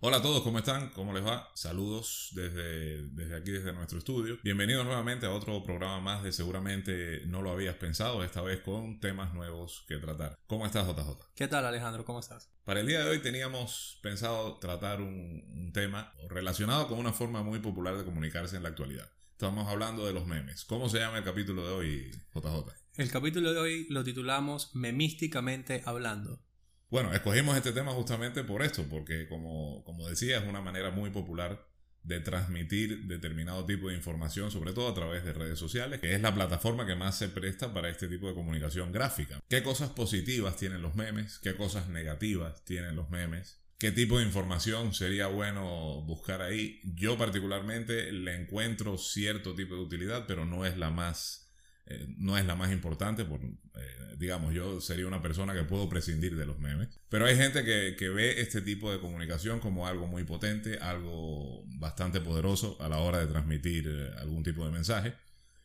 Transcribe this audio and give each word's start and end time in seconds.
Hola 0.00 0.18
a 0.18 0.22
todos, 0.22 0.44
¿cómo 0.44 0.60
están? 0.60 0.90
¿Cómo 0.90 1.12
les 1.12 1.26
va? 1.26 1.50
Saludos 1.56 2.28
desde, 2.30 3.02
desde 3.08 3.36
aquí, 3.36 3.50
desde 3.50 3.72
nuestro 3.72 3.98
estudio. 3.98 4.38
Bienvenidos 4.44 4.86
nuevamente 4.86 5.26
a 5.26 5.32
otro 5.32 5.60
programa 5.64 5.98
más 5.98 6.22
de 6.22 6.30
Seguramente 6.30 7.22
no 7.26 7.42
lo 7.42 7.50
habías 7.50 7.74
pensado, 7.74 8.22
esta 8.22 8.40
vez 8.40 8.60
con 8.60 9.00
temas 9.00 9.34
nuevos 9.34 9.84
que 9.88 9.96
tratar. 9.96 10.38
¿Cómo 10.46 10.66
estás, 10.66 10.86
JJ? 10.86 11.32
¿Qué 11.34 11.48
tal, 11.48 11.66
Alejandro? 11.66 12.04
¿Cómo 12.04 12.20
estás? 12.20 12.48
Para 12.62 12.78
el 12.78 12.86
día 12.86 13.00
de 13.00 13.10
hoy 13.10 13.18
teníamos 13.18 13.98
pensado 14.00 14.58
tratar 14.58 15.00
un, 15.00 15.44
un 15.52 15.72
tema 15.72 16.14
relacionado 16.28 16.86
con 16.86 17.00
una 17.00 17.12
forma 17.12 17.42
muy 17.42 17.58
popular 17.58 17.96
de 17.96 18.04
comunicarse 18.04 18.54
en 18.54 18.62
la 18.62 18.68
actualidad. 18.68 19.10
Estamos 19.32 19.66
hablando 19.66 20.06
de 20.06 20.12
los 20.12 20.26
memes. 20.26 20.64
¿Cómo 20.64 20.88
se 20.88 21.00
llama 21.00 21.18
el 21.18 21.24
capítulo 21.24 21.66
de 21.66 21.72
hoy, 21.72 22.10
JJ? 22.36 22.72
El 22.94 23.10
capítulo 23.10 23.52
de 23.52 23.58
hoy 23.58 23.86
lo 23.90 24.04
titulamos 24.04 24.76
Memísticamente 24.76 25.82
hablando. 25.86 26.40
Bueno, 26.90 27.12
escogimos 27.12 27.54
este 27.56 27.72
tema 27.72 27.92
justamente 27.92 28.44
por 28.44 28.62
esto, 28.62 28.84
porque 28.88 29.28
como, 29.28 29.84
como 29.84 30.08
decía, 30.08 30.38
es 30.38 30.48
una 30.48 30.62
manera 30.62 30.90
muy 30.90 31.10
popular 31.10 31.68
de 32.02 32.20
transmitir 32.20 33.04
determinado 33.04 33.66
tipo 33.66 33.90
de 33.90 33.94
información, 33.94 34.50
sobre 34.50 34.72
todo 34.72 34.88
a 34.88 34.94
través 34.94 35.22
de 35.22 35.34
redes 35.34 35.58
sociales, 35.58 36.00
que 36.00 36.14
es 36.14 36.22
la 36.22 36.34
plataforma 36.34 36.86
que 36.86 36.94
más 36.94 37.18
se 37.18 37.28
presta 37.28 37.74
para 37.74 37.90
este 37.90 38.08
tipo 38.08 38.28
de 38.28 38.34
comunicación 38.34 38.90
gráfica. 38.90 39.38
¿Qué 39.50 39.62
cosas 39.62 39.90
positivas 39.90 40.56
tienen 40.56 40.80
los 40.80 40.94
memes? 40.94 41.38
¿Qué 41.40 41.54
cosas 41.54 41.88
negativas 41.90 42.64
tienen 42.64 42.96
los 42.96 43.10
memes? 43.10 43.60
¿Qué 43.78 43.92
tipo 43.92 44.18
de 44.18 44.24
información 44.24 44.94
sería 44.94 45.26
bueno 45.26 46.02
buscar 46.06 46.40
ahí? 46.40 46.80
Yo 46.82 47.18
particularmente 47.18 48.10
le 48.12 48.34
encuentro 48.34 48.96
cierto 48.96 49.54
tipo 49.54 49.74
de 49.74 49.82
utilidad, 49.82 50.24
pero 50.26 50.46
no 50.46 50.64
es 50.64 50.78
la 50.78 50.90
más 50.90 51.47
eh, 51.90 52.06
no 52.18 52.36
es 52.36 52.44
la 52.44 52.54
más 52.54 52.70
importante, 52.70 53.24
por, 53.24 53.40
eh, 53.40 54.14
digamos, 54.18 54.52
yo 54.52 54.80
sería 54.80 55.06
una 55.06 55.22
persona 55.22 55.54
que 55.54 55.62
puedo 55.62 55.88
prescindir 55.88 56.36
de 56.36 56.44
los 56.44 56.58
memes. 56.58 57.00
Pero 57.08 57.24
hay 57.24 57.36
gente 57.36 57.64
que, 57.64 57.96
que, 57.98 58.10
ve 58.10 58.40
este 58.42 58.60
tipo 58.60 58.92
de 58.92 59.00
comunicación 59.00 59.58
como 59.58 59.86
algo 59.86 60.06
muy 60.06 60.24
potente, 60.24 60.78
algo 60.78 61.64
bastante 61.78 62.20
poderoso 62.20 62.76
a 62.80 62.88
la 62.88 62.98
hora 62.98 63.18
de 63.18 63.26
transmitir 63.26 63.88
eh, 63.88 64.10
algún 64.18 64.42
tipo 64.42 64.66
de 64.66 64.70
mensaje. 64.70 65.14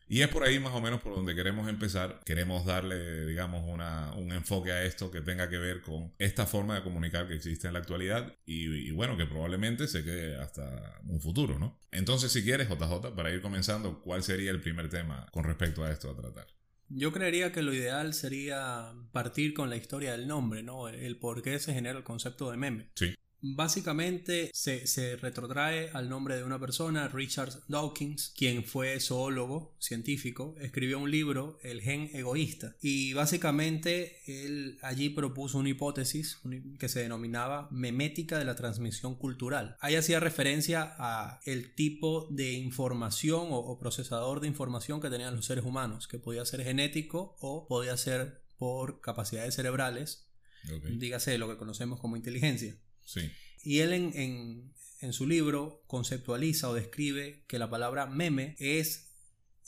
Y 0.07 0.21
es 0.21 0.27
por 0.27 0.43
ahí 0.43 0.59
más 0.59 0.73
o 0.73 0.81
menos 0.81 1.01
por 1.01 1.15
donde 1.15 1.35
queremos 1.35 1.67
empezar. 1.69 2.21
Queremos 2.25 2.65
darle, 2.65 3.25
digamos, 3.25 3.63
una, 3.67 4.13
un 4.13 4.31
enfoque 4.31 4.71
a 4.71 4.83
esto 4.83 5.09
que 5.11 5.21
tenga 5.21 5.49
que 5.49 5.57
ver 5.57 5.81
con 5.81 6.13
esta 6.19 6.45
forma 6.45 6.75
de 6.75 6.83
comunicar 6.83 7.27
que 7.27 7.35
existe 7.35 7.67
en 7.67 7.73
la 7.73 7.79
actualidad 7.79 8.33
y, 8.45 8.65
y, 8.65 8.91
bueno, 8.91 9.17
que 9.17 9.25
probablemente 9.25 9.87
se 9.87 10.03
quede 10.03 10.37
hasta 10.37 10.99
un 11.07 11.21
futuro, 11.21 11.57
¿no? 11.57 11.79
Entonces, 11.91 12.31
si 12.31 12.43
quieres, 12.43 12.69
JJ, 12.69 13.15
para 13.15 13.31
ir 13.31 13.41
comenzando, 13.41 14.01
¿cuál 14.01 14.23
sería 14.23 14.51
el 14.51 14.61
primer 14.61 14.89
tema 14.89 15.27
con 15.31 15.43
respecto 15.43 15.83
a 15.83 15.91
esto 15.91 16.09
a 16.09 16.15
tratar? 16.15 16.47
Yo 16.89 17.11
creería 17.11 17.51
que 17.51 17.63
lo 17.63 17.73
ideal 17.73 18.13
sería 18.13 18.93
partir 19.11 19.53
con 19.53 19.69
la 19.69 19.77
historia 19.77 20.11
del 20.11 20.27
nombre, 20.27 20.61
¿no? 20.61 20.89
El 20.89 21.17
por 21.17 21.41
qué 21.41 21.57
se 21.59 21.73
genera 21.73 21.97
el 21.97 22.03
concepto 22.03 22.51
de 22.51 22.57
meme. 22.57 22.89
Sí. 22.95 23.15
Básicamente 23.45 24.49
se, 24.53 24.87
se, 24.87 25.17
retrotrae 25.17 25.89
al 25.91 26.07
nombre 26.07 26.37
de 26.37 26.45
una 26.45 26.59
persona, 26.59 27.09
Richard 27.09 27.51
Dawkins, 27.67 28.33
quien 28.37 28.63
fue 28.63 28.97
zoólogo, 29.01 29.75
científico, 29.79 30.55
escribió 30.61 30.97
un 30.97 31.11
libro, 31.11 31.59
El 31.61 31.81
gen 31.81 32.09
egoísta, 32.13 32.77
y 32.81 33.11
básicamente 33.11 34.21
él 34.27 34.77
allí 34.81 35.09
propuso 35.09 35.57
una 35.57 35.67
hipótesis 35.67 36.39
que 36.79 36.87
se 36.87 37.01
denominaba 37.01 37.67
memética 37.69 38.39
de 38.39 38.45
la 38.45 38.55
transmisión 38.55 39.15
cultural. 39.15 39.75
Ahí 39.81 39.95
hacía 39.95 40.21
referencia 40.21 40.95
a 40.97 41.41
el 41.43 41.75
tipo 41.75 42.29
de 42.31 42.53
información 42.53 43.47
o, 43.51 43.57
o 43.57 43.77
procesador 43.77 44.39
de 44.39 44.47
información 44.47 45.01
que 45.01 45.09
tenían 45.09 45.35
los 45.35 45.47
seres 45.47 45.65
humanos, 45.65 46.07
que 46.07 46.17
podía 46.17 46.45
ser 46.45 46.63
genético 46.63 47.35
o 47.41 47.67
podía 47.67 47.97
ser 47.97 48.41
por 48.57 49.01
capacidades 49.01 49.55
cerebrales, 49.55 50.29
okay. 50.73 50.95
dígase 50.95 51.37
lo 51.37 51.49
que 51.49 51.57
conocemos 51.57 51.99
como 51.99 52.15
inteligencia. 52.15 52.77
Y 53.63 53.79
él 53.79 53.93
en, 53.93 54.11
en, 54.15 54.73
en, 54.99 55.13
su 55.13 55.27
libro 55.27 55.83
conceptualiza 55.87 56.69
o 56.69 56.73
describe 56.73 57.43
que 57.47 57.59
la 57.59 57.69
palabra 57.69 58.05
meme 58.05 58.55
es 58.59 59.12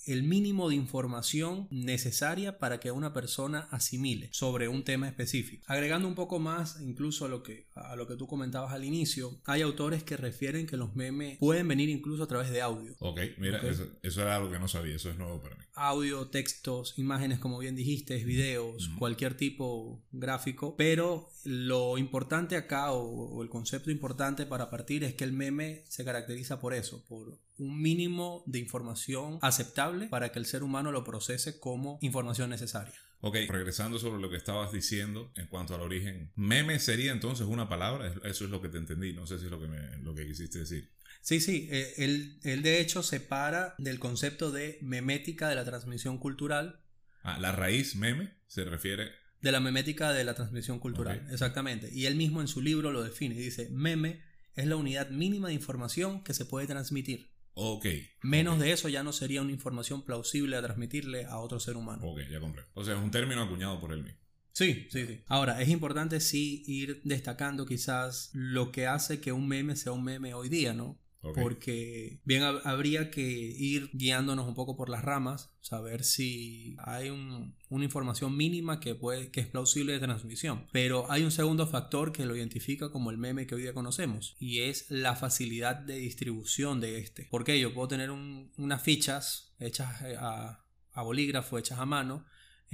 el 0.05 0.23
mínimo 0.23 0.69
de 0.69 0.75
información 0.75 1.67
necesaria 1.71 2.57
para 2.59 2.79
que 2.79 2.91
una 2.91 3.13
persona 3.13 3.67
asimile 3.71 4.29
sobre 4.31 4.67
un 4.67 4.83
tema 4.83 5.07
específico. 5.07 5.63
Agregando 5.67 6.07
un 6.07 6.16
poco 6.16 6.39
más 6.39 6.79
incluso 6.81 7.25
a 7.25 7.27
lo 7.27 7.43
que, 7.43 7.67
a 7.73 7.95
lo 7.95 8.07
que 8.07 8.16
tú 8.16 8.27
comentabas 8.27 8.73
al 8.73 8.83
inicio, 8.83 9.39
hay 9.45 9.61
autores 9.61 10.03
que 10.03 10.17
refieren 10.17 10.67
que 10.67 10.77
los 10.77 10.95
memes 10.95 11.38
pueden 11.39 11.67
venir 11.67 11.89
incluso 11.89 12.23
a 12.23 12.27
través 12.27 12.49
de 12.51 12.61
audio. 12.61 12.95
Ok, 12.99 13.19
mira, 13.38 13.57
okay. 13.57 13.71
Eso, 13.71 13.88
eso, 14.01 14.21
era 14.21 14.35
algo 14.35 14.51
que 14.51 14.59
no 14.59 14.67
sabía, 14.67 14.95
eso 14.95 15.09
es 15.09 15.17
nuevo 15.17 15.41
para 15.41 15.55
mí. 15.55 15.63
Audio, 15.73 16.27
textos, 16.27 16.93
imágenes, 16.97 17.39
como 17.39 17.57
bien 17.57 17.75
dijiste, 17.75 18.23
videos, 18.23 18.89
mm. 18.89 18.97
cualquier 18.97 19.35
tipo 19.35 20.03
gráfico, 20.11 20.75
pero 20.77 21.29
lo 21.43 21.97
importante 21.97 22.55
acá 22.55 22.91
o, 22.91 23.01
o 23.01 23.43
el 23.43 23.49
concepto 23.49 23.91
importante 23.91 24.45
para 24.45 24.69
partir 24.69 25.03
es 25.03 25.16
que 25.16 25.23
el 25.23 25.33
meme 25.33 25.83
se 25.87 26.05
caracteriza 26.05 26.59
por 26.59 26.73
eso, 26.73 27.03
por 27.07 27.39
un 27.57 27.81
mínimo 27.81 28.43
de 28.45 28.59
información 28.59 29.39
aceptable 29.41 30.07
para 30.07 30.31
que 30.31 30.39
el 30.39 30.45
ser 30.45 30.63
humano 30.63 30.91
lo 30.91 31.03
procese 31.03 31.59
como 31.59 31.99
información 32.01 32.49
necesaria. 32.49 32.93
Ok, 33.21 33.38
regresando 33.47 33.97
sobre 33.97 34.21
lo 34.21 34.29
que 34.29 34.38
estabas 34.38 34.71
diciendo 34.71 35.31
en 35.35 35.47
cuanto 35.47 35.73
al 35.73 35.81
origen, 35.81 36.31
meme 36.35 36.79
sería 36.79 37.11
entonces 37.11 37.47
una 37.47 37.67
palabra, 37.67 38.13
eso 38.23 38.45
es 38.45 38.51
lo 38.51 38.61
que 38.61 38.69
te 38.69 38.77
entendí, 38.77 39.13
no 39.13 39.25
sé 39.25 39.39
si 39.39 39.45
es 39.45 39.51
lo 39.51 39.59
que, 39.59 39.67
me, 39.67 39.97
lo 39.97 40.13
que 40.13 40.27
quisiste 40.27 40.59
decir. 40.59 40.91
Sí, 41.21 41.39
sí, 41.39 41.67
eh, 41.71 41.93
él, 41.97 42.39
él 42.43 42.61
de 42.61 42.79
hecho 42.81 43.01
separa 43.01 43.73
del 43.79 43.99
concepto 43.99 44.51
de 44.51 44.77
memética 44.81 45.49
de 45.49 45.55
la 45.55 45.66
transmisión 45.66 46.19
cultural. 46.19 46.81
Ah, 47.23 47.39
la 47.39 47.51
raíz 47.51 47.95
meme 47.95 48.35
se 48.47 48.63
refiere 48.63 49.09
de 49.45 49.51
la 49.51 49.59
memética 49.59 50.11
de 50.11 50.23
la 50.23 50.33
transmisión 50.33 50.79
cultural, 50.79 51.19
okay. 51.19 51.33
exactamente. 51.33 51.89
Y 51.93 52.07
él 52.07 52.16
mismo 52.16 52.41
en 52.41 52.47
su 52.47 52.63
libro 52.63 52.91
lo 52.91 53.03
define, 53.03 53.35
dice, 53.35 53.69
meme 53.69 54.23
es 54.55 54.66
la 54.66 54.75
unidad 54.75 55.11
mínima 55.11 55.49
de 55.49 55.53
información 55.53 56.23
que 56.23 56.33
se 56.33 56.45
puede 56.45 56.66
transmitir. 56.66 57.29
Ok. 57.55 57.85
Menos 58.21 58.55
okay. 58.55 58.67
de 58.67 58.73
eso 58.73 58.89
ya 58.89 59.01
no 59.03 59.11
sería 59.11 59.41
una 59.41 59.51
información 59.51 60.03
plausible 60.03 60.55
a 60.57 60.61
transmitirle 60.61 61.25
a 61.25 61.39
otro 61.39 61.59
ser 61.59 61.77
humano. 61.77 62.05
Ok, 62.05 62.21
ya 62.29 62.39
compré. 62.39 62.66
O 62.73 62.83
sea, 62.83 62.95
es 62.95 63.01
un 63.01 63.11
término 63.11 63.41
acuñado 63.41 63.79
por 63.79 63.91
él 63.93 64.03
mismo. 64.03 64.19
Sí, 64.51 64.88
sí, 64.89 65.05
sí. 65.05 65.21
Ahora, 65.27 65.61
es 65.61 65.69
importante 65.69 66.19
sí 66.21 66.63
ir 66.66 67.01
destacando 67.03 67.66
quizás 67.66 68.29
lo 68.33 68.71
que 68.71 68.88
hace 68.88 69.19
que 69.19 69.33
un 69.33 69.47
meme 69.47 69.75
sea 69.75 69.91
un 69.91 70.03
meme 70.03 70.33
hoy 70.33 70.47
día, 70.47 70.73
¿no? 70.73 71.01
Porque 71.33 72.19
bien 72.25 72.43
habría 72.43 73.09
que 73.09 73.21
ir 73.21 73.89
guiándonos 73.93 74.47
un 74.47 74.53
poco 74.53 74.75
por 74.75 74.89
las 74.89 75.03
ramas, 75.03 75.51
saber 75.61 76.03
si 76.03 76.75
hay 76.79 77.09
un, 77.09 77.55
una 77.69 77.85
información 77.85 78.35
mínima 78.37 78.79
que, 78.79 78.95
puede, 78.95 79.31
que 79.31 79.41
es 79.41 79.47
plausible 79.47 79.93
de 79.93 79.99
transmisión. 79.99 80.67
Pero 80.71 81.11
hay 81.11 81.23
un 81.23 81.31
segundo 81.31 81.67
factor 81.67 82.11
que 82.11 82.25
lo 82.25 82.35
identifica 82.35 82.91
como 82.91 83.11
el 83.11 83.17
meme 83.17 83.47
que 83.47 83.55
hoy 83.55 83.61
día 83.61 83.73
conocemos 83.73 84.35
y 84.39 84.61
es 84.61 84.89
la 84.89 85.15
facilidad 85.15 85.75
de 85.75 85.97
distribución 85.97 86.79
de 86.81 86.99
este. 86.99 87.27
Porque 87.31 87.59
yo 87.59 87.73
puedo 87.73 87.87
tener 87.87 88.11
un, 88.11 88.51
unas 88.57 88.81
fichas 88.81 89.55
hechas 89.59 90.01
a, 90.19 90.65
a 90.91 91.01
bolígrafo, 91.01 91.57
hechas 91.57 91.79
a 91.79 91.85
mano, 91.85 92.25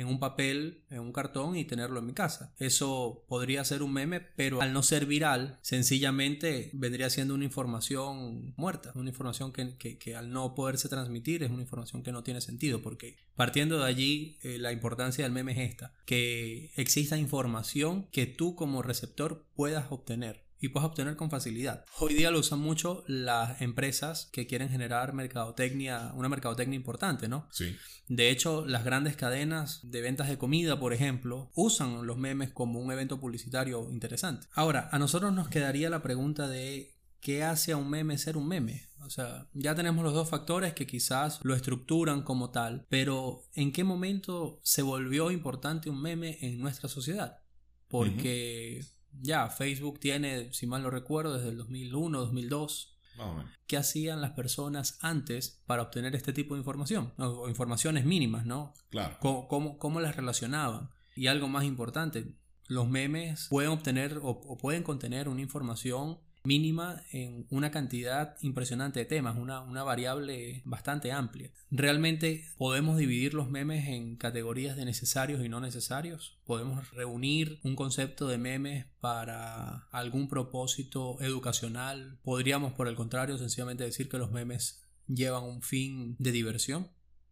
en 0.01 0.07
un 0.07 0.19
papel, 0.19 0.83
en 0.89 0.99
un 0.99 1.13
cartón 1.13 1.55
y 1.55 1.65
tenerlo 1.65 1.99
en 1.99 2.07
mi 2.07 2.13
casa. 2.13 2.53
Eso 2.57 3.23
podría 3.27 3.63
ser 3.63 3.83
un 3.83 3.93
meme, 3.93 4.19
pero 4.19 4.61
al 4.61 4.73
no 4.73 4.83
ser 4.83 5.05
viral, 5.05 5.59
sencillamente 5.61 6.69
vendría 6.73 7.09
siendo 7.09 7.33
una 7.33 7.45
información 7.45 8.53
muerta, 8.57 8.91
una 8.95 9.09
información 9.09 9.53
que, 9.53 9.97
que, 9.97 10.15
al 10.15 10.31
no 10.31 10.55
poderse 10.55 10.89
transmitir 10.89 11.43
es 11.43 11.51
una 11.51 11.61
información 11.61 12.03
que 12.03 12.11
no 12.11 12.23
tiene 12.23 12.41
sentido, 12.41 12.81
porque 12.81 13.17
partiendo 13.35 13.79
de 13.79 13.85
allí 13.85 14.37
eh, 14.41 14.57
la 14.57 14.71
importancia 14.71 15.23
del 15.23 15.31
meme 15.31 15.53
es 15.53 15.69
esta, 15.69 15.93
que 16.05 16.71
exista 16.75 17.17
información 17.17 18.07
que 18.11 18.25
tú 18.25 18.55
como 18.55 18.81
receptor 18.81 19.45
puedas 19.55 19.85
obtener 19.91 20.50
y 20.61 20.69
puedes 20.69 20.87
obtener 20.87 21.15
con 21.15 21.31
facilidad. 21.31 21.83
Hoy 21.99 22.13
día 22.13 22.29
lo 22.29 22.39
usan 22.39 22.59
mucho 22.59 23.03
las 23.07 23.61
empresas 23.61 24.29
que 24.31 24.45
quieren 24.45 24.69
generar 24.69 25.13
mercadotecnia, 25.13 26.11
una 26.13 26.29
mercadotecnia 26.29 26.75
importante, 26.77 27.27
¿no? 27.27 27.47
Sí. 27.51 27.75
De 28.07 28.29
hecho, 28.29 28.65
las 28.67 28.85
grandes 28.85 29.15
cadenas 29.15 29.79
de 29.83 30.01
ventas 30.01 30.29
de 30.29 30.37
comida, 30.37 30.79
por 30.79 30.93
ejemplo, 30.93 31.51
usan 31.55 32.05
los 32.05 32.17
memes 32.17 32.51
como 32.51 32.79
un 32.79 32.91
evento 32.91 33.19
publicitario 33.19 33.89
interesante. 33.91 34.47
Ahora, 34.53 34.87
a 34.91 34.99
nosotros 34.99 35.33
nos 35.33 35.49
quedaría 35.49 35.89
la 35.89 36.03
pregunta 36.03 36.47
de 36.47 36.95
¿qué 37.19 37.43
hace 37.43 37.71
a 37.71 37.77
un 37.77 37.89
meme 37.89 38.19
ser 38.19 38.37
un 38.37 38.47
meme? 38.47 38.89
O 38.99 39.09
sea, 39.09 39.47
ya 39.53 39.73
tenemos 39.73 40.03
los 40.03 40.13
dos 40.13 40.29
factores 40.29 40.73
que 40.73 40.85
quizás 40.85 41.39
lo 41.41 41.55
estructuran 41.55 42.21
como 42.21 42.51
tal, 42.51 42.85
pero 42.87 43.45
¿en 43.55 43.71
qué 43.71 43.83
momento 43.83 44.59
se 44.61 44.83
volvió 44.83 45.31
importante 45.31 45.89
un 45.89 45.99
meme 45.99 46.37
en 46.41 46.59
nuestra 46.59 46.87
sociedad? 46.87 47.39
Porque... 47.87 48.81
Uh 48.81 48.83
-huh 48.83 49.00
ya, 49.19 49.49
Facebook 49.49 49.99
tiene, 49.99 50.53
si 50.53 50.67
mal 50.67 50.83
no 50.83 50.89
recuerdo, 50.89 51.33
desde 51.35 51.49
el 51.49 51.57
2001, 51.57 52.19
2002. 52.19 52.97
Oh, 53.19 53.43
¿Qué 53.67 53.77
hacían 53.77 54.21
las 54.21 54.31
personas 54.31 54.97
antes 55.01 55.61
para 55.65 55.83
obtener 55.83 56.15
este 56.15 56.33
tipo 56.33 56.55
de 56.55 56.59
información? 56.59 57.13
O, 57.17 57.49
informaciones 57.49 58.05
mínimas, 58.05 58.45
¿no? 58.45 58.73
Claro. 58.89 59.17
¿Cómo, 59.19 59.47
cómo, 59.47 59.77
cómo 59.77 59.99
las 59.99 60.15
relacionaban? 60.15 60.89
Y 61.15 61.27
algo 61.27 61.47
más 61.47 61.65
importante, 61.65 62.35
los 62.67 62.89
memes 62.89 63.47
pueden 63.49 63.71
obtener 63.71 64.17
o, 64.17 64.29
o 64.29 64.57
pueden 64.57 64.83
contener 64.83 65.27
una 65.27 65.41
información 65.41 66.19
mínima 66.43 67.03
en 67.11 67.45
una 67.49 67.71
cantidad 67.71 68.37
impresionante 68.41 68.99
de 68.99 69.05
temas, 69.05 69.37
una, 69.37 69.61
una, 69.61 69.83
variable 69.83 70.61
bastante 70.65 71.11
amplia. 71.11 71.51
¿Realmente 71.69 72.45
podemos 72.57 72.97
dividir 72.97 73.33
los 73.33 73.49
memes 73.49 73.87
en 73.87 74.15
categorías 74.15 74.75
de 74.75 74.85
necesarios 74.85 75.43
y 75.43 75.49
no 75.49 75.59
necesarios? 75.59 76.39
¿Podemos 76.45 76.91
reunir 76.91 77.59
un 77.63 77.75
concepto 77.75 78.27
de 78.27 78.37
memes 78.37 78.85
para 78.99 79.87
algún 79.91 80.27
propósito 80.27 81.21
educacional? 81.21 82.19
¿Podríamos, 82.23 82.73
por 82.73 82.87
el 82.87 82.95
contrario, 82.95 83.37
sencillamente 83.37 83.83
decir 83.83 84.09
que 84.09 84.17
los 84.17 84.31
memes 84.31 84.81
llevan 85.07 85.43
un 85.43 85.61
fin 85.61 86.15
de 86.19 86.31
diversión? 86.31 86.89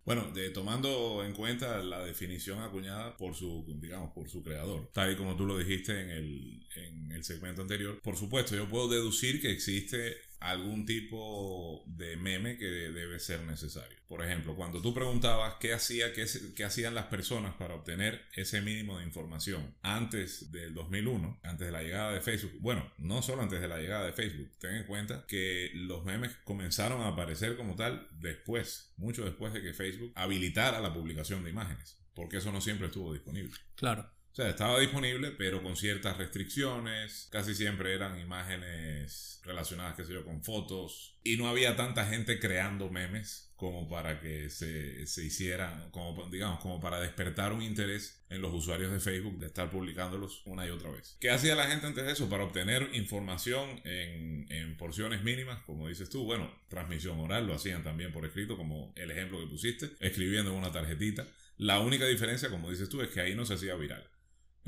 Bueno, 0.10 0.32
de, 0.34 0.50
tomando 0.50 1.24
en 1.24 1.34
cuenta 1.34 1.84
la 1.84 2.04
definición 2.04 2.64
acuñada 2.64 3.16
por 3.16 3.36
su, 3.36 3.64
digamos, 3.80 4.12
por 4.12 4.28
su 4.28 4.42
creador, 4.42 4.90
tal 4.92 5.14
y 5.14 5.16
como 5.16 5.36
tú 5.36 5.46
lo 5.46 5.56
dijiste 5.56 6.02
en 6.02 6.10
el, 6.10 6.68
en 6.78 7.12
el 7.12 7.24
segmento 7.24 7.62
anterior, 7.62 8.02
por 8.02 8.18
supuesto, 8.18 8.56
yo 8.56 8.68
puedo 8.68 8.88
deducir 8.88 9.40
que 9.40 9.52
existe 9.52 10.18
algún 10.39 10.86
tipo 10.86 11.83
de 11.88 12.18
meme 12.18 12.57
que 12.57 12.65
debe 12.65 13.19
ser 13.19 13.41
necesario. 13.41 13.97
Por 14.07 14.24
ejemplo, 14.24 14.56
cuando 14.56 14.81
tú 14.81 14.94
preguntabas 14.94 15.56
qué, 15.59 15.74
hacía, 15.74 16.13
qué, 16.13 16.25
qué, 16.56 16.63
hacían 16.63 16.95
las 16.95 17.06
personas 17.06 17.53
para 17.56 17.75
obtener 17.75 18.21
ese 18.33 18.62
mínimo 18.62 18.97
de 18.97 19.06
información 19.06 19.75
antes 19.81 20.51
del 20.51 20.74
2001, 20.74 21.39
antes 21.44 21.68
de 21.68 21.71
la 21.71 21.83
llegada 21.83 22.13
de 22.13 22.21
Facebook. 22.21 22.53
Bueno, 22.59 22.91
no 22.97 23.21
solo 23.21 23.44
antes 23.44 23.62
de 23.62 23.68
la 23.68 23.77
llegada 23.77 24.06
de 24.06 24.13
Facebook. 24.13 24.50
Ten 24.59 24.75
en 24.75 24.86
cuenta 24.86 25.25
que 25.27 25.71
los 25.74 26.06
memes 26.06 26.36
comenzaron 26.44 27.01
a 27.01 27.09
aparecer 27.09 27.57
como 27.57 27.75
tal 27.75 28.07
después, 28.12 28.94
mucho 28.97 29.25
después 29.25 29.53
de 29.53 29.62
que 29.62 29.74
Facebook 29.74 30.13
habilitara 30.15 30.80
la 30.80 30.94
publicación 30.94 31.44
de 31.44 31.50
imágenes. 31.50 31.97
Porque 32.15 32.38
eso 32.38 32.51
no 32.51 32.62
siempre 32.62 32.88
estuvo 32.88 33.13
disponible. 33.13 33.53
Claro. 33.75 34.09
Sea, 34.39 34.47
estaba 34.47 34.80
disponible, 34.80 35.31
pero 35.31 35.62
con 35.62 35.75
ciertas 35.75 36.15
restricciones. 36.15 37.27
Casi 37.30 37.53
siempre 37.53 37.94
eran 37.94 38.18
imágenes 38.18 39.41
relacionadas, 39.44 39.97
qué 39.97 40.06
sé 40.06 40.13
yo, 40.13 40.24
con 40.24 40.41
fotos. 40.45 41.18
Y 41.25 41.36
no 41.36 41.50
había 41.50 41.75
tanta 41.75 42.06
gente 42.06 42.39
creando 42.39 42.89
memes 42.89 43.51
como 43.57 43.89
para 43.89 44.21
que 44.21 44.50
se, 44.50 45.06
se 45.07 45.25
hicieran, 45.25 45.91
como, 45.91 46.30
digamos, 46.30 46.62
como 46.62 46.80
para 46.80 47.01
despertar 47.01 47.51
un 47.51 47.62
interés 47.62 48.24
en 48.30 48.41
los 48.41 48.53
usuarios 48.53 48.94
de 48.94 49.01
Facebook 49.01 49.39
de 49.39 49.47
estar 49.47 49.69
publicándolos 49.69 50.41
una 50.45 50.65
y 50.65 50.69
otra 50.69 50.89
vez. 50.89 51.18
¿Qué 51.19 51.31
hacía 51.31 51.53
la 51.56 51.68
gente 51.68 51.88
antes 51.88 52.06
de 52.06 52.13
eso? 52.13 52.30
Para 52.30 52.45
obtener 52.45 52.91
información 52.94 53.81
en, 53.83 54.50
en 54.50 54.77
porciones 54.77 55.21
mínimas, 55.21 55.62
como 55.63 55.89
dices 55.89 56.09
tú, 56.09 56.24
bueno, 56.24 56.50
transmisión 56.69 57.19
oral, 57.19 57.45
lo 57.45 57.56
hacían 57.56 57.83
también 57.83 58.13
por 58.13 58.24
escrito, 58.25 58.56
como 58.56 58.94
el 58.95 59.12
ejemplo 59.12 59.38
que 59.41 59.47
pusiste, 59.47 59.89
escribiendo 60.00 60.51
en 60.51 60.57
una 60.59 60.71
tarjetita. 60.71 61.27
La 61.57 61.81
única 61.81 62.06
diferencia, 62.06 62.50
como 62.50 62.69
dices 62.69 62.88
tú, 62.88 63.01
es 63.01 63.09
que 63.09 63.19
ahí 63.19 63.36
no 63.36 63.45
se 63.45 63.56
hacía 63.56 63.75
viral. 63.75 64.09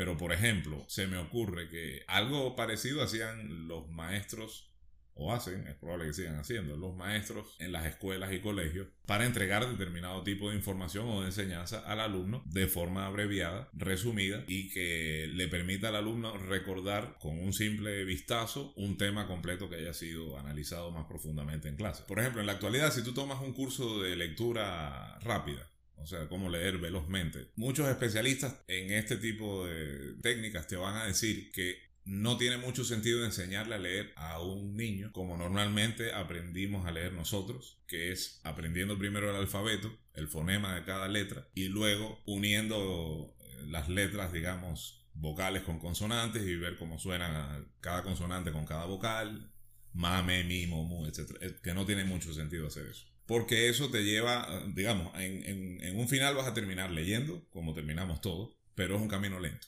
Pero, 0.02 0.18
por 0.18 0.34
ejemplo, 0.34 0.84
se 0.88 1.06
me 1.06 1.20
ocurre 1.20 1.70
que 1.70 2.02
algo 2.08 2.56
parecido 2.56 3.04
hacían 3.04 3.68
los 3.68 3.88
maestros, 3.92 4.74
o 5.14 5.32
hacen, 5.32 5.68
es 5.68 5.76
probable 5.76 6.08
que 6.08 6.14
sigan 6.14 6.40
haciendo, 6.40 6.76
los 6.76 6.96
maestros 6.96 7.56
en 7.60 7.72
las 7.72 7.86
escuelas 7.86 8.34
y 8.34 8.40
colegios 8.40 8.88
para 9.06 9.28
entregar 9.28 9.70
determinado 9.70 10.24
tipo 10.24 10.50
de 10.50 10.56
información 10.56 11.08
o 11.08 11.22
de 11.22 11.28
enseñanza 11.28 11.82
al 11.82 12.00
alumno 12.00 12.42
de 12.46 12.66
forma 12.66 13.06
abreviada, 13.06 13.70
resumida 13.74 14.44
y 14.48 14.72
que 14.72 15.30
le 15.32 15.48
permita 15.48 15.90
al 15.90 15.98
alumno 15.98 16.36
recordar 16.36 17.20
con 17.20 17.38
un 17.38 17.54
simple 17.54 18.04
vistazo 18.04 18.74
un 18.78 18.98
tema 18.98 19.28
completo 19.28 19.70
que 19.70 19.76
haya 19.76 19.94
sido 19.94 20.40
analizado 20.40 20.90
más 20.90 21.06
profundamente 21.06 21.70
en 21.70 21.76
clase. 21.76 22.02
Por 22.08 22.18
ejemplo, 22.18 22.42
en 22.42 22.48
la 22.48 22.54
actualidad, 22.54 22.92
si 22.92 23.04
tú 23.04 23.14
tomas 23.14 23.40
un 23.40 23.54
curso 23.54 24.02
de 24.02 24.16
lectura 24.16 25.20
rápida, 25.20 25.71
o 26.02 26.06
sea, 26.06 26.28
cómo 26.28 26.50
leer 26.50 26.78
velozmente. 26.78 27.52
Muchos 27.56 27.88
especialistas 27.88 28.64
en 28.68 28.92
este 28.92 29.18
tipo 29.18 29.66
de 29.66 30.16
técnicas 30.22 30.68
te 30.68 30.76
van 30.76 30.96
a 30.96 31.06
decir 31.06 31.52
que 31.52 31.92
no 32.04 32.38
tiene 32.38 32.58
mucho 32.58 32.84
sentido 32.84 33.24
enseñarle 33.24 33.76
a 33.76 33.80
leer 33.80 34.12
a 34.16 34.42
un 34.42 34.76
niño 34.76 35.12
como 35.14 35.38
normalmente 35.38 36.14
aprendimos 36.14 36.86
a 36.86 36.92
leer 36.92 37.14
nosotros, 37.14 37.80
que 37.88 38.12
es 38.12 38.42
aprendiendo 38.44 38.98
primero 38.98 39.30
el 39.30 39.36
alfabeto, 39.36 39.96
el 40.14 40.28
fonema 40.28 40.76
de 40.76 40.84
cada 40.84 41.08
letra, 41.08 41.48
y 41.54 41.68
luego 41.68 42.20
uniendo 42.26 43.36
eh, 43.40 43.66
las 43.68 43.88
letras, 43.88 44.34
digamos, 44.34 45.08
vocales 45.14 45.62
con 45.64 45.80
consonantes 45.80 46.44
y 46.44 46.56
ver 46.56 46.78
cómo 46.78 46.98
suenan 46.98 47.72
cada 47.80 48.02
consonante 48.02 48.52
con 48.52 48.66
cada 48.66 48.86
vocal, 48.86 49.52
mame, 49.94 50.44
mi, 50.44 50.66
mu, 50.66 51.06
etc. 51.06 51.62
Que 51.62 51.74
no 51.74 51.86
tiene 51.86 52.06
mucho 52.06 52.34
sentido 52.34 52.68
hacer 52.68 52.88
eso 52.88 53.11
porque 53.32 53.70
eso 53.70 53.90
te 53.90 54.04
lleva, 54.04 54.46
digamos, 54.74 55.14
en, 55.16 55.98
un 55.98 56.10
final 56.10 56.36
vas 56.36 56.48
a 56.48 56.54
terminar 56.54 56.92
leyendo, 56.92 57.48
como 57.50 57.74
terminamos 57.74 58.20
todos, 58.20 58.58
pero 58.76 58.98
es 58.98 59.02
un 59.02 59.08
camino 59.08 59.40
lento. 59.40 59.66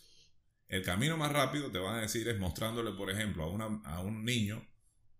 El 0.68 0.83
camino 0.83 1.15
más 1.15 1.31
rápido, 1.31 1.71
te 1.71 1.80
van 1.80 1.95
a 1.95 2.01
decir, 2.01 2.27
es 2.27 2.38
mostrándole, 2.38 2.92
por 2.92 3.10
ejemplo, 3.10 3.45
a, 3.86 4.00
un 4.01 4.25
niño 4.25 4.68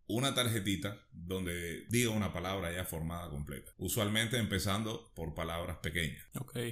una 0.08 0.36
tarjetita 0.36 1.08
donde 1.14 1.86
diga 1.88 2.10
una 2.10 2.34
palabra 2.34 2.70
ya 2.74 2.84
formada 2.84 3.30
completa. 3.30 3.72
Usualmente 3.78 4.38
empezando 4.38 5.14
por 5.16 5.34
palabras 5.34 5.78
pequeñas. 5.78 6.28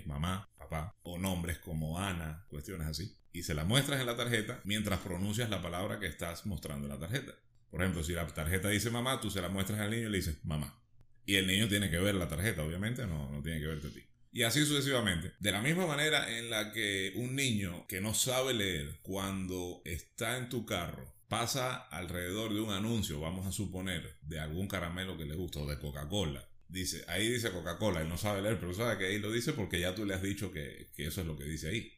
Mamá, 0.06 0.50
papá, 0.58 0.94
o 1.04 1.18
nombres 1.18 1.58
como 1.60 1.98
Ana, 1.98 2.44
cuestiones 2.50 2.86
así. 2.88 3.18
Y 3.32 3.44
se 3.44 3.54
la 3.54 3.64
muestras 3.64 4.02
en 4.02 4.08
la 4.08 4.18
tarjeta 4.18 4.60
mientras 4.66 5.00
pronuncias 5.00 5.50
la 5.50 5.62
palabra 5.62 6.02
que 6.02 6.08
estás 6.08 6.46
mostrando 6.46 6.88
en 6.88 6.92
la 6.92 7.00
tarjeta. 7.00 7.32
Por 7.70 7.82
ejemplo, 7.82 8.04
si 8.04 8.12
la 8.12 8.28
tarjeta 8.28 8.68
dice 8.68 8.90
mamá, 8.90 9.22
tú 9.22 9.32
se 9.32 9.42
la 9.42 9.48
muestras 9.48 9.80
al 9.80 9.92
niño 9.92 10.10
y 10.10 10.12
le 10.12 10.18
dices 10.18 10.44
mamá. 10.44 10.81
Y 11.26 11.36
el 11.36 11.48
niño 11.48 11.68
tiene 11.68 11.90
que 11.90 12.00
ver 12.00 12.16
la 12.16 12.28
tarjeta, 12.28 12.64
obviamente, 12.64 13.06
no, 13.06 13.30
no 13.32 13.42
tiene 13.42 13.60
que 13.60 13.68
verte 13.68 13.88
a 13.88 13.92
ti. 13.92 14.04
Y 14.34 14.44
así 14.44 14.66
sucesivamente. 14.66 15.34
De 15.40 15.52
la 15.52 15.62
misma 15.62 15.86
manera 15.86 16.38
en 16.38 16.50
la 16.50 16.72
que 16.72 17.14
un 17.16 17.36
niño 17.36 17.86
que 17.88 18.00
no 18.00 18.14
sabe 18.14 18.54
leer 18.54 19.00
cuando 19.02 19.82
está 19.84 20.38
en 20.38 20.50
tu 20.50 20.66
carro 20.66 21.14
pasa 21.28 21.76
alrededor 21.76 22.54
de 22.54 22.62
un 22.62 22.72
anuncio, 22.72 23.20
vamos 23.20 23.46
a 23.46 23.52
suponer, 23.52 24.18
de 24.22 24.40
algún 24.40 24.68
caramelo 24.68 25.18
que 25.18 25.26
le 25.26 25.36
gusta 25.36 25.60
o 25.60 25.68
de 25.70 25.80
Coca-Cola. 25.80 26.46
Dice, 26.68 27.04
ahí 27.08 27.30
dice 27.30 27.52
Coca-Cola, 27.52 28.02
él 28.02 28.10
no 28.10 28.18
sabe 28.18 28.42
leer, 28.42 28.60
pero 28.60 28.74
sabe 28.74 28.98
que 28.98 29.06
ahí 29.06 29.20
lo 29.20 29.32
dice 29.32 29.54
porque 29.54 29.80
ya 29.80 29.94
tú 29.94 30.06
le 30.06 30.14
has 30.14 30.22
dicho 30.22 30.52
que, 30.52 30.92
eso 30.98 31.22
es 31.22 31.28
lo 31.28 31.38
que 31.38 31.46
dice 31.46 31.70
ahí. 31.70 31.94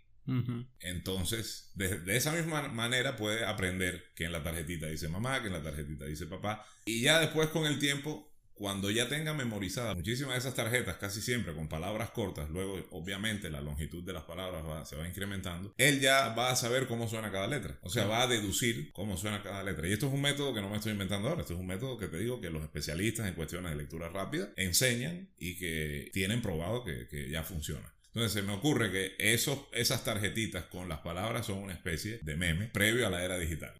Entonces, 0.80 1.72
de, 1.76 2.00
de, 2.00 2.16
esa 2.16 2.32
misma 2.32 2.68
manera 2.70 3.18
puede 3.18 3.44
aprender 3.44 4.14
que 4.16 4.24
en 4.26 4.32
la 4.32 4.42
tarjetita 4.42 4.88
dice 4.88 5.10
mamá, 5.10 5.42
que 5.42 5.48
en 5.48 5.54
la 5.54 5.62
tarjetita 5.62 6.06
dice 6.06 6.28
papá. 6.28 6.66
Y 6.86 7.02
ya 7.02 7.20
después 7.20 7.50
con 7.50 7.66
el 7.66 7.78
tiempo 7.78 8.33
cuando 8.64 8.90
ya 8.90 9.10
tenga 9.10 9.34
memorizadas 9.34 9.94
muchísimas 9.94 10.36
de 10.36 10.40
esas 10.40 10.56
tarjetas, 10.56 10.96
casi 10.96 11.20
siempre 11.20 11.54
con 11.54 11.68
palabras 11.68 12.12
cortas, 12.12 12.50
luego 12.50 12.80
obviamente 12.92 13.50
la 13.50 13.60
longitud 13.60 14.06
de 14.06 14.14
las 14.14 14.24
palabras 14.24 14.88
se 14.88 14.96
va 14.96 15.06
incrementando, 15.06 15.74
él 15.78 16.00
ya 16.00 16.30
va 16.30 16.50
a 16.50 16.56
saber 16.56 16.88
cómo 16.88 17.10
suena 17.10 17.30
cada 17.30 17.48
letra. 17.48 17.78
O 17.82 17.90
sea, 17.90 18.06
va 18.06 18.22
a 18.22 18.28
deducir 18.28 18.94
cómo 18.94 19.18
suena 19.18 19.44
cada 19.44 19.64
letra. 19.64 19.86
Y 19.86 19.92
esto 19.92 20.08
es 20.08 20.14
un 20.14 20.22
método 20.22 20.54
que 20.54 20.62
no 20.62 20.70
me 20.70 20.78
estoy 20.78 20.94
inventando 20.94 21.28
ahora, 21.28 21.42
esto 21.42 21.56
es 21.56 21.60
un 21.60 21.68
método 21.68 21.98
que 21.98 22.08
te 22.08 22.18
digo 22.18 22.40
que 22.40 22.50
los 22.50 22.64
especialistas 22.64 23.28
en 23.28 23.34
cuestiones 23.34 23.70
de 23.72 23.76
lectura 23.80 24.08
rápida 24.08 24.54
enseñan 24.56 25.28
y 25.38 25.58
que 25.58 26.10
tienen 26.14 26.42
probado 26.42 26.86
que, 26.86 27.10
que 27.10 27.30
ya 27.30 27.44
funciona. 27.44 27.94
Entonces 28.14 28.32
se 28.32 28.44
me 28.44 28.54
ocurre 28.54 28.94
que 28.94 29.16
esos, 29.20 29.60
esas 29.74 30.06
tarjetitas 30.06 30.64
con 30.68 30.88
las 30.88 31.00
palabras 31.00 31.48
son 31.48 31.58
una 31.58 31.74
especie 31.74 32.20
de 32.22 32.38
meme 32.38 32.68
previo 32.68 33.06
a 33.06 33.10
la 33.10 33.26
era 33.26 33.38
digital. 33.38 33.74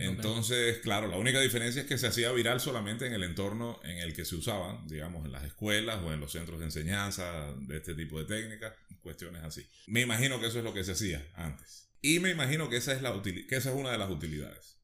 Entonces, 0.00 0.78
claro, 0.78 1.06
la 1.08 1.16
única 1.16 1.40
diferencia 1.40 1.82
es 1.82 1.88
que 1.88 1.98
se 1.98 2.06
hacía 2.06 2.32
viral 2.32 2.60
solamente 2.60 3.06
en 3.06 3.12
el 3.12 3.22
entorno 3.22 3.80
en 3.84 3.98
el 3.98 4.14
que 4.14 4.24
se 4.24 4.36
usaban, 4.36 4.86
digamos, 4.88 5.24
en 5.24 5.32
las 5.32 5.44
escuelas 5.44 6.00
o 6.02 6.12
en 6.12 6.20
los 6.20 6.32
centros 6.32 6.58
de 6.58 6.66
enseñanza 6.66 7.52
de 7.56 7.76
este 7.76 7.94
tipo 7.94 8.18
de 8.18 8.24
técnicas, 8.24 8.72
cuestiones 9.00 9.42
así. 9.42 9.66
Me 9.86 10.00
imagino 10.00 10.40
que 10.40 10.46
eso 10.46 10.58
es 10.58 10.64
lo 10.64 10.74
que 10.74 10.84
se 10.84 10.92
hacía 10.92 11.26
antes. 11.34 11.88
Y 12.00 12.18
me 12.18 12.30
imagino 12.30 12.68
que 12.68 12.76
esa 12.76 12.92
es, 12.92 13.02
la 13.02 13.20
que 13.22 13.56
esa 13.56 13.70
es 13.70 13.76
una 13.76 13.92
de 13.92 13.98
las 13.98 14.10
utilidades. 14.10 14.78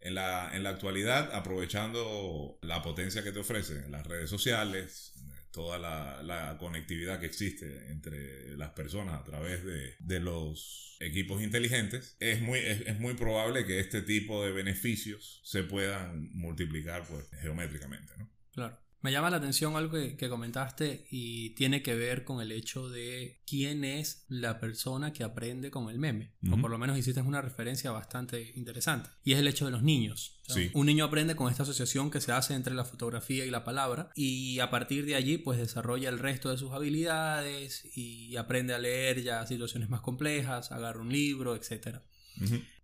En 0.00 0.16
la, 0.16 0.50
en 0.54 0.62
la 0.64 0.70
actualidad, 0.70 1.34
aprovechando 1.34 2.58
la 2.60 2.82
potencia 2.82 3.24
que 3.24 3.32
te 3.32 3.38
ofrecen 3.38 3.90
las 3.90 4.06
redes 4.06 4.28
sociales, 4.28 5.13
toda 5.54 5.78
la, 5.78 6.56
conectividad 6.58 7.20
que 7.20 7.26
existe 7.26 7.90
entre 7.90 8.56
las 8.56 8.70
personas 8.70 9.20
a 9.20 9.24
través 9.24 9.64
de, 9.64 9.94
de 10.00 10.20
los 10.20 10.96
equipos 11.00 11.42
inteligentes, 11.42 12.16
es 12.20 12.40
muy, 12.42 12.58
es, 12.58 12.98
muy 12.98 13.14
probable 13.14 13.64
que 13.64 13.78
este 13.78 14.02
tipo 14.02 14.44
de 14.44 14.52
beneficios 14.52 15.40
se 15.44 15.62
puedan 15.62 16.30
multiplicar 16.32 17.06
pues, 17.06 17.28
geométricamente. 17.40 18.12
¿no? 18.18 18.28
Claro. 18.52 18.83
Me 19.04 19.12
llama 19.12 19.28
la 19.28 19.36
atención 19.36 19.76
algo 19.76 19.98
que, 20.16 20.28
comentaste 20.30 21.06
y 21.10 21.50
tiene 21.50 21.82
que 21.82 21.94
ver 21.94 22.24
con 22.24 22.40
el 22.40 22.50
hecho 22.50 22.88
de 22.88 23.42
quién 23.46 23.84
es 23.84 24.24
la 24.28 24.58
persona 24.58 25.12
que 25.12 25.24
aprende 25.24 25.70
con 25.70 25.90
el 25.90 25.98
meme. 25.98 26.32
O 26.50 26.56
por 26.56 26.70
lo 26.70 26.78
menos 26.78 26.96
hiciste 26.96 27.20
una 27.20 27.42
referencia 27.42 27.90
bastante 27.90 28.54
interesante. 28.56 29.10
Y 29.22 29.34
es 29.34 29.40
el 29.40 29.46
hecho 29.46 29.66
de 29.66 29.72
los 29.72 29.82
niños. 29.82 30.40
Un 30.72 30.86
niño 30.86 31.04
aprende 31.04 31.36
con 31.36 31.50
esta 31.50 31.64
asociación 31.64 32.10
que 32.10 32.22
se 32.22 32.32
hace 32.32 32.54
entre 32.54 32.72
la 32.72 32.86
fotografía 32.86 33.44
y 33.44 33.50
la 33.50 33.62
palabra 33.62 34.08
y 34.14 34.58
a 34.60 34.70
partir 34.70 35.04
de 35.04 35.16
allí 35.16 35.36
pues 35.36 35.58
desarrolla 35.58 36.08
el 36.08 36.18
resto 36.18 36.50
de 36.50 36.56
sus 36.56 36.72
habilidades 36.72 37.84
y 37.94 38.36
aprende 38.36 38.72
a 38.72 38.78
leer 38.78 39.22
ya 39.22 39.46
situaciones 39.46 39.90
más 39.90 40.00
complejas, 40.00 40.72
agarra 40.72 41.02
un 41.02 41.12
libro, 41.12 41.54
etc. 41.54 41.98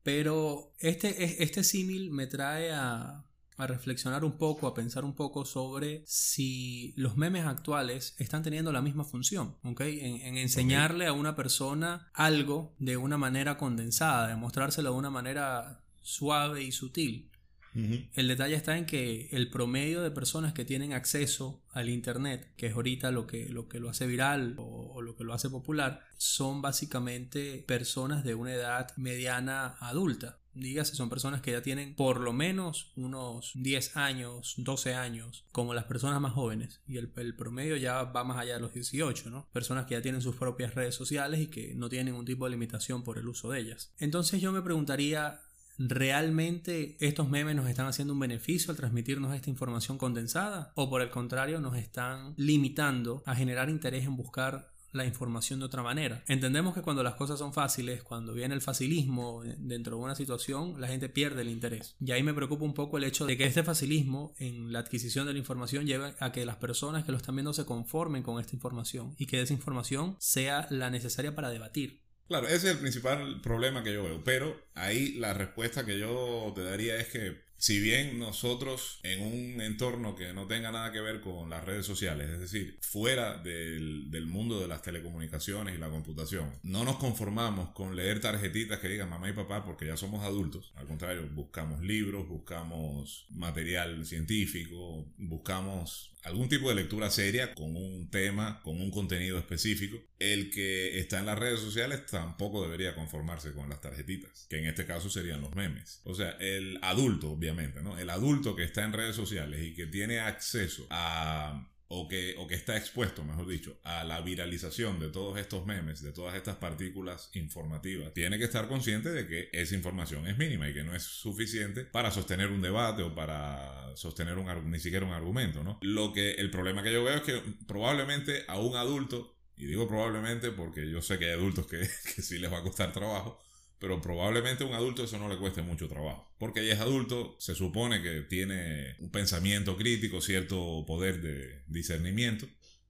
Pero 0.03 0.75
este, 0.81 1.43
este 1.43 1.65
símil 1.65 2.11
me 2.11 2.27
trae 2.27 2.73
a, 2.73 3.25
a 3.65 3.67
reflexionar 3.67 4.25
un 4.25 4.39
poco, 4.39 4.67
a 4.67 4.75
pensar 4.75 5.05
un 5.05 5.15
poco 5.15 5.45
sobre 5.45 6.03
si 6.07 6.93
los 6.97 7.17
memes 7.17 7.47
actuales 7.47 8.15
están 8.19 8.43
teniendo 8.43 8.73
la 8.73 8.83
misma 8.83 9.05
función, 9.05 9.57
¿ok? 9.63 9.81
En, 9.83 10.37
enseñarle 10.37 11.07
a 11.07 11.13
una 11.13 11.37
persona 11.37 12.11
algo 12.15 12.75
de 12.79 12.97
una 12.97 13.19
manera 13.19 13.57
condensada, 13.57 14.29
de 14.29 14.37
mostrárselo 14.37 14.93
de 14.93 14.99
una 14.99 15.11
manera 15.11 15.85
suave 16.01 16.63
y 16.63 16.73
sutil. 16.73 17.31
El 17.73 18.27
detalle 18.27 18.57
está 18.57 18.77
en 18.77 18.85
que 18.85 19.29
el 19.31 19.49
promedio 19.49 20.03
de 20.03 20.11
personas 20.11 20.53
que 20.53 20.65
tienen 20.65 20.93
acceso 20.93 21.63
al 21.71 21.89
Internet, 21.89 22.53
que 22.57 22.67
es 22.67 22.75
ahorita 22.75 23.13
lo 23.13 23.29
que 23.29 23.49
lo, 23.49 23.69
que 23.69 23.79
lo 23.79 23.89
hace 23.89 24.09
viral 24.09 24.57
o, 24.59 25.01
lo 25.03 25.15
que 25.17 25.23
lo 25.23 25.35
hace 25.35 25.49
popular, 25.49 26.01
son 26.17 26.63
básicamente 26.63 27.65
personas 27.69 28.25
de 28.25 28.35
una 28.35 28.55
edad 28.55 28.89
mediana 28.97 29.77
adulta. 29.79 30.40
Dígase, 30.55 30.95
son 30.95 31.09
personas 31.09 31.41
que 31.41 31.53
ya 31.53 31.63
tienen 31.63 31.95
por 31.95 32.21
lo 32.21 32.33
menos 32.33 32.93
unos 32.97 33.53
10 33.55 33.97
años, 33.97 34.55
12 34.59 34.95
años, 34.95 35.47
como 35.53 35.75
las 35.75 35.85
personas 35.85 36.21
más 36.21 36.33
jóvenes. 36.33 36.81
Y 36.87 36.97
el, 36.99 37.11
promedio 37.37 37.77
ya 37.77 38.03
va 38.05 38.25
más 38.25 38.39
allá 38.39 38.55
de 38.55 38.61
los 38.61 38.73
18, 38.73 39.31
¿no? 39.31 39.49
Personas 39.53 39.87
que 39.87 39.95
ya 39.95 40.03
tienen 40.03 40.23
sus 40.23 40.37
propias 40.37 40.75
redes 40.75 40.95
sociales 40.95 41.41
y 41.41 41.47
que 41.49 41.75
no 41.75 41.89
tienen 41.89 42.07
ningún 42.07 42.25
tipo 42.25 42.45
de 42.45 42.51
limitación 42.51 43.05
por 43.05 43.19
el 43.19 43.29
uso 43.29 43.51
de 43.51 43.61
ellas. 43.61 43.93
Entonces 43.99 44.41
yo 44.41 44.53
me 44.53 44.63
preguntaría, 44.63 45.41
¿Realmente 45.83 46.99
estos 47.01 47.31
memes 47.31 47.57
nos 47.57 47.67
están 47.67 47.87
haciendo 47.87 48.13
un 48.13 48.21
beneficio 48.21 48.71
al 48.71 48.77
transmitirnos 48.77 49.35
esta 49.35 49.49
información 49.49 49.97
condensada? 49.97 50.73
¿O 50.75 50.91
por 50.91 51.01
el 51.01 51.09
contrario 51.09 51.59
nos 51.59 51.75
están 51.79 52.35
limitando 52.37 53.23
a 53.25 53.35
generar 53.35 53.71
interés 53.71 54.05
en 54.05 54.15
buscar 54.15 54.75
la 54.93 55.05
información 55.05 55.61
de 55.61 55.67
otra 55.67 55.83
manera. 55.83 56.25
Entendemos 56.27 56.75
que 56.75 56.83
cuando 56.83 57.03
las 57.03 57.15
cosas 57.15 57.39
son 57.39 57.53
fáciles, 57.53 58.03
cuando 58.03 58.33
viene 58.33 58.55
el 58.55 58.61
facilismo 58.61 59.43
dentro 59.59 59.97
de 59.97 60.03
una 60.03 60.15
situación, 60.15 60.81
la 60.81 60.89
gente 60.89 61.09
pierde 61.09 61.43
el 61.43 61.49
interés. 61.49 61.97
Y 62.01 62.13
ahí 62.13 62.23
me 62.23 62.35
preocupa 62.35 62.65
un 62.65 62.75
poco 62.75 62.99
el 62.99 63.05
hecho 63.05 63.27
de 63.27 63.37
que 63.37 63.45
este 63.45 63.63
facilismo 63.63 64.35
en 64.39 64.73
la 64.73 64.81
adquisición 64.81 65.27
de 65.27 65.33
la 65.33 65.39
información 65.39 65.87
lleve 65.87 66.15
a 66.19 66.33
que 66.33 66.45
las 66.45 66.57
personas 66.57 67.05
que 67.05 67.13
lo 67.13 67.19
están 67.19 67.37
viendo 67.37 67.53
se 67.53 67.65
conformen 67.65 68.23
con 68.23 68.41
esta 68.41 68.55
información 68.55 69.15
y 69.19 69.27
que 69.27 69.41
esa 69.41 69.53
información 69.53 70.17
sea 70.19 70.67
la 70.71 70.91
necesaria 70.91 71.35
para 71.35 71.51
debatir. 71.51 72.03
Claro, 72.29 72.47
ese 72.47 72.69
es 72.69 72.75
el 72.75 72.79
principal 72.79 73.41
problema 73.41 73.83
que 73.83 73.93
yo 73.93 74.05
veo, 74.05 74.23
pero 74.23 74.57
ahí 74.75 75.15
la 75.15 75.35
respuesta 75.35 75.85
que 75.85 75.99
yo 75.99 76.53
te 76.55 76.63
daría 76.63 76.97
es 76.97 77.09
que 77.09 77.50
si 77.61 77.79
bien 77.79 78.19
nosotros 78.19 79.01
en 79.03 79.21
un 79.21 79.61
entorno 79.61 80.17
que 80.17 80.33
no 80.33 80.47
tenga 80.47 80.73
nada 80.73 80.93
que 80.93 81.01
ver 81.03 81.21
con 81.21 81.51
las 81.51 81.63
redes 81.63 81.85
sociales, 81.85 82.31
es 82.31 82.41
decir, 82.41 82.79
fuera 82.81 83.37
del, 83.37 84.11
del, 84.11 84.25
mundo 84.25 84.59
de 84.61 84.67
las 84.67 84.81
telecomunicaciones 84.81 85.75
y 85.75 85.79
la 85.79 85.91
computación, 85.91 86.51
no 86.63 86.85
nos 86.85 86.97
conformamos 86.97 87.71
con 87.75 87.95
leer 87.95 88.19
tarjetitas 88.19 88.79
que 88.79 88.89
digan 88.89 89.11
mamá 89.11 89.29
y 89.29 89.35
papá 89.35 89.63
porque 89.63 89.87
ya 89.87 89.99
somos 89.99 90.25
adultos, 90.25 90.73
al 90.75 90.87
contrario, 90.87 91.29
buscamos 91.35 91.83
libros, 91.83 92.27
buscamos 92.27 93.27
material 93.29 94.07
científico, 94.07 95.05
buscamos 95.19 96.11
algún 96.23 96.49
tipo 96.49 96.69
de 96.69 96.75
lectura 96.75 97.11
seria 97.11 97.55
con 97.55 97.77
un 97.77 98.11
tema, 98.11 98.61
con 98.63 98.81
un 98.81 98.91
contenido 98.91 99.39
específico. 99.39 99.99
El 100.19 100.51
que 100.51 100.99
está 100.99 101.19
en 101.19 101.27
las 101.27 101.39
redes 101.39 101.61
sociales 101.61 102.07
tampoco 102.07 102.63
debería 102.63 102.95
conformarse 102.95 103.53
con 103.53 103.69
las 103.69 103.81
tarjetitas, 103.81 104.47
que 104.51 104.59
en 104.59 104.67
este 104.67 104.87
caso 104.87 105.09
serían 105.09 105.41
los 105.41 105.55
memes. 105.55 106.01
O 106.05 106.15
sea, 106.15 106.31
el 106.41 106.79
adulto, 106.83 107.31
obviamente, 107.31 107.50
¿no? 107.83 107.99
El 107.99 108.11
adulto 108.11 108.55
que 108.57 108.65
está 108.65 108.85
en 108.85 108.93
redes 108.93 109.17
sociales 109.17 109.63
y 109.63 109.75
que 109.75 109.87
tiene 109.87 110.21
acceso 110.21 110.87
a 110.91 111.67
o 111.93 112.07
que, 112.07 112.37
o 112.39 112.47
que 112.47 112.55
está 112.55 112.77
expuesto, 112.77 113.25
mejor 113.25 113.49
dicho, 113.49 113.77
a 113.83 114.05
la 114.05 114.21
viralización 114.21 115.01
de 115.01 115.09
todos 115.09 115.37
estos 115.41 115.67
memes, 115.67 116.01
de 116.01 116.13
todas 116.13 116.37
estas 116.37 116.55
partículas 116.55 117.31
informativas, 117.35 118.15
tiene 118.15 118.39
que 118.39 118.45
estar 118.45 118.69
consciente 118.69 119.11
de 119.11 119.27
que 119.27 119.49
esa 119.53 119.75
información 119.75 120.25
es 120.29 120.39
mínima 120.39 120.69
y 120.69 120.73
que 120.73 120.85
no 120.85 120.95
es 120.95 121.03
suficiente 121.03 121.85
para 121.85 122.13
sostener 122.13 122.53
un 122.53 122.63
debate 122.63 123.03
o 123.03 123.13
para 123.13 123.91
sostener 123.97 124.39
un, 124.39 124.71
ni 124.71 124.79
siquiera 124.79 125.05
un 125.05 125.13
argumento, 125.13 125.65
¿no? 125.65 125.81
Lo 125.83 126.13
que 126.13 126.35
el 126.35 126.53
problema 126.53 126.85
que 126.85 126.93
yo 126.93 127.03
veo 127.03 127.17
es 127.17 127.23
que 127.23 127.43
probablemente 127.67 128.45
a 128.47 128.61
un 128.61 128.77
adulto, 128.77 129.37
y 129.57 129.67
digo 129.67 129.89
probablemente 129.89 130.53
porque 130.53 130.89
yo 130.89 131.03
sé 131.03 131.19
que 131.19 131.25
hay 131.25 131.33
adultos 131.33 131.67
que, 131.67 131.79
que 132.15 132.23
sí 132.23 132.39
les 132.39 132.53
va 132.53 132.59
a 132.59 132.63
costar 132.63 132.93
trabajo, 132.93 133.43
pero 133.81 134.03
probablemente 134.03 134.63
a 134.63 134.67
un 134.67 134.75
adulto 134.75 135.03
eso 135.03 135.19
no 135.19 135.29
le 135.29 135.39
cueste 135.39 135.63
mucho 135.63 135.89
trabajo. 135.89 136.31
Porque 136.39 136.65
ya 136.65 136.75
es 136.75 136.81
adulto, 136.81 137.35
se 137.41 137.55
supone 137.55 138.03
que 138.03 138.21
tiene 138.21 138.95
un 138.99 139.11
pensamiento 139.11 139.77
crítico, 139.77 140.21
cierto 140.21 140.85
poder 140.87 141.23
de 141.23 141.65
discernimiento. 141.67 142.47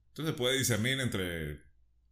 Entonces 0.09 0.35
puede 0.35 0.57
discernir 0.57 0.99
entre 0.99 1.61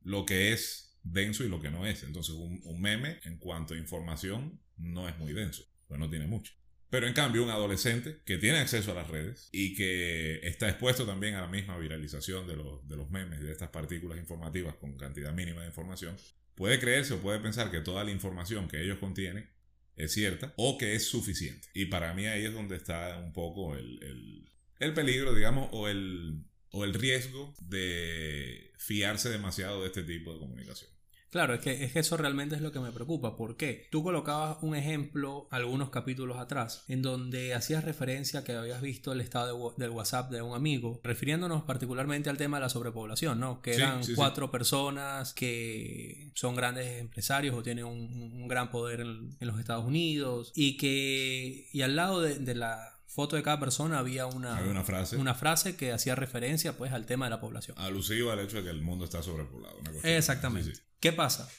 lo 0.02 0.26
que 0.26 0.54
es 0.54 0.98
denso 1.04 1.44
y 1.44 1.50
lo 1.50 1.62
que 1.62 1.70
no 1.70 1.86
es. 1.86 2.04
Entonces 2.04 2.34
un, 2.34 2.82
meme 2.82 3.20
en 3.26 3.38
cuanto 3.38 3.74
a 3.74 3.78
información 3.78 4.62
no 4.78 5.10
es 5.10 5.18
muy 5.18 5.34
denso, 5.34 5.66
pues 5.86 6.00
no 6.00 6.10
tiene 6.10 6.28
mucho. 6.28 6.54
Pero 6.90 7.06
en 7.06 7.14
cambio, 7.14 7.44
un 7.44 7.50
adolescente 7.50 8.22
que 8.26 8.38
tiene 8.38 8.60
acceso 8.60 8.94
a 8.94 8.96
las 8.96 9.10
redes 9.10 9.50
y 9.52 9.76
que 9.76 10.40
está 10.48 10.70
expuesto 10.70 11.06
también 11.06 11.36
a 11.36 11.42
la 11.42 11.48
misma 11.48 11.78
viralización 11.78 12.48
de 12.48 12.56
los, 12.56 12.88
de 12.88 12.96
los 12.96 13.12
memes, 13.12 13.42
de 13.42 13.52
estas 13.52 13.70
partículas 13.70 14.18
informativas 14.18 14.76
con 14.76 14.98
cantidad 14.98 15.34
mínima 15.34 15.62
de 15.62 15.68
información, 15.68 16.16
puede 16.60 16.78
creerse 16.78 17.14
o 17.14 17.22
puede 17.22 17.40
pensar 17.40 17.72
que 17.72 17.80
toda 17.80 18.04
la 18.04 18.12
información 18.12 18.68
que 18.68 18.84
ellos 18.84 19.00
contienen 19.00 19.50
es 19.96 20.12
cierta 20.12 20.54
o 20.58 20.78
que 20.78 20.94
es 20.94 21.08
suficiente. 21.08 21.70
Y 21.74 21.86
para 21.86 22.14
mí 22.14 22.26
ahí 22.26 22.44
es 22.44 22.54
donde 22.54 22.76
está 22.76 23.18
un 23.18 23.32
poco 23.32 23.78
el, 23.78 24.46
el, 24.80 24.94
peligro, 24.94 25.34
digamos, 25.34 25.70
o 25.72 25.88
el, 25.88 26.44
o 26.72 26.84
el 26.84 26.94
riesgo 26.94 27.56
de 27.62 28.74
fiarse 28.78 29.30
demasiado 29.30 29.84
de 29.84 29.88
este 29.88 30.04
tipo 30.04 30.34
de 30.34 30.40
comunicación. 30.40 30.92
Claro, 31.32 31.54
es 31.54 31.62
que, 31.62 31.84
es 31.84 31.94
que 31.94 32.00
eso 32.00 32.18
realmente 32.18 32.56
es 32.56 32.62
lo 32.62 32.72
que 32.72 32.80
me 32.80 32.92
preocupa. 32.92 33.36
¿Por 33.36 33.56
qué? 33.56 33.88
Tú 33.92 34.04
colocabas 34.04 34.58
un 34.62 34.76
ejemplo 34.76 35.48
algunos 35.52 35.90
capítulos 35.90 36.38
atrás, 36.38 36.84
en 36.88 37.02
donde 37.02 37.54
hacías 37.54 37.84
referencia 37.84 38.40
a 38.40 38.44
que 38.44 38.54
habías 38.54 38.82
visto 38.82 39.12
el 39.12 39.22
estado 39.22 39.76
del 39.78 39.92
WhatsApp 39.92 40.32
de 40.32 40.42
un 40.42 40.56
amigo, 40.56 41.00
refiriéndonos 41.04 41.64
particularmente 41.64 42.30
al 42.30 42.38
tema 42.38 42.58
de 42.58 42.62
la 42.62 42.70
sobrepoblación, 42.70 43.40
¿no? 43.40 43.62
Que 43.62 43.76
eran 43.76 44.02
cuatro 44.16 44.50
personas 44.50 45.34
que 45.34 46.32
son 46.34 46.56
grandes 46.56 47.00
empresarios 47.00 47.56
o 47.56 47.64
tienen 47.64 47.86
un, 47.86 48.48
gran 48.48 48.72
poder 48.72 49.02
en, 49.02 49.38
los 49.40 49.60
Estados 49.60 49.86
Unidos 49.86 50.52
y 50.56 50.78
que, 50.78 51.68
y 51.72 51.82
al 51.82 51.96
lado 51.96 52.22
de 52.22 52.56
la 52.56 52.99
foto 53.10 53.36
de 53.36 53.44
cada 53.44 53.60
persona 53.60 53.98
había 53.98 54.28
una, 54.28 54.62
una, 54.62 54.84
frase. 54.84 55.18
una 55.18 55.34
frase 55.34 55.76
que 55.76 55.92
hacía 55.92 56.14
referencia 56.14 56.78
pues 56.78 56.94
al 56.94 57.08
tema 57.08 57.26
de 57.26 57.32
la 57.32 57.42
población. 57.42 57.76
Alusivo 57.80 58.32
al 58.32 58.40
hecho 58.40 58.58
de 58.58 58.64
que 58.64 58.70
el 58.70 58.82
mundo 58.82 59.04
está 59.04 59.24
sobrepoblado. 59.24 59.78
Exactamente. 60.04 60.74
¿Qué 61.00 61.12
pasa? 61.12 61.50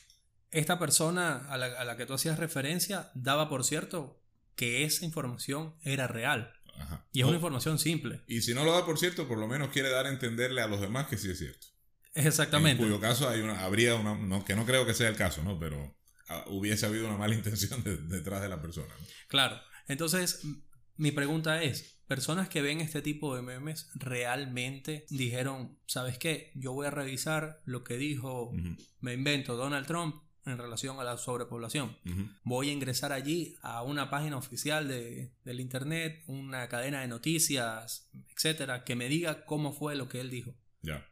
Esta 0.53 0.79
persona 0.79 1.47
a 1.49 1.59
la, 1.59 1.97
que 1.97 2.07
tú 2.07 2.15
hacías 2.15 2.39
referencia 2.39 3.11
daba 3.15 3.49
por 3.49 3.65
cierto 3.65 4.23
que 4.55 4.85
esa 4.85 5.05
información 5.05 5.75
era 5.83 6.07
real. 6.07 6.53
Y 7.13 7.21
es 7.21 7.27
una 7.27 7.37
información 7.37 7.79
simple. 7.79 8.23
Y 8.27 8.41
si 8.41 8.55
no 8.55 8.65
lo 8.65 8.73
da 8.73 8.87
por 8.87 8.99
cierto, 8.99 9.29
por 9.29 9.37
lo 9.37 9.47
menos 9.47 9.69
quiere 9.69 9.91
dar 9.91 10.07
a 10.07 10.09
entenderle 10.09 10.63
a 10.63 10.67
los 10.67 10.81
demás 10.81 11.09
que 11.09 11.19
sí 11.19 11.31
es 11.31 11.39
cierto. 11.39 11.67
Exactamente. 12.15 12.83
En 12.83 12.89
cuyo 12.89 13.01
caso 13.01 13.29
hay 13.29 13.41
una, 13.41 13.65
habría 13.65 13.97
una, 13.97 14.17
no, 14.17 14.45
que 14.45 14.57
no 14.57 14.65
creo 14.65 14.87
que 14.87 14.95
sea 14.95 15.09
el 15.09 15.17
caso, 15.17 15.43
¿no? 15.43 15.59
Pero 15.59 15.97
ah, 16.29 16.45
hubiese 16.49 16.87
habido 16.87 17.07
una 17.07 17.19
mala 17.19 17.35
intención 17.41 17.83
detrás 18.09 18.41
de 18.41 18.49
la 18.49 18.63
persona. 18.63 18.95
Claro. 19.29 19.61
Entonces, 19.89 20.41
mi 21.01 21.13
pregunta 21.13 21.63
es, 21.63 21.99
personas 22.07 22.51
que 22.51 22.61
ven 22.61 22.81
este 22.81 23.01
tipo 23.01 23.35
de 23.35 23.41
memes 23.41 23.91
realmente 23.95 25.07
dijeron, 25.09 25.79
¿sabes 25.87 26.19
qué? 26.19 26.53
Yo 26.55 26.75
voy 26.75 26.87
a 26.87 26.91
revisar 26.91 27.63
lo 27.65 27.85
que 27.85 27.97
dijo, 27.97 28.53
me 29.01 29.15
invento, 29.15 29.57
Donald 29.57 29.87
Trump 29.87 30.17
en 30.45 30.59
relación 30.59 31.01
a 31.01 31.05
la 31.05 31.17
sobrepoblación. 31.17 31.97
Voy 32.45 32.69
a 32.69 32.73
ingresar 32.73 33.13
allí 33.13 33.57
a 33.63 33.83
una 33.83 34.11
página 34.11 34.37
oficial 34.37 34.89
de, 34.89 35.33
del 35.43 35.61
Internet, 35.61 36.23
una 36.27 36.69
cadena 36.69 37.01
de 37.01 37.09
noticias, 37.09 38.11
etcétera, 38.37 38.85
que 38.85 38.95
me 38.95 39.09
diga 39.09 39.47
cómo 39.47 39.73
fue 39.73 39.97
lo 39.97 40.09
que 40.09 40.21
él 40.21 40.29
dijo. 40.29 40.55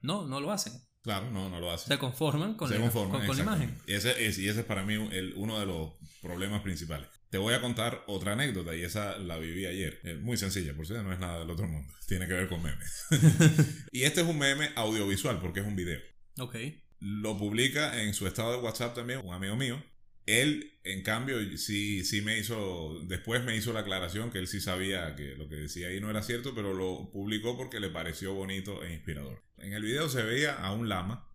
No, 0.02 0.26
no 0.26 0.40
lo 0.40 0.52
hacen. 0.52 0.74
Claro, 1.02 1.30
no, 1.30 1.48
no 1.48 1.60
lo 1.60 1.70
hacen. 1.70 1.88
Se 1.88 1.98
conforman 1.98 2.54
con, 2.54 2.70
la, 2.70 2.90
con, 2.90 3.36
la 3.36 3.42
imagen. 3.42 3.78
Y 3.86 3.94
ese, 3.94 4.26
es, 4.26 4.38
y 4.38 4.48
ese 4.48 4.60
es 4.60 4.66
para 4.66 4.84
mí 4.84 4.92
el, 4.94 5.32
uno 5.36 5.58
de 5.58 5.64
los 5.64 5.92
problemas 6.20 6.60
principales. 6.60 7.08
Te 7.30 7.36
voy 7.36 7.52
a 7.52 7.60
contar 7.60 8.04
otra 8.06 8.32
anécdota 8.32 8.74
y 8.74 8.82
esa 8.82 9.18
la 9.18 9.36
viví 9.36 9.66
ayer. 9.66 10.00
Eh, 10.04 10.14
muy 10.14 10.36
sencilla, 10.38 10.74
por 10.74 10.86
cierto, 10.86 11.04
no 11.04 11.12
es 11.12 11.18
nada 11.18 11.40
del 11.40 11.50
otro 11.50 11.68
mundo. 11.68 11.92
Tiene 12.06 12.26
que 12.26 12.32
ver 12.32 12.48
con 12.48 12.62
memes. 12.62 13.04
y 13.92 14.02
este 14.04 14.22
es 14.22 14.26
un 14.26 14.38
meme 14.38 14.70
audiovisual 14.76 15.38
porque 15.40 15.60
es 15.60 15.66
un 15.66 15.76
video. 15.76 16.00
Ok. 16.38 16.56
Lo 17.00 17.36
publica 17.36 18.02
en 18.02 18.14
su 18.14 18.26
estado 18.26 18.52
de 18.52 18.58
WhatsApp 18.58 18.94
también 18.94 19.20
un 19.24 19.34
amigo 19.34 19.56
mío. 19.56 19.82
Él, 20.24 20.78
en 20.84 21.02
cambio, 21.02 21.38
sí, 21.56 22.04
sí 22.04 22.22
me 22.22 22.38
hizo, 22.38 23.00
después 23.06 23.44
me 23.44 23.56
hizo 23.56 23.72
la 23.72 23.80
aclaración 23.80 24.30
que 24.30 24.38
él 24.38 24.46
sí 24.46 24.60
sabía 24.60 25.14
que 25.14 25.34
lo 25.36 25.48
que 25.48 25.56
decía 25.56 25.88
ahí 25.88 26.00
no 26.00 26.10
era 26.10 26.22
cierto, 26.22 26.54
pero 26.54 26.74
lo 26.74 27.10
publicó 27.10 27.56
porque 27.56 27.80
le 27.80 27.88
pareció 27.88 28.34
bonito 28.34 28.82
e 28.84 28.92
inspirador. 28.92 29.42
En 29.58 29.72
el 29.72 29.82
video 29.82 30.08
se 30.08 30.22
veía 30.22 30.54
a 30.54 30.72
un 30.72 30.88
lama 30.88 31.28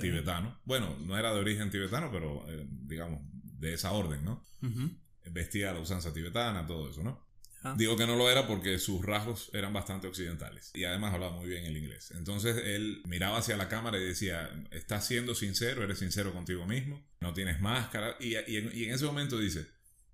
tibetano. 0.00 0.60
Bueno, 0.64 0.96
no 1.00 1.18
era 1.18 1.32
de 1.32 1.40
origen 1.40 1.70
tibetano, 1.70 2.10
pero 2.12 2.44
eh, 2.48 2.66
digamos, 2.68 3.20
de 3.32 3.74
esa 3.74 3.92
orden, 3.92 4.24
¿no? 4.24 4.44
Vestía 5.30 5.72
la 5.72 5.80
usanza 5.80 6.12
tibetana, 6.12 6.66
todo 6.66 6.90
eso, 6.90 7.02
¿no? 7.02 7.26
Digo 7.74 7.96
que 7.96 8.06
no 8.06 8.14
lo 8.14 8.30
era 8.30 8.46
porque 8.46 8.78
sus 8.78 9.04
rasgos 9.04 9.50
eran 9.52 9.72
bastante 9.72 10.06
occidentales 10.06 10.70
y 10.74 10.84
además 10.84 11.14
hablaba 11.14 11.34
muy 11.34 11.48
bien 11.48 11.64
el 11.64 11.76
inglés. 11.76 12.12
Entonces 12.12 12.56
él 12.64 13.02
miraba 13.06 13.38
hacia 13.38 13.56
la 13.56 13.68
cámara 13.68 13.98
y 13.98 14.04
decía, 14.04 14.50
estás 14.70 15.06
siendo 15.06 15.34
sincero, 15.34 15.82
eres 15.82 15.98
sincero 15.98 16.32
contigo 16.32 16.66
mismo, 16.66 17.04
no 17.20 17.32
tienes 17.32 17.60
máscara. 17.60 18.16
Y, 18.20 18.36
en, 18.36 18.90
ese 18.92 19.04
momento 19.04 19.38
dice, 19.38 19.66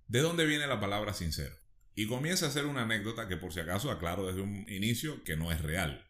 ¿de 0.09 0.21
dónde 0.21 0.47
viene 0.47 0.67
la 0.67 0.81
palabra 0.81 1.13
sincero? 1.13 1.55
Y 1.95 2.07
comienza 2.07 2.47
a 2.47 2.49
hacer 2.49 2.65
una 2.65 2.83
anécdota 2.83 3.29
que 3.29 3.37
por 3.37 3.53
si 3.53 3.61
acaso 3.61 3.91
aclaro 3.91 4.27
desde 4.27 4.41
un 4.41 4.65
inicio 4.71 5.23
que 5.25 5.37
no 5.37 5.53
es 5.53 5.61
real. 5.61 6.07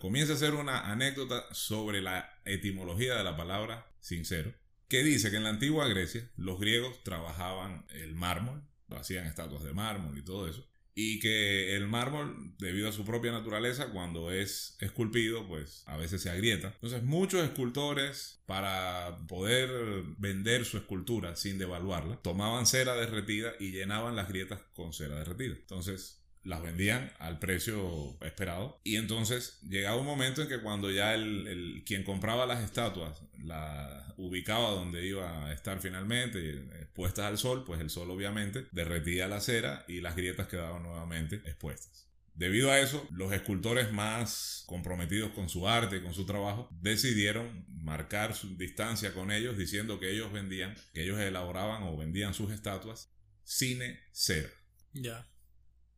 comienza 0.00 0.34
a 0.34 0.36
hacer 0.36 0.52
una 0.54 0.90
anécdota 0.90 1.46
sobre 1.52 2.02
la 2.02 2.40
etimología 2.44 3.14
de 3.14 3.24
la 3.24 3.36
palabra 3.36 3.86
sincero 4.00 4.52
que 4.88 5.02
dice 5.02 5.30
que 5.30 5.36
en 5.36 5.44
la 5.44 5.50
antigua 5.50 5.88
Grecia 5.88 6.30
los 6.36 6.58
griegos 6.60 7.02
trabajaban 7.02 7.86
el 7.90 8.14
mármol, 8.14 8.62
hacían 8.90 9.26
estatuas 9.26 9.64
de 9.64 9.72
mármol 9.72 10.18
y 10.18 10.22
todo 10.22 10.48
eso, 10.48 10.66
y 10.94 11.18
que 11.18 11.74
el 11.74 11.88
mármol, 11.88 12.54
debido 12.58 12.88
a 12.88 12.92
su 12.92 13.04
propia 13.04 13.32
naturaleza, 13.32 13.90
cuando 13.90 14.30
es 14.30 14.76
esculpido, 14.80 15.46
pues 15.48 15.82
a 15.86 15.96
veces 15.96 16.22
se 16.22 16.30
agrieta. 16.30 16.68
Entonces 16.74 17.02
muchos 17.02 17.42
escultores, 17.42 18.40
para 18.46 19.18
poder 19.26 19.70
vender 20.18 20.64
su 20.64 20.76
escultura 20.76 21.34
sin 21.34 21.58
devaluarla, 21.58 22.16
tomaban 22.22 22.66
cera 22.66 22.94
derretida 22.94 23.54
y 23.58 23.72
llenaban 23.72 24.14
las 24.14 24.28
grietas 24.28 24.60
con 24.74 24.92
cera 24.92 25.16
derretida. 25.18 25.54
Entonces 25.54 26.23
las 26.44 26.62
vendían 26.62 27.10
al 27.18 27.38
precio 27.38 28.16
esperado. 28.22 28.80
Y 28.84 28.96
entonces 28.96 29.58
llegaba 29.62 29.96
un 29.96 30.06
momento 30.06 30.42
en 30.42 30.48
que 30.48 30.60
cuando 30.60 30.90
ya 30.90 31.14
el, 31.14 31.82
quien 31.86 32.04
compraba 32.04 32.46
las 32.46 32.62
estatuas 32.62 33.20
la 33.42 34.14
ubicaba 34.16 34.70
donde 34.70 35.06
iba 35.06 35.46
a 35.46 35.52
estar 35.52 35.80
finalmente, 35.80 36.50
expuestas 36.80 37.26
al 37.26 37.38
sol, 37.38 37.64
pues 37.64 37.80
el 37.80 37.90
sol 37.90 38.10
obviamente 38.10 38.66
derretía 38.72 39.26
la 39.26 39.40
cera 39.40 39.84
y 39.88 40.00
las 40.00 40.16
grietas 40.16 40.46
quedaban 40.46 40.82
nuevamente 40.82 41.36
expuestas. 41.44 42.08
Debido 42.34 42.72
a 42.72 42.80
eso, 42.80 43.06
los 43.12 43.32
escultores 43.32 43.92
más 43.92 44.64
comprometidos 44.66 45.30
con 45.32 45.48
su 45.48 45.68
arte 45.68 45.98
y 45.98 46.02
con 46.02 46.14
su 46.14 46.26
trabajo 46.26 46.68
decidieron 46.80 47.64
marcar 47.68 48.34
su 48.34 48.56
distancia 48.56 49.14
con 49.14 49.30
ellos 49.30 49.56
diciendo 49.56 50.00
que 50.00 50.10
ellos 50.10 50.32
vendían, 50.32 50.74
que 50.92 51.04
ellos 51.04 51.20
elaboraban 51.20 51.84
o 51.84 51.96
vendían 51.96 52.34
sus 52.34 52.50
estatuas 52.50 53.12
cine 53.44 54.00
cera. 54.10 54.50
Ya. 54.92 55.28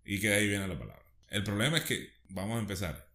Y 0.06 0.20
que 0.20 0.28
de 0.28 0.34
ahí 0.36 0.48
viene 0.48 0.66
la 0.68 0.78
palabra. 0.78 1.04
El 1.28 1.44
problema 1.44 1.78
es 1.78 1.84
que, 1.84 2.10
vamos 2.28 2.56
a 2.56 2.60
empezar, 2.60 3.08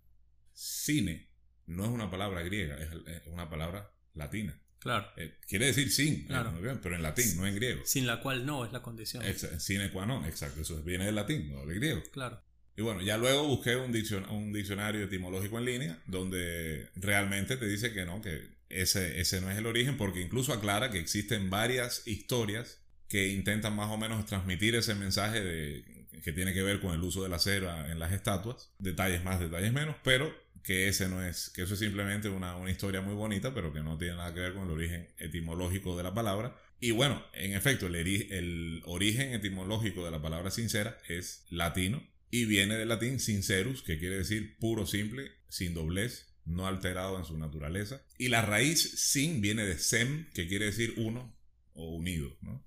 cine 0.54 1.30
no 1.68 1.86
es 1.86 1.90
una 1.90 2.12
palabra 2.12 2.42
griega, 2.42 2.78
es 2.78 3.28
una 3.28 3.50
palabra 3.50 3.92
latina. 4.14 4.62
Claro. 4.80 5.08
Eh, 5.16 5.38
quiere 5.48 5.68
decir 5.68 5.92
sin, 5.92 6.26
eh, 6.28 6.80
pero 6.82 6.96
en 6.96 7.04
latín, 7.04 7.38
no 7.38 7.46
en 7.46 7.54
griego. 7.54 7.82
Sin 7.86 8.08
la 8.08 8.20
cual 8.20 8.46
no 8.46 8.66
es 8.66 8.72
la 8.72 8.82
condición. 8.82 9.24
sine 9.60 9.92
qua 9.92 10.08
non, 10.08 10.26
exacto. 10.26 10.62
Eso 10.62 10.82
viene 10.82 11.06
del 11.06 11.16
latín, 11.16 11.52
no 11.52 11.66
del 11.66 11.76
griego. 11.76 12.02
Claro. 12.12 12.42
Y 12.76 12.82
bueno, 12.82 13.02
ya 13.02 13.18
luego 13.18 13.48
busqué 13.48 13.76
un, 13.76 13.96
un 14.30 14.54
diccionario 14.54 15.04
etimológico 15.04 15.60
en 15.60 15.66
línea 15.66 16.02
donde 16.08 16.90
realmente 16.96 17.58
te 17.58 17.68
dice 17.68 17.94
que 17.94 18.06
no, 18.06 18.22
que 18.22 18.50
ese, 18.70 19.20
ese 19.22 19.40
no 19.40 19.52
es 19.52 19.58
el 19.58 19.68
origen, 19.68 19.98
porque 19.98 20.22
incluso 20.22 20.52
aclara 20.52 20.90
que 20.90 20.98
existen 20.98 21.52
varias 21.52 22.08
historias 22.08 22.80
que 23.08 23.28
intentan 23.28 23.76
más 23.76 23.92
o 23.92 23.98
menos 23.98 24.26
transmitir 24.26 24.74
ese 24.74 24.96
mensaje 24.96 25.42
de 25.42 26.01
que 26.24 26.34
tiene 26.34 26.54
que 26.54 26.64
ver 26.64 26.80
con 26.80 26.94
el 26.94 27.02
uso 27.02 27.24
de 27.24 27.30
la 27.30 27.40
cera 27.40 27.92
en 27.92 28.00
las 28.00 28.12
estatuas, 28.12 28.72
detalles 28.80 29.24
más, 29.24 29.40
detalles 29.40 29.74
menos, 29.74 29.96
pero 30.04 30.34
que 30.64 30.88
ese 30.88 31.10
no 31.10 31.24
es, 31.24 31.50
que 31.50 31.64
eso 31.64 31.74
es 31.74 31.80
simplemente 31.80 32.30
una, 32.30 32.70
historia 32.70 33.02
muy 33.02 33.16
bonita, 33.16 33.54
pero 33.54 33.74
que 33.74 33.82
no 33.82 33.98
tiene 33.98 34.16
nada 34.16 34.34
que 34.34 34.40
ver 34.40 34.54
con 34.54 34.66
el 34.66 34.72
origen 34.72 35.08
etimológico 35.18 35.98
de 35.98 36.04
la 36.04 36.14
palabra. 36.14 36.56
Y 36.80 36.92
bueno, 36.92 37.24
en 37.34 37.54
efecto, 37.54 37.88
el, 37.88 37.96
el 37.96 38.82
origen 38.86 39.34
etimológico 39.34 40.06
de 40.06 40.12
la 40.12 40.22
palabra 40.22 40.52
sincera 40.52 40.98
es 41.08 41.46
latino 41.50 42.04
y 42.30 42.46
viene 42.46 42.76
del 42.76 42.90
latín 42.90 43.20
sincerus, 43.20 43.84
que 43.84 44.00
quiere 44.00 44.18
decir 44.18 44.58
puro, 44.58 44.86
simple, 44.86 45.32
sin 45.50 45.74
doblez, 45.74 46.28
no 46.46 46.68
alterado 46.68 47.18
en 47.20 47.26
su 47.26 47.38
naturaleza. 47.38 48.04
Y 48.18 48.30
la 48.30 48.42
raíz 48.42 49.00
sin 49.00 49.42
viene 49.42 49.66
de 49.66 49.78
sem, 49.78 50.30
que 50.32 50.48
quiere 50.48 50.66
decir 50.66 50.94
uno, 50.98 51.36
o 51.76 51.96
unido, 51.96 52.36
¿no? 52.42 52.64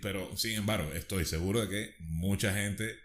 Pero 0.00 0.36
sin 0.36 0.52
embargo, 0.52 0.90
estoy 0.92 1.24
seguro 1.24 1.60
de 1.60 1.68
que 1.68 1.94
mucha 2.00 2.54
gente 2.54 2.96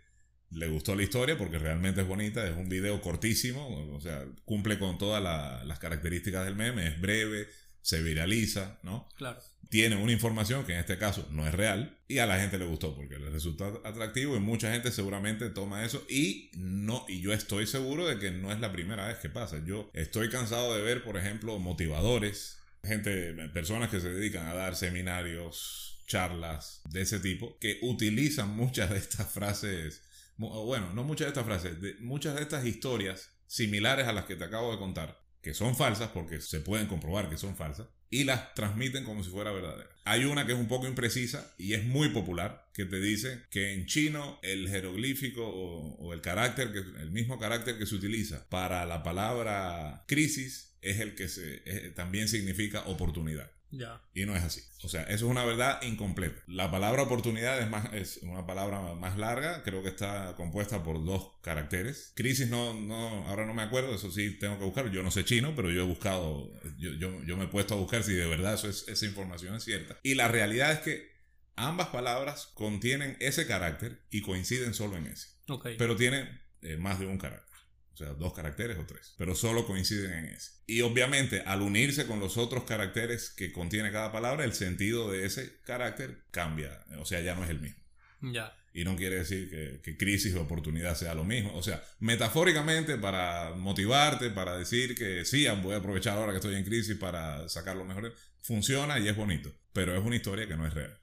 le 0.52 0.68
gustó 0.68 0.96
la 0.96 1.04
historia 1.04 1.38
porque 1.38 1.58
realmente 1.58 2.02
es 2.02 2.08
bonita, 2.08 2.48
es 2.48 2.56
un 2.56 2.70
video 2.70 3.02
cortísimo, 3.02 3.68
o 3.94 4.02
sea, 4.02 4.26
cumple 4.46 4.78
con 4.78 4.98
todas 4.98 5.22
las 5.66 5.80
características 5.80 6.46
del 6.46 6.56
meme, 6.56 6.88
es 6.88 7.02
breve, 7.02 7.48
se 7.82 8.02
viraliza, 8.02 8.80
¿no? 8.84 9.08
Claro. 9.16 9.40
Tiene 9.70 9.96
una 9.96 10.12
información 10.12 10.66
que 10.66 10.74
en 10.74 10.80
este 10.80 11.00
caso 11.00 11.28
no 11.32 11.48
es 11.48 11.54
real 11.54 11.98
y 12.08 12.20
a 12.20 12.28
la 12.28 12.40
gente 12.40 12.60
le 12.60 12.66
gustó 12.66 12.96
porque 12.96 13.18
le 13.18 13.32
resulta 13.32 13.74
atractivo 13.84 14.36
y 14.36 14.40
mucha 14.40 14.72
gente 14.72 14.92
seguramente 14.92 15.50
toma 15.50 15.84
eso 15.84 16.06
y 16.08 16.52
no 16.56 17.06
y 17.08 17.22
yo 17.22 17.34
estoy 17.34 17.66
seguro 17.66 18.08
de 18.08 18.20
que 18.20 18.30
no 18.30 18.52
es 18.52 18.60
la 18.60 18.72
primera 18.72 19.08
vez 19.08 19.18
que 19.18 19.30
pasa. 19.30 19.64
Yo 19.66 19.90
estoy 19.94 20.30
cansado 20.30 20.76
de 20.76 20.84
ver, 20.84 21.04
por 21.04 21.18
ejemplo, 21.18 21.58
motivadores 21.58 22.60
gente, 22.84 23.34
personas 23.50 23.90
que 23.90 24.00
se 24.00 24.10
dedican 24.10 24.48
a 24.48 24.54
dar 24.54 24.75
seminarios, 24.75 26.04
charlas 26.06 26.82
de 26.90 27.02
ese 27.02 27.20
tipo, 27.20 27.58
que 27.60 27.80
utilizan 27.82 28.50
muchas 28.50 28.89
de 28.89 28.98
estas 28.98 29.32
frases, 29.32 30.04
bueno, 30.38 30.93
no 30.93 31.04
muchas 31.04 31.28
de 31.28 31.30
estas 31.30 31.46
frases, 31.46 32.00
muchas 32.02 32.36
de 32.36 32.41
estas 32.41 32.65
historias 32.65 33.30
similares 33.48 34.08
a 34.08 34.13
las 34.13 34.26
que 34.26 34.36
te 34.36 34.43
acabo 34.43 34.72
de 34.72 34.80
contar, 34.80 35.22
que 35.41 35.54
son 35.54 35.76
falsas 35.76 36.10
porque 36.10 36.41
se 36.41 36.60
pueden 36.60 36.88
comprobar 36.88 37.30
que 37.30 37.38
son 37.38 37.56
falsas, 37.56 37.88
y 38.10 38.26
las 38.26 38.54
transmiten 38.54 39.06
como 39.06 39.24
si 39.24 39.32
fuera 39.32 39.52
verdadera. 39.52 39.89
Hay 40.06 40.26
una 40.26 40.46
que 40.46 40.52
es 40.52 40.60
un 40.60 40.67
poco 40.67 40.86
imprecisa 40.86 41.52
y 41.58 41.74
es 41.74 41.84
muy 41.84 42.10
popular, 42.10 42.69
que 42.74 42.86
te 42.86 43.00
dice 43.00 43.43
que 43.50 43.74
en 43.74 43.88
chino 43.88 44.39
el 44.43 44.69
jeroglífico 44.69 45.48
o, 45.48 46.13
el 46.13 46.22
carácter, 46.22 46.72
que, 46.72 46.80
el 46.80 47.12
mismo 47.12 47.39
carácter 47.39 47.78
que 47.80 47.88
se 47.88 47.96
utiliza 47.96 48.48
para 48.50 48.86
la 48.86 49.02
palabra 49.02 50.04
crisis 50.08 50.73
es 50.84 51.00
el 51.00 51.15
que 51.15 51.28
se, 51.28 51.60
también 51.96 52.28
significa 52.28 52.82
oportunidad. 52.86 53.52
Ya. 53.74 54.04
Y 54.13 54.26
no 54.26 54.36
es 54.36 54.43
así. 54.43 54.62
O 54.84 54.89
sea, 54.89 55.02
eso 55.04 55.26
es 55.26 55.32
una 55.32 55.43
verdad 55.46 55.82
incompleta. 55.82 56.39
La 56.46 56.69
palabra 56.69 57.02
oportunidad 57.02 57.60
es, 57.60 57.69
más, 57.69 57.91
es 57.93 58.17
una 58.22 58.46
palabra 58.46 58.93
más 58.93 59.17
larga, 59.17 59.63
creo 59.63 59.82
que 59.82 59.89
está 59.89 60.36
compuesta 60.38 60.84
por 60.84 61.04
dos 61.04 61.32
caracteres. 61.41 62.13
Crisis 62.15 62.50
no, 62.50 62.76
no, 62.76 63.28
ahora 63.28 63.48
no 63.48 63.56
me 63.56 63.63
acuerdo, 63.63 63.96
eso 63.96 64.12
sí 64.12 64.38
tengo 64.38 64.60
que 64.60 64.65
buscar. 64.65 64.91
Yo 64.91 65.02
no 65.02 65.10
sé 65.10 65.26
chino, 65.26 65.56
pero 65.56 65.72
yo 65.72 65.82
he 65.82 65.88
buscado, 65.88 66.54
yo, 66.78 66.91
yo, 66.91 67.24
yo 67.24 67.36
me 67.36 67.46
he 67.46 67.48
puesto 67.48 67.74
a 67.74 67.78
buscar 67.78 68.04
si 68.04 68.13
de 68.13 68.28
verdad 68.28 68.54
eso 68.54 68.69
es, 68.69 68.88
esa 68.88 69.06
información 69.06 69.56
es 69.56 69.63
cierta. 69.63 69.98
Y 70.04 70.13
la 70.13 70.28
realidad 70.28 70.72
es 70.72 70.80
que 70.80 71.12
ambas 71.56 71.88
palabras 71.88 72.52
contienen 72.54 73.17
ese 73.19 73.48
carácter 73.48 74.04
y 74.12 74.22
coinciden 74.22 74.76
solo 74.76 74.98
en 74.98 75.08
ese. 75.08 75.30
Okay. 75.48 75.78
Pero 75.78 75.96
tienen 75.96 76.41
eh, 76.62 76.78
más 76.78 77.00
de 77.00 77.08
un 77.08 77.17
carácter. 77.17 77.53
O 77.93 77.97
sea, 77.97 78.13
dos 78.13 78.34
caracteres 78.34 78.77
o 78.79 78.86
tres. 78.86 79.13
Pero 79.17 79.36
solo 79.36 79.67
coinciden 79.67 80.12
en 80.12 80.25
ese. 80.25 80.51
Y 80.65 80.82
obviamente, 80.82 81.41
al 81.45 81.62
unirse 81.62 82.08
con 82.08 82.19
los 82.19 82.38
otros 82.38 82.63
caracteres 82.63 83.29
que 83.29 83.51
contiene 83.51 83.91
cada 83.91 84.12
palabra, 84.12 84.45
el 84.45 84.53
sentido 84.53 85.12
de 85.12 85.25
ese 85.25 85.60
carácter 85.62 86.23
cambia. 86.32 86.84
O 86.97 87.06
sea, 87.06 87.21
ya 87.21 87.36
no 87.36 87.43
es 87.43 87.51
el 87.51 87.60
mismo. 87.60 87.82
Ya. 88.21 88.56
Y 88.73 88.84
no 88.84 88.95
quiere 88.95 89.17
decir 89.17 89.82
que, 89.84 89.97
crisis 89.97 90.34
o 90.34 90.41
oportunidad 90.41 90.95
sea 90.95 91.13
lo 91.13 91.23
mismo. 91.23 91.53
O 91.56 91.62
sea, 91.62 91.84
metafóricamente, 91.99 92.97
para 92.97 93.53
motivarte, 93.53 94.32
para 94.32 94.58
decir 94.58 94.95
que 94.95 95.23
sí, 95.25 95.45
voy 95.62 95.75
a 95.75 95.77
aprovechar 95.77 96.17
ahora 96.17 96.32
que 96.32 96.38
estoy 96.38 96.56
en 96.56 96.63
crisis 96.63 96.97
para 96.97 97.47
sacar 97.47 97.75
lo 97.75 97.86
mejor, 97.86 98.15
funciona 98.41 98.97
y 98.97 99.08
es 99.08 99.15
bonito. 99.15 99.53
Pero 99.71 99.95
es 99.95 100.03
una 100.03 100.15
historia 100.15 100.47
que 100.47 100.58
no 100.58 100.65
es 100.65 100.73
real. 100.73 100.99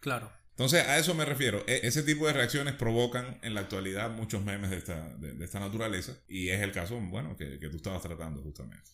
Claro. 0.00 0.30
Entonces, 0.56 0.86
a 0.86 0.98
eso 0.98 1.14
me 1.14 1.26
refiero. 1.26 1.62
E, 1.66 1.80
ese 1.86 2.02
tipo 2.02 2.26
de 2.26 2.32
reacciones 2.32 2.74
provocan 2.74 3.38
en 3.42 3.52
la 3.52 3.60
actualidad 3.60 4.10
muchos 4.10 4.42
memes 4.42 4.70
de 4.70 4.78
esta, 4.78 5.14
de, 5.16 5.44
esta 5.44 5.60
naturaleza. 5.60 6.16
Y 6.28 6.48
es 6.48 6.62
el 6.62 6.72
caso, 6.72 6.98
bueno, 6.98 7.36
que, 7.36 7.58
que 7.58 7.68
tú 7.68 7.76
estabas 7.76 8.02
tratando 8.02 8.42
justamente. 8.42 8.90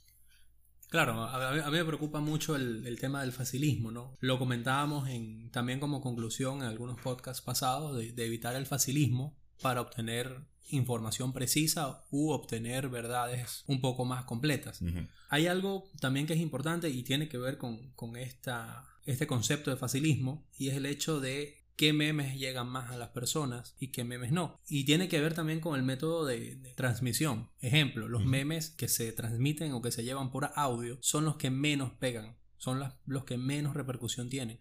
Claro, 0.92 1.22
a, 1.22 1.70
mí 1.70 1.78
me 1.78 1.84
preocupa 1.86 2.20
mucho 2.20 2.54
el, 2.54 2.98
tema 3.00 3.22
del 3.22 3.32
facilismo, 3.32 3.90
¿no? 3.90 4.14
Lo 4.20 4.38
comentábamos 4.38 5.08
en, 5.08 5.50
también 5.50 5.80
como 5.80 6.02
conclusión 6.02 6.58
en 6.58 6.64
algunos 6.64 7.00
podcasts 7.00 7.42
pasados 7.42 7.96
de, 7.96 8.26
evitar 8.26 8.54
el 8.56 8.66
facilismo 8.66 9.34
para 9.62 9.80
obtener 9.80 10.44
información 10.68 11.32
precisa 11.32 12.04
u 12.10 12.30
obtener 12.30 12.88
verdades 12.88 13.64
un 13.66 13.80
poco 13.80 14.04
más 14.04 14.24
completas. 14.24 14.80
Hay 15.28 15.46
algo 15.46 15.90
también 16.00 16.26
que 16.26 16.34
es 16.34 16.40
importante 16.40 16.88
y 16.90 17.02
tiene 17.02 17.28
que 17.28 17.38
ver 17.38 17.58
con, 17.58 17.92
con 17.92 18.16
esta 18.16 18.88
este 19.04 19.26
concepto 19.26 19.70
de 19.70 19.76
facilismo 19.76 20.46
y 20.56 20.68
es 20.68 20.76
el 20.76 20.86
hecho 20.86 21.20
de 21.20 21.62
qué 21.76 21.92
memes 21.92 22.38
llegan 22.38 22.68
más 22.68 22.90
a 22.90 22.96
las 22.96 23.08
personas 23.08 23.74
y 23.78 23.88
qué 23.88 24.04
memes 24.04 24.30
no. 24.30 24.60
Y 24.68 24.84
tiene 24.84 25.08
que 25.08 25.20
ver 25.20 25.34
también 25.34 25.60
con 25.60 25.76
el 25.76 25.82
método 25.84 26.24
de, 26.24 26.56
transmisión. 26.76 27.50
Ejemplo, 27.60 28.08
los 28.08 28.24
memes 28.24 28.70
que 28.70 28.88
se 28.88 29.10
transmiten 29.12 29.72
o 29.72 29.82
que 29.82 29.90
se 29.90 30.04
llevan 30.04 30.30
por 30.30 30.50
audio 30.54 30.98
son 31.00 31.24
los 31.24 31.36
que 31.36 31.50
menos 31.50 31.92
pegan. 31.92 32.36
Son 32.56 32.80
los 33.06 33.24
que 33.24 33.38
menos 33.38 33.74
repercusión 33.74 34.30
tienen. 34.30 34.60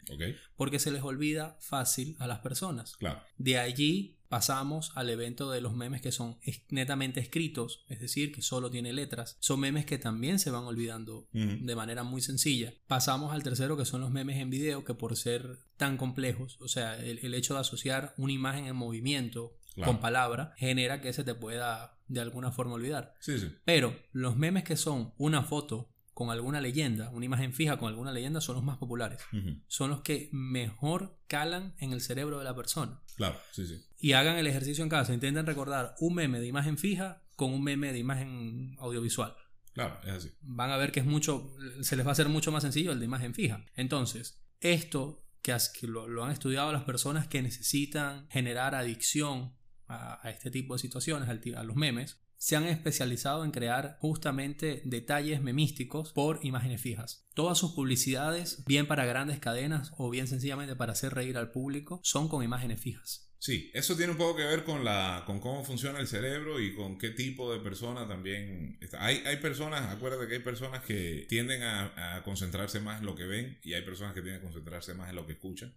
Porque 0.55 0.79
se 0.79 0.89
les 0.89 1.03
olvida 1.03 1.57
fácil 1.61 2.15
a 2.17 2.25
las 2.25 2.39
personas. 2.39 2.95
Claro. 2.97 3.21
De 3.37 3.59
allí 3.59 4.17
pasamos 4.31 4.93
al 4.95 5.09
evento 5.09 5.51
de 5.51 5.59
los 5.59 5.73
memes 5.73 6.01
que 6.01 6.13
son 6.13 6.37
netamente 6.69 7.19
escritos, 7.19 7.83
es 7.89 7.99
decir, 7.99 8.31
que 8.31 8.41
solo 8.41 8.71
tiene 8.71 8.93
letras. 8.93 9.35
Son 9.41 9.59
memes 9.59 9.85
que 9.85 9.97
también 9.97 10.39
se 10.39 10.51
van 10.51 10.63
olvidando 10.63 11.27
de 11.33 11.75
manera 11.75 12.03
muy 12.03 12.21
sencilla. 12.21 12.73
Pasamos 12.87 13.33
al 13.33 13.43
tercero 13.43 13.75
que 13.75 13.83
son 13.83 13.99
los 13.99 14.09
memes 14.09 14.37
en 14.37 14.49
video, 14.49 14.85
que 14.85 14.93
por 14.93 15.17
ser 15.17 15.59
tan 15.75 15.97
complejos, 15.97 16.57
o 16.61 16.69
sea, 16.69 16.97
el, 16.97 17.33
hecho 17.33 17.55
de 17.55 17.59
asociar 17.59 18.13
una 18.15 18.31
imagen 18.31 18.67
en 18.67 18.75
movimiento 18.77 19.57
con 19.83 19.99
palabra 19.99 20.53
genera 20.55 21.01
que 21.01 21.11
se 21.11 21.25
te 21.25 21.35
pueda 21.35 21.99
de 22.07 22.21
alguna 22.21 22.53
forma 22.53 22.75
olvidar. 22.75 23.15
Sí, 23.19 23.37
sí. 23.37 23.53
Pero 23.65 23.99
los 24.13 24.37
memes 24.37 24.63
que 24.63 24.77
son 24.77 25.13
una 25.17 25.43
foto 25.43 25.90
con 26.13 26.30
alguna 26.30 26.62
leyenda, 26.62 27.10
una 27.10 27.26
imagen 27.26 27.54
fija 27.54 27.78
con 27.78 27.88
alguna 27.88 28.12
leyenda, 28.12 28.41
son 28.41 28.56
los 28.56 28.63
más 28.63 28.78
populares. 28.78 29.19
Son 29.67 29.89
los 29.89 30.02
que 30.02 30.30
mejor 30.32 31.17
calan 31.28 31.74
en 31.80 31.93
el 31.93 32.02
cerebro 32.02 32.38
de 32.38 32.43
la 32.43 32.56
persona. 32.56 33.02
Claro, 33.15 33.39
sí, 33.52 33.65
sí. 33.65 33.82
Y 33.97 34.13
hagan 34.13 34.38
el 34.38 34.47
ejercicio 34.47 34.84
en 34.84 34.89
casa. 34.89 35.13
Intenten 35.13 35.45
recordar 35.45 35.95
un 36.00 36.15
meme 36.15 36.39
de 36.39 36.47
imagen 36.47 36.78
fija 36.78 37.24
con 37.36 37.54
un 37.54 37.63
meme 37.63 37.93
de 37.93 38.00
imagen 38.00 38.76
audiovisual. 38.80 39.36
Claro, 39.74 40.00
es 40.04 40.12
así. 40.12 40.32
Van 40.41 40.71
a 40.71 40.78
ver 40.78 40.91
que 40.91 41.00
es 41.00 41.06
mucho, 41.06 41.56
se 41.82 41.95
les 41.95 42.06
va 42.06 42.10
a 42.10 42.13
hacer 42.13 42.28
mucho 42.28 42.52
más 42.52 42.63
sencillo 42.63 42.91
el 42.91 43.00
de 43.00 43.06
imagen 43.06 43.34
fija. 43.34 43.65
Entonces, 43.76 44.43
esto 44.60 45.26
que, 45.41 45.58
lo, 45.84 46.08
lo 46.08 46.24
han 46.24 46.32
estudiado 46.32 46.71
las 46.71 46.84
personas 46.84 47.28
que 47.28 47.41
necesitan 47.41 48.28
generar 48.30 48.76
adicción 48.76 49.54
a, 49.88 50.30
este 50.30 50.52
tipo 50.52 50.76
de 50.76 50.80
situaciones, 50.80 51.30
a 51.30 51.63
los 51.63 51.76
memes, 51.76 52.20
se 52.41 52.56
han 52.56 52.65
especializado 52.65 53.45
en 53.45 53.51
crear 53.51 53.97
justamente 53.99 54.82
detalles 54.84 55.43
memísticos 55.43 56.12
por 56.12 56.39
imágenes 56.41 56.82
fijas. 56.82 57.27
Todas 57.36 57.60
sus 57.60 57.73
publicidades, 57.73 58.65
bien 58.65 58.88
para 58.88 59.06
grandes 59.06 59.38
cadenas 59.38 59.91
o 59.95 60.10
bien 60.10 60.25
sencillamente 60.25 60.75
para 60.75 60.93
hacer 60.93 61.13
reír 61.13 61.38
al 61.38 61.51
público, 61.51 62.01
son 62.04 62.30
con 62.30 62.43
imágenes 62.43 62.82
fijas. 62.82 63.32
Sí, 63.38 63.69
eso 63.75 63.95
tiene 63.95 64.13
un 64.13 64.17
poco 64.17 64.38
que 64.38 64.43
ver 64.43 64.63
con, 64.63 64.84
la, 64.84 65.21
con 65.27 65.39
cómo 65.39 65.63
funciona 65.63 65.99
el 65.99 66.08
cerebro 66.08 66.60
y 66.60 66.73
con 66.73 66.97
qué 66.97 67.12
tipo 67.12 67.54
de 67.54 67.60
persona 67.60 68.08
también 68.08 68.80
está. 68.82 69.06
Hay, 69.06 69.17
hay 69.17 69.38
personas, 69.38 69.91
acuérdate 69.95 70.27
que 70.27 70.34
hay 70.34 70.41
personas 70.41 70.84
que 70.84 71.27
tienden 71.30 71.62
a, 71.62 72.15
a, 72.17 72.23
concentrarse 72.23 72.80
más 72.80 73.01
en 73.01 73.06
lo 73.06 73.13
que 73.13 73.25
ven 73.27 73.60
y 73.62 73.73
hay 73.75 73.84
personas 73.84 74.15
que 74.15 74.21
tienden 74.23 74.41
a 74.41 74.43
concentrarse 74.43 74.95
más 74.95 75.12
en 75.12 75.15
lo 75.15 75.27
que 75.27 75.34
escuchan. 75.34 75.75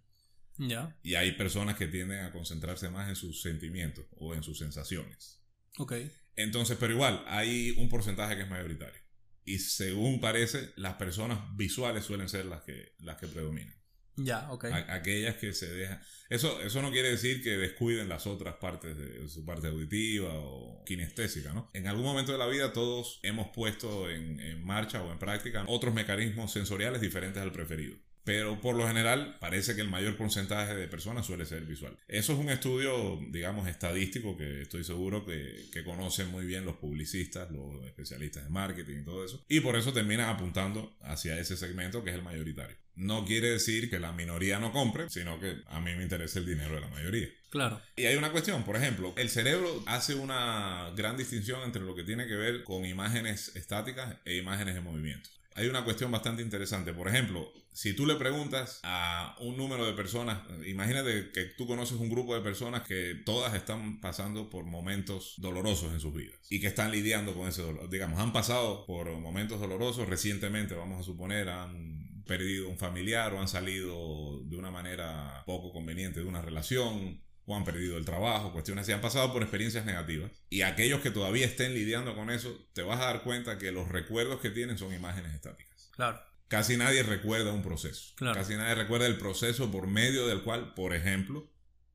Ya. 0.57 0.97
Y 1.03 1.13
hay 1.13 1.33
personas 1.33 1.75
que 1.75 1.85
tienden 1.85 2.25
a 2.25 2.31
concentrarse 2.31 2.89
más 2.89 3.07
en 3.07 3.15
sus 3.15 3.43
sentimientos 3.43 4.07
o 4.17 4.33
en 4.33 4.41
sus 4.41 4.57
sensaciones. 4.57 5.43
Ok. 5.77 5.93
Entonces, 6.35 6.77
pero 6.79 6.93
igual, 6.93 7.23
hay 7.27 7.71
un 7.77 7.89
porcentaje 7.89 8.35
que 8.35 8.43
es 8.43 8.49
mayoritario. 8.49 8.99
Y 9.43 9.59
según 9.59 10.19
parece, 10.19 10.71
las 10.75 10.95
personas 10.95 11.39
visuales 11.55 12.03
suelen 12.03 12.29
ser 12.29 12.45
las 12.45 12.63
que, 12.63 12.95
las 12.99 13.17
que 13.17 13.27
predominan. 13.27 13.75
Ya, 14.17 14.49
ok. 14.49 14.65
aquellas 14.87 15.35
que 15.35 15.51
se 15.51 15.67
dejan. 15.73 16.01
Eso, 16.29 16.61
eso 16.61 16.81
no 16.81 16.89
quiere 16.91 17.11
decir 17.11 17.43
que 17.43 17.57
descuiden 17.57 18.07
las 18.07 18.27
otras 18.27 18.55
partes 18.55 18.97
de 18.97 19.27
su 19.27 19.45
parte 19.45 19.67
auditiva 19.67 20.29
o 20.33 20.83
kinestésica, 20.85 21.53
¿no? 21.53 21.69
En 21.73 21.87
algún 21.87 22.05
momento 22.05 22.31
de 22.31 22.37
la 22.37 22.47
vida 22.47 22.71
todos 22.71 23.19
hemos 23.23 23.49
puesto 23.49 24.09
en, 24.09 24.39
en 24.39 24.63
marcha 24.65 25.03
o 25.03 25.11
en 25.11 25.19
práctica 25.19 25.65
otros 25.67 25.93
mecanismos 25.93 26.53
sensoriales 26.53 27.01
diferentes 27.01 27.43
al 27.43 27.51
preferido 27.51 27.97
pero 28.25 28.59
por 28.59 28.75
lo 28.75 28.87
general 28.87 29.37
parece 29.39 29.75
que 29.75 29.81
el 29.81 29.89
mayor 29.89 30.17
porcentaje 30.17 30.75
de 30.75 30.87
personas 30.87 31.25
suele 31.25 31.45
ser 31.45 31.63
visual. 31.63 31.95
Eso 32.07 32.33
es 32.33 32.39
un 32.39 32.49
estudio, 32.49 33.19
digamos, 33.29 33.67
estadístico 33.67 34.35
que 34.35 34.63
estoy 34.63 34.83
seguro 34.83 35.25
que, 35.25 35.65
que, 35.71 35.83
conocen 35.85 36.29
muy 36.31 36.45
bien 36.45 36.65
los 36.65 36.77
publicistas, 36.77 37.51
los 37.51 37.85
especialistas 37.85 38.43
de 38.43 38.49
marketing 38.49 39.01
y 39.01 39.05
todo 39.05 39.23
eso, 39.23 39.45
y 39.47 39.59
por 39.59 39.75
eso 39.75 39.93
terminan 39.93 40.29
apuntando 40.29 40.97
hacia 41.01 41.39
ese 41.39 41.55
segmento 41.55 42.03
que 42.03 42.09
es 42.09 42.15
el 42.15 42.23
mayoritario. 42.23 42.75
No 42.95 43.25
quiere 43.25 43.49
decir 43.49 43.89
que 43.89 43.99
la 43.99 44.11
minoría 44.13 44.57
no 44.57 44.71
compre, 44.71 45.09
sino 45.09 45.39
que 45.39 45.57
a 45.67 45.79
mí 45.79 45.93
me 45.95 46.03
interesa 46.03 46.39
el 46.39 46.45
dinero 46.45 46.75
de 46.75 46.81
la 46.81 46.87
mayoría. 46.87 47.27
Claro. 47.49 47.79
Y 47.95 48.05
hay 48.05 48.15
una 48.15 48.31
cuestión, 48.31 48.63
por 48.63 48.75
ejemplo, 48.75 49.13
el 49.17 49.29
cerebro 49.29 49.83
hace 49.85 50.15
una 50.15 50.91
gran 50.95 51.15
distinción 51.15 51.61
entre 51.63 51.83
lo 51.83 51.93
que 51.93 52.03
tiene 52.03 52.25
que 52.25 52.35
ver 52.35 52.63
con 52.63 52.85
imágenes 52.85 53.55
estáticas 53.55 54.15
e 54.25 54.37
imágenes 54.37 54.75
en 54.75 54.83
movimiento 54.83 55.29
hay 55.55 55.67
una 55.67 55.85
cuestión 55.85 56.11
bastante 56.11 56.41
interesante. 56.41 56.93
Por 56.93 57.07
ejemplo, 57.07 57.51
si 57.71 57.93
tú 57.93 58.05
le 58.05 58.15
preguntas 58.15 58.81
a 58.83 59.35
un 59.39 59.55
número 59.55 59.85
de 59.85 59.93
personas, 59.93 60.39
imagínate 60.65 61.31
que 61.31 61.45
tú 61.45 61.65
conoces 61.65 61.97
un 61.97 62.09
grupo 62.09 62.35
de 62.35 62.41
personas 62.41 62.83
que 62.83 63.15
todas 63.25 63.55
están 63.55 64.01
pasando 64.01 64.49
por 64.49 64.65
momentos 64.65 65.35
dolorosos 65.37 65.93
en 65.93 66.01
sus 66.01 66.13
vidas 66.13 66.39
y 66.49 66.59
que 66.59 66.67
están 66.67 66.91
lidiando 66.91 67.33
con 67.33 67.47
ese 67.47 67.61
dolor. 67.61 67.89
Digamos, 67.89 68.19
han 68.19 68.33
pasado 68.33 68.85
por 68.85 69.09
momentos 69.19 69.61
dolorosos 69.61 70.09
recientemente, 70.09 70.75
vamos 70.75 70.99
a 70.99 71.03
suponer, 71.03 71.47
han 71.47 72.23
perdido 72.25 72.67
un 72.67 72.77
familiar 72.77 73.33
o 73.33 73.39
han 73.39 73.47
salido 73.47 74.41
de 74.43 74.57
una 74.57 74.71
manera 74.71 75.43
poco 75.45 75.71
conveniente 75.71 76.19
de 76.19 76.25
una 76.25 76.41
relación 76.41 77.21
o 77.45 77.55
han 77.55 77.63
perdido 77.63 77.97
el 77.97 78.05
trabajo, 78.05 78.51
cuestiones 78.51 78.83
así, 78.83 78.91
han 78.91 79.01
pasado 79.01 79.31
por 79.31 79.41
experiencias 79.41 79.85
negativas. 79.85 80.31
Y 80.49 80.61
aquellos 80.61 81.01
que 81.01 81.11
todavía 81.11 81.45
estén 81.45 81.73
lidiando 81.73 82.15
con 82.15 82.29
eso, 82.29 82.67
te 82.73 82.81
vas 82.81 82.99
a 82.99 83.05
dar 83.05 83.23
cuenta 83.23 83.57
que 83.57 83.71
los 83.71 83.87
recuerdos 83.87 84.41
que 84.41 84.49
tienen 84.49 84.77
son 84.77 84.93
imágenes 84.93 85.33
estáticas. 85.33 85.89
Claro. 85.95 86.19
Casi 86.47 86.77
nadie 86.77 87.03
recuerda 87.03 87.51
un 87.51 87.63
proceso. 87.63 88.13
Claro. 88.15 88.35
Casi 88.39 88.55
nadie 88.55 88.75
recuerda 88.75 89.07
el 89.07 89.17
proceso 89.17 89.71
por 89.71 89.87
medio 89.87 90.27
del 90.27 90.41
cual, 90.41 90.73
por 90.73 90.93
ejemplo, 90.93 91.49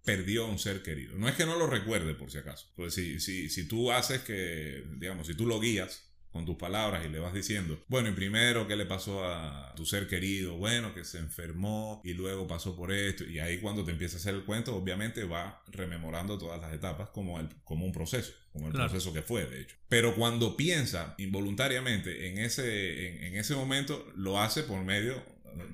perdió 0.05 0.45
a 0.45 0.49
un 0.49 0.59
ser 0.59 0.83
querido. 0.83 1.17
No 1.17 1.29
es 1.29 1.35
que 1.35 1.47
no 1.47 1.57
lo 1.57 1.67
recuerde, 1.67 2.15
por 2.15 2.31
si 2.31 2.39
acaso. 2.39 2.69
Pues 2.75 2.95
si, 2.95 3.21
si, 3.21 3.49
si 3.49 3.67
tú 3.67 3.93
haces 3.93 4.23
que, 4.23 4.85
digamos, 4.97 5.27
si 5.27 5.35
tú 5.35 5.47
lo 5.47 5.61
guías 5.61 6.10
con 6.33 6.45
tus 6.47 6.57
palabras 6.57 7.05
y 7.05 7.09
le 7.09 7.19
vas 7.19 7.35
diciendo, 7.35 7.83
bueno, 7.89 8.09
y 8.09 8.13
primero, 8.13 8.69
¿qué 8.69 8.77
le 8.77 8.87
pasó 8.87 9.25
a 9.25 9.75
tu 9.75 9.85
ser 9.85 10.07
querido? 10.07 10.57
Bueno, 10.57 10.95
que 10.95 11.05
se 11.05 11.19
enfermó 11.19 12.01
y 12.05 12.15
luego 12.15 12.47
pasó 12.47 12.77
por 12.77 12.93
esto. 12.93 13.25
Y 13.25 13.41
ahí 13.41 13.59
cuando 13.59 13.85
te 13.85 13.91
empieza 13.91 14.17
a 14.17 14.21
hacer 14.21 14.35
el 14.35 14.45
cuento, 14.45 14.77
obviamente 14.77 15.25
va 15.25 15.63
rememorando 15.69 16.39
todas 16.39 16.61
las 16.61 16.73
etapas 16.73 17.11
como, 17.11 17.41
el, 17.41 17.49
como 17.65 17.85
un 17.85 17.93
proceso, 17.93 18.33
como 18.53 18.69
el 18.69 18.73
proceso 18.73 19.13
que 19.13 19.23
fue, 19.23 19.47
de 19.47 19.63
hecho. 19.63 19.77
Pero 19.89 20.15
cuando 20.15 20.57
piensa 20.57 21.15
involuntariamente 21.19 22.29
en 22.29 22.39
ese, 22.39 23.09
en, 23.09 23.25
en 23.25 23.37
ese 23.37 23.55
momento, 23.55 24.07
lo 24.15 24.41
hace 24.41 24.63
por 24.63 24.85
medio 24.85 25.23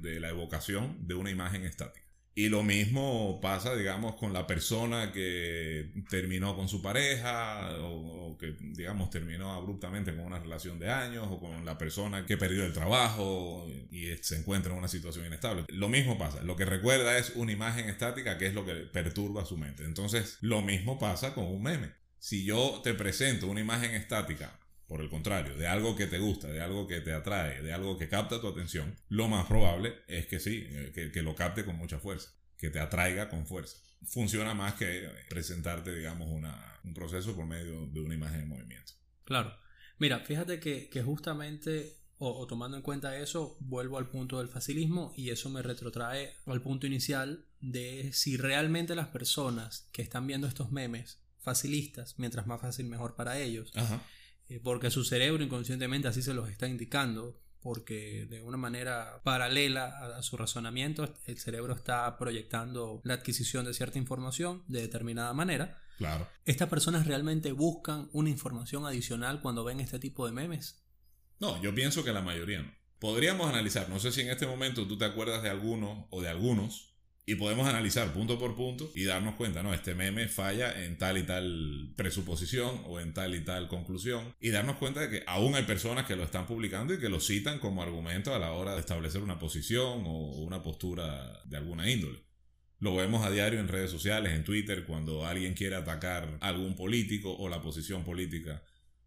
de 0.00 0.20
la 0.20 0.30
evocación 0.30 1.06
de 1.06 1.14
una 1.14 1.30
imagen 1.30 1.64
estática. 1.64 2.05
Y 2.38 2.50
lo 2.50 2.62
mismo 2.62 3.40
pasa, 3.40 3.74
digamos, 3.74 4.16
con 4.16 4.34
la 4.34 4.46
persona 4.46 5.10
que 5.10 5.90
terminó 6.10 6.54
con 6.54 6.68
su 6.68 6.82
pareja 6.82 7.78
o, 7.80 8.36
que, 8.38 8.54
digamos, 8.60 9.08
terminó 9.08 9.54
abruptamente 9.54 10.14
con 10.14 10.26
una 10.26 10.38
relación 10.38 10.78
de 10.78 10.90
años 10.90 11.26
o 11.30 11.40
con 11.40 11.64
la 11.64 11.78
persona 11.78 12.26
que 12.26 12.36
perdió 12.36 12.66
el 12.66 12.74
trabajo 12.74 13.66
y 13.90 14.14
se 14.20 14.36
encuentra 14.36 14.72
en 14.72 14.78
una 14.78 14.88
situación 14.88 15.24
inestable. 15.24 15.64
Lo 15.68 15.88
mismo 15.88 16.18
pasa. 16.18 16.42
Lo 16.42 16.56
que 16.56 16.66
recuerda 16.66 17.16
es 17.16 17.32
una 17.36 17.52
imagen 17.52 17.88
estática 17.88 18.36
que 18.36 18.48
es 18.48 18.52
lo 18.52 18.66
que 18.66 18.74
perturba 18.74 19.46
su 19.46 19.56
mente. 19.56 19.84
Entonces, 19.84 20.36
lo 20.42 20.60
mismo 20.60 20.98
pasa 20.98 21.32
con 21.32 21.46
un 21.46 21.62
meme. 21.62 21.94
Si 22.18 22.44
yo 22.44 22.82
te 22.84 22.92
presento 22.92 23.46
una 23.46 23.60
imagen 23.62 23.92
estática 23.92 24.60
por 24.86 25.00
el 25.00 25.08
contrario, 25.08 25.56
de 25.56 25.66
algo 25.66 25.96
que 25.96 26.06
te 26.06 26.18
gusta, 26.18 26.48
de 26.48 26.60
algo 26.60 26.86
que 26.86 27.00
te 27.00 27.12
atrae, 27.12 27.62
de 27.62 27.72
algo 27.72 27.98
que 27.98 28.08
capta 28.08 28.40
tu 28.40 28.46
atención, 28.46 28.94
lo 29.08 29.28
más 29.28 29.46
probable 29.46 30.02
es 30.06 30.26
que 30.26 30.38
sí, 30.38 30.64
eh, 30.68 31.10
que, 31.12 31.22
lo 31.22 31.34
capte 31.34 31.64
con 31.64 31.76
mucha 31.76 31.98
fuerza, 31.98 32.30
que 32.56 32.70
te 32.70 32.78
atraiga 32.78 33.28
con 33.28 33.46
fuerza. 33.46 33.78
Funciona 34.04 34.54
más 34.54 34.74
que 34.74 35.08
presentarte, 35.28 35.94
digamos, 35.94 36.28
una, 36.28 36.78
un 36.84 36.94
proceso 36.94 37.34
por 37.34 37.46
medio 37.46 37.86
de 37.86 38.00
una 38.00 38.14
imagen 38.14 38.42
en 38.42 38.48
movimiento. 38.48 38.92
Claro. 39.24 39.56
Mira, 39.98 40.20
fíjate 40.20 40.60
que, 40.60 41.02
justamente, 41.02 41.96
o, 42.18 42.46
tomando 42.46 42.76
en 42.76 42.82
cuenta 42.82 43.16
eso, 43.16 43.56
vuelvo 43.60 43.98
al 43.98 44.08
punto 44.08 44.38
del 44.38 44.48
facilismo 44.48 45.12
y 45.16 45.30
eso 45.30 45.50
me 45.50 45.62
retrotrae 45.62 46.34
al 46.46 46.62
punto 46.62 46.86
inicial 46.86 47.44
de 47.60 48.12
si 48.12 48.36
realmente 48.36 48.94
las 48.94 49.08
personas 49.08 49.88
que 49.90 50.02
están 50.02 50.28
viendo 50.28 50.46
estos 50.46 50.70
memes 50.70 51.22
facilistas, 51.40 52.18
mientras 52.18 52.46
más 52.46 52.60
fácil 52.60 52.86
mejor 52.86 53.16
para 53.16 53.38
ellos, 53.38 53.72
Ajá 53.74 54.00
eh, 54.48 54.60
porque 54.62 54.90
su 54.90 55.04
cerebro 55.04 55.42
inconscientemente 55.42 56.08
así 56.08 56.22
se 56.22 56.34
los 56.34 56.48
está 56.48 56.68
indicando, 56.68 57.40
porque 57.60 58.26
de 58.26 58.42
una 58.42 58.56
manera 58.56 59.20
paralela 59.24 60.16
a, 60.16 60.22
su 60.22 60.36
razonamiento 60.36 61.12
el 61.26 61.38
cerebro 61.38 61.74
está 61.74 62.16
proyectando 62.16 63.00
la 63.04 63.14
adquisición 63.14 63.64
de 63.64 63.74
cierta 63.74 63.98
información 63.98 64.62
de 64.68 64.82
determinada 64.82 65.32
manera. 65.32 65.82
Claro. 65.98 66.28
¿Estas 66.44 66.68
personas 66.68 67.06
realmente 67.06 67.52
buscan 67.52 68.08
una 68.12 68.30
información 68.30 68.86
adicional 68.86 69.40
cuando 69.40 69.64
ven 69.64 69.80
este 69.80 69.98
tipo 69.98 70.26
de 70.26 70.32
memes? 70.32 70.84
No, 71.40 71.60
yo 71.60 71.74
pienso 71.74 72.04
que 72.04 72.12
la 72.12 72.22
mayoría 72.22 72.62
no. 72.62 72.72
Podríamos 72.98 73.48
analizar, 73.48 73.88
no 73.88 73.98
sé 73.98 74.12
si 74.12 74.22
en 74.22 74.30
este 74.30 74.46
momento 74.46 74.86
tú 74.86 74.96
te 74.96 75.04
acuerdas 75.04 75.42
de 75.42 75.50
alguno 75.50 76.06
o 76.10 76.22
de 76.22 76.28
algunos 76.28 76.95
y 77.28 77.34
podemos 77.34 77.66
analizar 77.66 78.12
punto 78.12 78.38
por 78.38 78.54
punto 78.54 78.88
y 78.94 79.02
darnos 79.02 79.34
cuenta, 79.34 79.64
no, 79.64 79.74
este 79.74 79.96
meme 79.96 80.28
falla 80.28 80.84
en 80.84 80.96
tal 80.96 81.18
y 81.18 81.24
tal 81.24 81.92
presuposición 81.96 82.82
o 82.86 83.00
en 83.00 83.12
tal 83.12 83.34
y 83.34 83.40
tal 83.40 83.66
conclusión. 83.66 84.32
Y 84.40 84.50
darnos 84.50 84.76
cuenta 84.76 85.00
de 85.00 85.10
que 85.10 85.24
aún 85.26 85.56
hay 85.56 85.64
personas 85.64 86.06
que 86.06 86.14
lo 86.14 86.22
están 86.22 86.46
publicando 86.46 86.94
y 86.94 87.00
que 87.00 87.08
lo 87.08 87.18
citan 87.18 87.58
como 87.58 87.82
argumento 87.82 88.32
a 88.32 88.38
la 88.38 88.52
hora 88.52 88.74
de 88.74 88.80
establecer 88.80 89.22
una 89.22 89.40
posición 89.40 90.04
o 90.06 90.36
una 90.36 90.62
postura 90.62 91.42
de 91.44 91.56
alguna 91.56 91.90
índole. 91.90 92.24
Lo 92.78 92.94
vemos 92.94 93.26
a 93.26 93.30
diario 93.30 93.58
en 93.58 93.66
redes 93.66 93.90
sociales, 93.90 94.32
en 94.32 94.44
Twitter, 94.44 94.84
cuando 94.86 95.26
alguien 95.26 95.54
quiere 95.54 95.74
atacar 95.74 96.38
a 96.40 96.48
algún 96.48 96.76
político 96.76 97.34
o 97.36 97.48
la 97.48 97.60
posición 97.60 98.04
política 98.04 98.62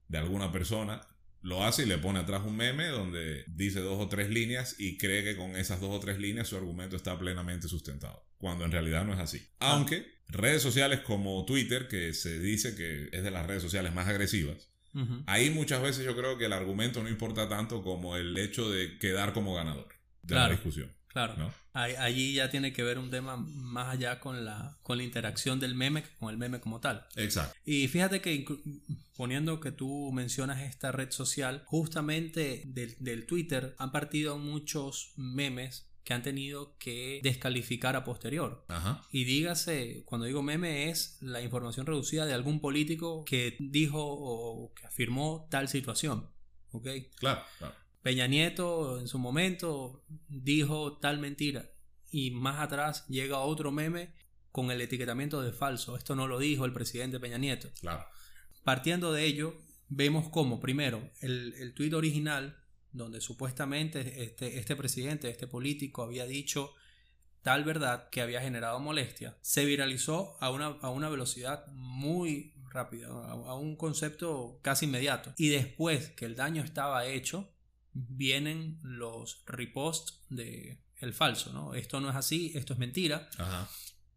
de 0.10 0.18
alguna 0.18 0.52
persona 0.52 1.02
lo 1.42 1.64
hace 1.64 1.84
y 1.84 1.86
le 1.86 1.98
pone 1.98 2.20
atrás 2.20 2.42
un 2.46 2.58
meme 2.58 2.88
donde 2.88 3.44
dice 3.48 3.80
dos 3.80 4.00
o 4.00 4.08
tres 4.10 4.30
líneas 4.30 4.76
y 4.78 4.98
cree 4.98 5.24
que 5.24 5.36
con 5.36 5.56
esas 5.56 5.80
dos 5.80 5.92
o 5.92 6.00
tres 6.00 6.20
líneas 6.20 6.48
su 6.48 6.58
argumento 6.58 6.96
está 6.96 7.18
plenamente 7.18 7.68
sustentado, 7.68 8.26
cuando 8.38 8.66
en 8.66 8.72
realidad 8.72 9.06
no 9.06 9.14
es 9.14 9.20
así. 9.20 9.48
Ah. 9.60 9.74
Aunque 9.74 10.20
redes 10.28 10.62
sociales 10.62 11.00
como 11.02 11.46
Twitter, 11.46 11.88
que 11.88 12.14
se 12.14 12.40
dice 12.40 12.76
que 12.76 13.10
es 13.12 13.24
de 13.24 13.32
las 13.32 13.46
redes 13.46 13.64
sociales 13.64 13.94
más 13.94 14.08
agresivas, 14.08 14.70
ahí 15.28 15.50
muchas 15.50 15.82
veces 15.82 16.04
yo 16.04 16.16
creo 16.16 16.38
que 16.38 16.46
el 16.46 16.54
argumento 16.54 17.02
no 17.02 17.10
importa 17.10 17.48
tanto 17.48 17.82
como 17.82 18.18
el 18.18 18.38
hecho 18.38 18.70
de 18.70 18.98
quedar 18.98 19.34
como 19.34 19.56
ganador 19.56 19.88
de 20.24 20.36
la 20.36 20.50
discusión. 20.50 20.92
Claro. 21.10 21.52
Allí 21.74 22.34
ya 22.34 22.50
tiene 22.50 22.72
que 22.72 22.84
ver 22.84 23.00
un 23.00 23.10
tema 23.10 23.36
más 23.38 23.94
allá 23.94 24.20
con 24.20 24.46
la, 24.46 24.78
con 24.84 24.98
la 24.98 25.04
interacción 25.04 25.60
del 25.60 25.76
meme 25.76 26.04
con 26.20 26.30
el 26.30 26.38
meme 26.38 26.60
como 26.60 26.80
tal. 26.80 27.08
Exacto. 27.16 27.58
Y 27.66 27.88
fíjate 27.88 28.22
que 28.22 28.46
poniendo 29.16 29.60
que 29.60 29.72
tú 29.72 30.12
mencionas 30.12 30.62
esta 30.62 30.92
red 30.92 31.12
social, 31.12 31.64
justamente 31.66 32.64
del, 32.68 32.96
del 33.00 33.26
Twitter 33.26 33.76
han 33.80 33.92
partido 33.92 34.38
muchos 34.38 35.14
memes 35.16 35.90
que 36.04 36.14
han 36.14 36.24
tenido 36.24 36.76
que 36.78 37.20
descalificar 37.24 37.96
a 37.96 38.04
posterior. 38.04 38.66
Ajá. 38.68 39.06
Y 39.12 39.26
dígase, 39.26 40.04
cuando 40.06 40.26
digo 40.26 40.42
meme 40.42 40.90
es 40.90 41.18
la 41.22 41.42
información 41.42 41.86
reducida 41.86 42.26
de 42.26 42.34
algún 42.34 42.62
político 42.62 43.24
que 43.26 43.56
dijo 43.60 44.00
o 44.02 44.74
que 44.74 44.86
afirmó 44.86 45.48
tal 45.50 45.70
situación. 45.70 46.30
¿Ok? 46.72 46.88
Claro, 47.16 47.42
claro. 47.58 47.76
Peña 48.02 48.28
Nieto 48.28 49.00
en 49.00 49.08
su 49.08 49.20
momento 49.20 50.04
dijo 50.28 50.98
tal 50.98 51.20
mentira 51.20 51.70
y 52.12 52.32
más 52.32 52.60
atrás 52.60 53.06
llega 53.08 53.40
otro 53.40 53.72
meme 53.72 54.14
con 54.52 54.72
el 54.72 54.82
etiquetamiento 54.82 55.42
de 55.42 55.52
falso. 55.52 55.98
Esto 55.98 56.16
no 56.16 56.28
lo 56.28 56.40
dijo 56.40 56.66
el 56.66 56.74
presidente 56.74 57.20
Peña 57.20 57.38
Nieto. 57.38 57.70
Claro. 57.82 58.06
Partiendo 58.64 59.14
de 59.14 59.26
ello, 59.26 59.62
vemos 59.88 60.30
como, 60.30 60.60
primero, 60.60 61.10
el, 61.22 61.54
el 61.60 61.74
tuit 61.74 61.94
original, 61.94 62.58
donde 62.92 63.22
supuestamente 63.22 64.24
este, 64.24 64.58
este 64.60 64.76
presidente, 64.76 65.30
este 65.30 65.48
político, 65.48 66.04
había 66.04 66.26
dicho 66.26 66.74
tal 67.42 67.64
verdad 67.64 68.10
que 68.10 68.22
había 68.22 68.42
generado 68.42 68.80
molestia, 68.80 69.38
se 69.42 69.66
viralizó 69.66 70.38
a 70.40 70.52
una, 70.52 70.68
a 70.82 70.90
una 70.90 71.10
velocidad 71.10 71.66
muy 71.68 72.54
rápida, 72.70 73.08
a, 73.08 73.56
un 73.56 73.76
concepto 73.76 74.60
casi 74.62 74.86
inmediato. 74.86 75.34
Y 75.38 75.50
después 75.50 76.10
que 76.10 76.26
el 76.26 76.36
daño 76.36 76.64
estaba 76.64 77.06
hecho, 77.06 77.50
vienen 78.08 78.80
los 78.82 79.44
reposts 79.46 80.22
de 80.30 80.82
el 80.98 81.14
falso, 81.14 81.54
¿no? 81.54 81.74
Esto 81.74 82.02
no 82.02 82.10
es 82.10 82.16
así, 82.16 82.52
esto 82.56 82.74
es 82.74 82.80
mentira. 82.80 83.30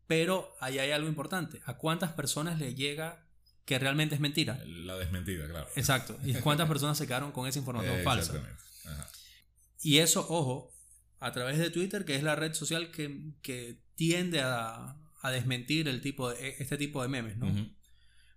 Pero 0.06 0.54
ahí 0.60 0.78
hay 0.78 0.90
algo 0.90 1.08
importante. 1.08 1.60
¿A 1.64 1.76
cuántas 1.78 2.12
personas 2.12 2.58
le 2.58 2.74
llega 2.74 3.26
que 3.64 3.78
realmente 3.78 4.14
es 4.14 4.20
mentira? 4.20 4.62
La 4.66 4.96
desmentida, 4.96 5.48
claro. 5.48 5.68
Exacto. 5.76 6.18
¿Y 6.24 6.34
cuántas 6.34 6.68
personas 6.68 6.98
se 6.98 7.06
quedaron 7.06 7.32
con 7.32 7.46
esa 7.46 7.58
información 7.58 8.02
falsa? 8.02 8.34
Y 9.80 9.98
eso, 9.98 10.26
ojo, 10.28 10.72
a 11.20 11.32
través 11.32 11.58
de 11.58 11.70
Twitter, 11.70 12.04
que 12.04 12.16
es 12.16 12.22
la 12.22 12.36
red 12.36 12.52
social 12.52 12.90
que, 12.90 13.78
tiende 13.94 14.40
a, 14.40 14.96
desmentir 15.30 15.86
el 15.86 16.00
tipo 16.00 16.30
de, 16.30 16.56
este 16.58 16.76
tipo 16.76 17.00
de 17.02 17.08
memes, 17.08 17.36
¿no? 17.36 17.46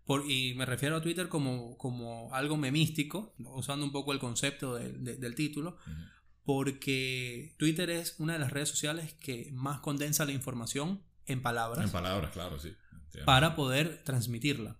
Por, 0.05 0.29
y 0.29 0.53
me 0.53 0.65
refiero 0.65 0.95
a 0.95 1.01
Twitter 1.01 1.27
como, 1.27 1.77
como 1.77 2.33
algo 2.33 2.57
memístico, 2.57 3.33
usando 3.39 3.85
un 3.85 3.91
poco 3.91 4.13
el 4.13 4.19
concepto 4.19 4.75
del 4.75 5.35
título, 5.35 5.77
porque 6.43 7.55
Twitter 7.57 7.89
es 7.89 8.15
una 8.19 8.33
de 8.33 8.39
las 8.39 8.51
redes 8.51 8.69
sociales 8.69 9.13
que 9.13 9.49
más 9.51 9.79
condensa 9.79 10.25
la 10.25 10.31
información 10.31 11.01
en 11.25 11.41
palabras. 11.41 11.85
En 11.85 11.91
palabras, 11.91 12.31
claro, 12.31 12.59
sí. 12.59 12.73
Para 13.25 13.55
poder 13.55 14.03
transmitirla. 14.03 14.77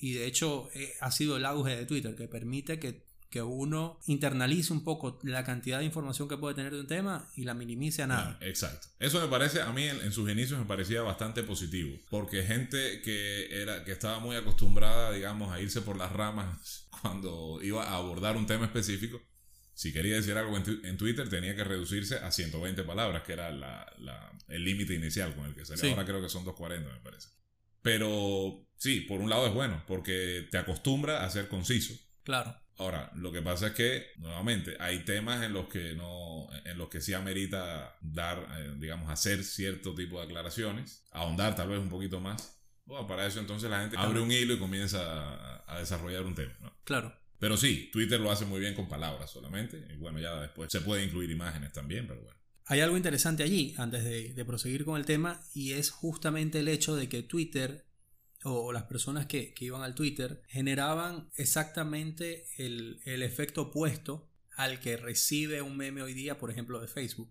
Y 0.00 0.12
de 0.12 0.26
hecho 0.26 0.68
eh, 0.74 0.92
ha 1.00 1.10
sido 1.10 1.36
el 1.36 1.44
auge 1.44 1.76
de 1.76 1.86
Twitter 1.86 2.14
que 2.14 2.28
permite 2.28 2.78
que 2.78 3.05
que 3.36 3.42
uno 3.42 4.00
internalice 4.06 4.72
un 4.72 4.82
poco 4.82 5.18
la 5.22 5.44
cantidad 5.44 5.80
de 5.80 5.84
información 5.84 6.26
que 6.26 6.38
puede 6.38 6.54
tener 6.54 6.72
de 6.72 6.80
un 6.80 6.86
tema 6.86 7.28
y 7.36 7.44
la 7.44 7.52
minimice 7.52 8.02
a 8.02 8.06
nada. 8.06 8.38
exacto. 8.40 8.88
Eso 8.98 9.20
me 9.20 9.28
parece, 9.28 9.60
a 9.60 9.70
mí 9.72 9.84
en, 9.84 10.10
sus 10.10 10.30
inicios 10.30 10.58
me 10.58 10.64
parecía 10.64 11.02
bastante 11.02 11.42
positivo, 11.42 11.98
porque 12.08 12.44
gente 12.44 13.02
que, 13.02 13.60
era, 13.60 13.84
que 13.84 13.92
estaba 13.92 14.20
muy 14.20 14.36
acostumbrada, 14.36 15.12
digamos, 15.12 15.52
a 15.52 15.60
irse 15.60 15.82
por 15.82 15.98
las 15.98 16.12
ramas 16.12 16.88
cuando 17.02 17.58
iba 17.62 17.84
a 17.84 17.96
abordar 17.96 18.38
un 18.38 18.46
tema 18.46 18.64
específico, 18.64 19.20
si 19.74 19.92
quería 19.92 20.14
decir 20.14 20.34
algo 20.38 20.56
en, 20.56 20.96
Twitter 20.96 21.28
tenía 21.28 21.54
que 21.54 21.62
reducirse 21.62 22.16
a 22.16 22.32
120 22.32 22.84
palabras, 22.84 23.22
que 23.22 23.34
era 23.34 23.50
el 24.48 24.64
límite 24.64 24.94
inicial 24.94 25.34
con 25.34 25.44
el 25.44 25.54
que 25.54 25.66
salía. 25.66 25.90
Ahora 25.90 26.06
creo 26.06 26.22
que 26.22 26.30
son 26.30 26.42
240, 26.42 26.90
me 26.90 27.00
parece. 27.00 27.28
Pero 27.82 28.66
sí, 28.78 29.00
por 29.02 29.20
un 29.20 29.28
lado 29.28 29.46
es 29.46 29.52
bueno, 29.52 29.84
porque 29.86 30.48
te 30.50 30.56
acostumbra 30.56 31.22
a 31.22 31.28
ser 31.28 31.48
conciso. 31.48 31.92
Claro. 32.24 32.58
Ahora, 32.78 33.10
lo 33.14 33.32
que 33.32 33.40
pasa 33.40 33.68
es 33.68 33.72
que, 33.72 34.06
nuevamente, 34.18 34.76
hay 34.78 34.98
temas 35.04 35.42
en 35.42 35.54
los 35.54 35.66
que 35.68 35.94
no, 35.94 36.46
en 36.64 36.76
los 36.76 36.88
que 36.88 37.00
sí 37.00 37.14
amerita 37.14 37.96
dar, 38.02 38.46
eh, 38.58 38.74
digamos, 38.78 39.10
hacer 39.10 39.44
cierto 39.44 39.94
tipo 39.94 40.18
de 40.18 40.26
aclaraciones, 40.26 41.04
ahondar 41.10 41.56
tal 41.56 41.70
vez 41.70 41.78
un 41.78 41.88
poquito 41.88 42.20
más. 42.20 42.60
Bueno, 42.84 43.06
para 43.06 43.26
eso 43.26 43.40
entonces 43.40 43.70
la 43.70 43.80
gente 43.80 43.96
abre 43.98 44.20
un 44.20 44.30
hilo 44.30 44.54
y 44.54 44.58
comienza 44.58 45.62
a, 45.66 45.78
desarrollar 45.78 46.24
un 46.24 46.34
tema. 46.34 46.52
Claro. 46.84 47.14
Pero 47.38 47.56
sí, 47.56 47.90
Twitter 47.92 48.20
lo 48.20 48.30
hace 48.30 48.44
muy 48.44 48.60
bien 48.60 48.74
con 48.74 48.88
palabras 48.88 49.30
solamente. 49.30 49.84
Y 49.92 49.96
bueno, 49.96 50.20
ya 50.20 50.40
después 50.40 50.70
se 50.70 50.80
puede 50.80 51.04
incluir 51.04 51.30
imágenes 51.30 51.72
también, 51.72 52.06
pero 52.06 52.20
bueno. 52.22 52.38
Hay 52.66 52.80
algo 52.80 52.96
interesante 52.96 53.42
allí, 53.42 53.74
antes 53.78 54.04
de, 54.04 54.34
de 54.34 54.44
proseguir 54.44 54.84
con 54.84 54.96
el 54.96 55.06
tema, 55.06 55.40
y 55.54 55.72
es 55.72 55.90
justamente 55.90 56.60
el 56.60 56.68
hecho 56.68 56.94
de 56.96 57.08
que 57.08 57.22
Twitter 57.22 57.85
o 58.48 58.72
las 58.72 58.84
personas 58.84 59.26
que, 59.26 59.52
iban 59.58 59.82
al 59.82 59.94
Twitter 59.94 60.42
generaban 60.46 61.30
exactamente 61.34 62.46
el, 62.58 63.00
efecto 63.04 63.62
opuesto 63.62 64.30
al 64.56 64.78
que 64.78 64.96
recibe 64.96 65.62
un 65.62 65.76
meme 65.76 66.02
hoy 66.02 66.14
día, 66.14 66.38
por 66.38 66.50
ejemplo, 66.50 66.80
de 66.80 66.86
Facebook. 66.86 67.30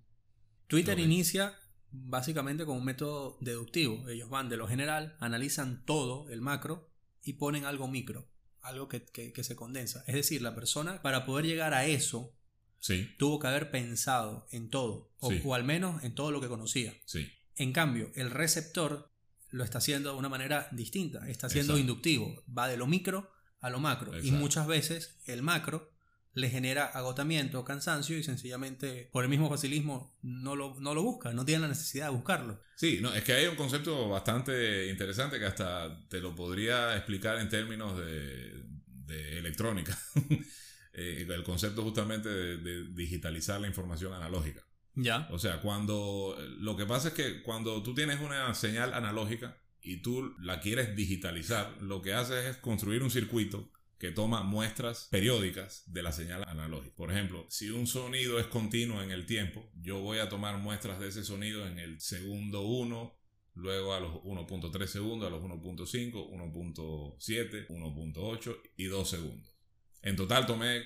Twitter 0.67 0.99
inicia 0.99 1.57
básicamente 1.89 2.65
con 2.65 2.77
un 2.77 2.85
método 2.85 3.37
deductivo. 3.39 4.09
Ellos 4.09 4.29
van 4.29 4.49
de 4.49 4.57
lo 4.57 4.67
general, 4.67 5.15
analizan 5.19 5.85
todo, 5.85 6.29
el 6.29 6.41
macro, 6.41 6.91
y 7.23 7.33
ponen 7.33 7.63
algo 7.63 7.87
micro, 7.87 8.29
algo 8.61 8.89
que, 8.89 9.33
se 9.41 9.55
condensa. 9.55 10.03
Es 10.07 10.15
decir, 10.15 10.41
la 10.41 10.53
persona, 10.53 11.01
para 11.01 11.25
poder 11.25 11.45
llegar 11.45 11.73
a 11.73 11.85
eso, 11.85 12.35
tuvo 13.17 13.39
que 13.39 13.47
haber 13.47 13.71
pensado 13.71 14.47
en 14.51 14.69
todo, 14.69 15.13
o, 15.19 15.31
o, 15.45 15.55
al 15.55 15.63
menos 15.63 16.03
en 16.03 16.13
todo 16.13 16.31
lo 16.31 16.41
que 16.41 16.49
conocía. 16.49 16.93
Sí. 17.05 17.31
En 17.55 17.71
cambio, 17.71 18.11
el 18.15 18.31
receptor 18.31 19.14
lo 19.55 19.63
está 19.63 19.77
haciendo 19.77 20.11
de 20.11 20.17
una 20.17 20.27
manera 20.27 20.67
distinta, 20.71 21.29
está 21.29 21.47
siendo 21.47 21.77
inductivo, 21.77 22.43
va 22.55 22.67
de 22.67 22.75
lo 22.75 22.87
micro 22.87 23.31
a 23.61 23.69
lo 23.69 23.79
macro 23.79 24.11
y 24.21 24.31
muchas 24.31 24.67
veces 24.67 25.17
el 25.25 25.41
macro 25.41 25.93
le 26.33 26.49
genera 26.49 26.85
agotamiento, 26.87 27.63
cansancio 27.63 28.17
y 28.17 28.23
sencillamente 28.23 29.09
por 29.13 29.23
el 29.23 29.29
mismo 29.29 29.47
facilismo 29.47 30.17
no 30.21 30.57
lo, 30.57 30.75
no 30.81 30.93
lo 30.93 31.03
busca, 31.03 31.31
no 31.31 31.45
tiene 31.45 31.61
la 31.61 31.67
necesidad 31.69 32.07
de 32.07 32.11
buscarlo. 32.11 32.61
Sí, 32.75 32.99
no, 33.01 33.13
es 33.13 33.23
que 33.23 33.31
hay 33.31 33.47
un 33.47 33.55
concepto 33.55 34.09
bastante 34.09 34.89
interesante 34.89 35.39
que 35.39 35.45
hasta 35.45 36.05
te 36.09 36.19
lo 36.19 36.35
podría 36.35 36.97
explicar 36.97 37.39
en 37.39 37.47
términos 37.47 37.97
de, 37.97 39.37
electrónica. 39.37 39.97
Eh, 40.97 41.27
el 41.27 41.43
concepto 41.43 41.83
justamente 41.83 42.29
de 42.29 42.85
digitalizar 42.93 43.59
la 43.59 43.67
información 43.67 44.13
analógica. 44.13 44.64
Ya. 44.95 45.27
O 45.31 45.39
sea, 45.39 45.61
cuando. 45.61 46.37
Lo 46.59 46.75
que 46.75 46.85
pasa 46.85 47.09
es 47.09 47.13
que 47.13 47.41
cuando 47.41 47.83
tú 47.83 47.93
tienes 47.93 48.19
una 48.19 48.53
señal 48.53 48.93
analógica 48.93 49.57
y 49.81 49.97
tú 49.97 50.33
la 50.39 50.59
quieres 50.59 50.95
digitalizar, 50.95 51.77
lo 51.81 52.01
que 52.01 52.13
haces 52.13 52.45
es 52.45 52.57
construir 52.57 53.03
un 53.03 53.11
circuito 53.11 53.71
que 53.97 54.11
toma 54.11 54.43
muestras 54.43 55.07
periódicas 55.09 55.83
de 55.87 56.03
la 56.03 56.11
señal 56.11 56.43
analógica. 56.47 56.95
Por 56.95 57.11
ejemplo, 57.11 57.45
si 57.49 57.69
un 57.69 57.87
sonido 57.87 58.39
es 58.39 58.47
continuo 58.47 59.01
en 59.01 59.11
el 59.11 59.25
tiempo, 59.25 59.71
yo 59.75 59.99
voy 59.99 60.19
a 60.19 60.29
tomar 60.29 60.57
muestras 60.57 60.99
de 60.99 61.07
ese 61.07 61.23
sonido 61.23 61.65
en 61.65 61.79
el 61.79 62.01
segundo 62.01 62.63
1, 62.63 63.17
luego 63.53 63.93
a 63.93 63.99
los 63.99 64.15
1.3 64.15 64.85
segundos, 64.87 65.27
a 65.27 65.31
los 65.31 65.41
1.5, 65.41 66.11
1.7, 66.29 67.67
1.8 67.67 68.61
y 68.75 68.85
2 68.85 69.09
segundos. 69.09 69.55
En 70.01 70.15
total 70.15 70.45
tomé 70.45 70.83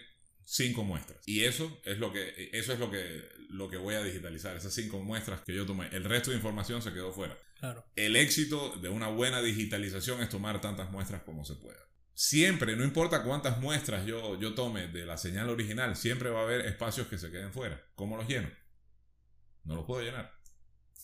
cinco 0.49 0.83
muestras. 0.83 1.21
Y 1.27 1.43
eso 1.43 1.79
es 1.83 1.99
lo 1.99 2.11
que, 2.11 2.49
eso 2.53 2.73
es 2.73 2.79
lo 2.79 2.89
que, 2.89 3.21
lo 3.49 3.67
que 3.67 3.77
voy 3.77 3.95
a 3.95 4.03
digitalizar, 4.03 4.55
esas 4.55 4.73
cinco 4.73 4.99
muestras 4.99 5.41
que 5.41 5.53
yo 5.53 5.65
tomé. 5.65 5.87
El 5.91 6.03
resto 6.03 6.29
de 6.29 6.37
información 6.37 6.81
se 6.81 6.93
quedó 6.93 7.11
fuera. 7.11 7.37
Claro. 7.59 7.85
El 7.95 8.15
éxito 8.15 8.77
de 8.77 8.89
una 8.89 9.07
buena 9.07 9.41
digitalización 9.41 10.21
es 10.21 10.29
tomar 10.29 10.61
tantas 10.61 10.91
muestras 10.91 11.23
como 11.23 11.43
se 11.43 11.55
pueda. 11.55 11.79
Siempre, 12.13 12.75
no 12.75 12.83
importa 12.83 13.23
cuántas 13.23 13.59
muestras 13.59 14.05
yo, 14.05 14.39
yo 14.39 14.53
tome 14.53 14.87
de 14.87 15.05
la 15.05 15.17
señal 15.17 15.49
original, 15.49 15.95
siempre 15.95 16.29
va 16.29 16.41
a 16.41 16.43
haber 16.43 16.65
espacios 16.65 17.07
que 17.07 17.17
se 17.17 17.31
queden 17.31 17.51
fuera. 17.51 17.81
¿Cómo 17.95 18.17
los 18.17 18.27
lleno? 18.27 18.49
No 19.63 19.75
los 19.75 19.85
puedo 19.85 20.03
llenar. 20.03 20.38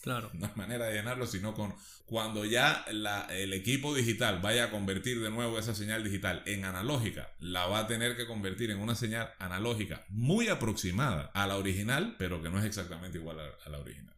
Claro. 0.06 0.30
No 0.40 0.46
hay 0.46 0.52
manera 0.56 0.86
de 0.86 0.94
llenarlo, 0.94 1.26
sino 1.26 1.56
con 1.56 1.74
cuando 2.06 2.46
ya 2.46 2.86
el 2.88 3.54
equipo 3.54 3.96
digital 3.96 4.40
vaya 4.40 4.66
a 4.66 4.70
convertir 4.70 5.20
de 5.20 5.32
nuevo 5.32 5.58
esa 5.58 5.74
señal 5.74 6.04
digital 6.04 6.44
en 6.46 6.64
analógica, 6.64 7.32
la 7.40 7.66
va 7.66 7.80
a 7.80 7.88
tener 7.88 8.16
que 8.16 8.28
convertir 8.28 8.70
en 8.70 8.78
una 8.78 8.94
señal 8.94 9.34
analógica 9.40 10.06
muy 10.10 10.48
aproximada 10.48 11.32
a 11.34 11.48
la 11.48 11.58
original, 11.58 12.16
pero 12.20 12.44
que 12.44 12.52
no 12.52 12.60
es 12.60 12.66
exactamente 12.66 13.18
igual 13.18 13.40
a, 13.40 13.70
la 13.70 13.80
original. 13.80 14.16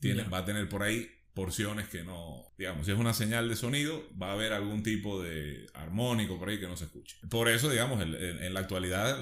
Tiene, 0.00 0.24
Va 0.24 0.38
a 0.38 0.44
tener 0.44 0.68
por 0.68 0.82
ahí 0.82 1.08
porciones 1.34 1.88
que 1.88 2.04
no, 2.04 2.46
digamos, 2.56 2.86
si 2.86 2.92
es 2.92 2.98
una 2.98 3.12
señal 3.12 3.48
de 3.48 3.56
sonido, 3.56 4.02
va 4.20 4.30
a 4.30 4.32
haber 4.34 4.52
algún 4.52 4.84
tipo 4.84 5.20
de 5.20 5.66
armónico 5.74 6.38
por 6.38 6.48
ahí 6.48 6.60
que 6.60 6.68
no 6.68 6.76
se 6.76 6.84
escuche. 6.84 7.16
Por 7.28 7.48
eso, 7.48 7.68
digamos, 7.68 8.00
en, 8.00 8.54
la 8.54 8.60
actualidad 8.60 9.20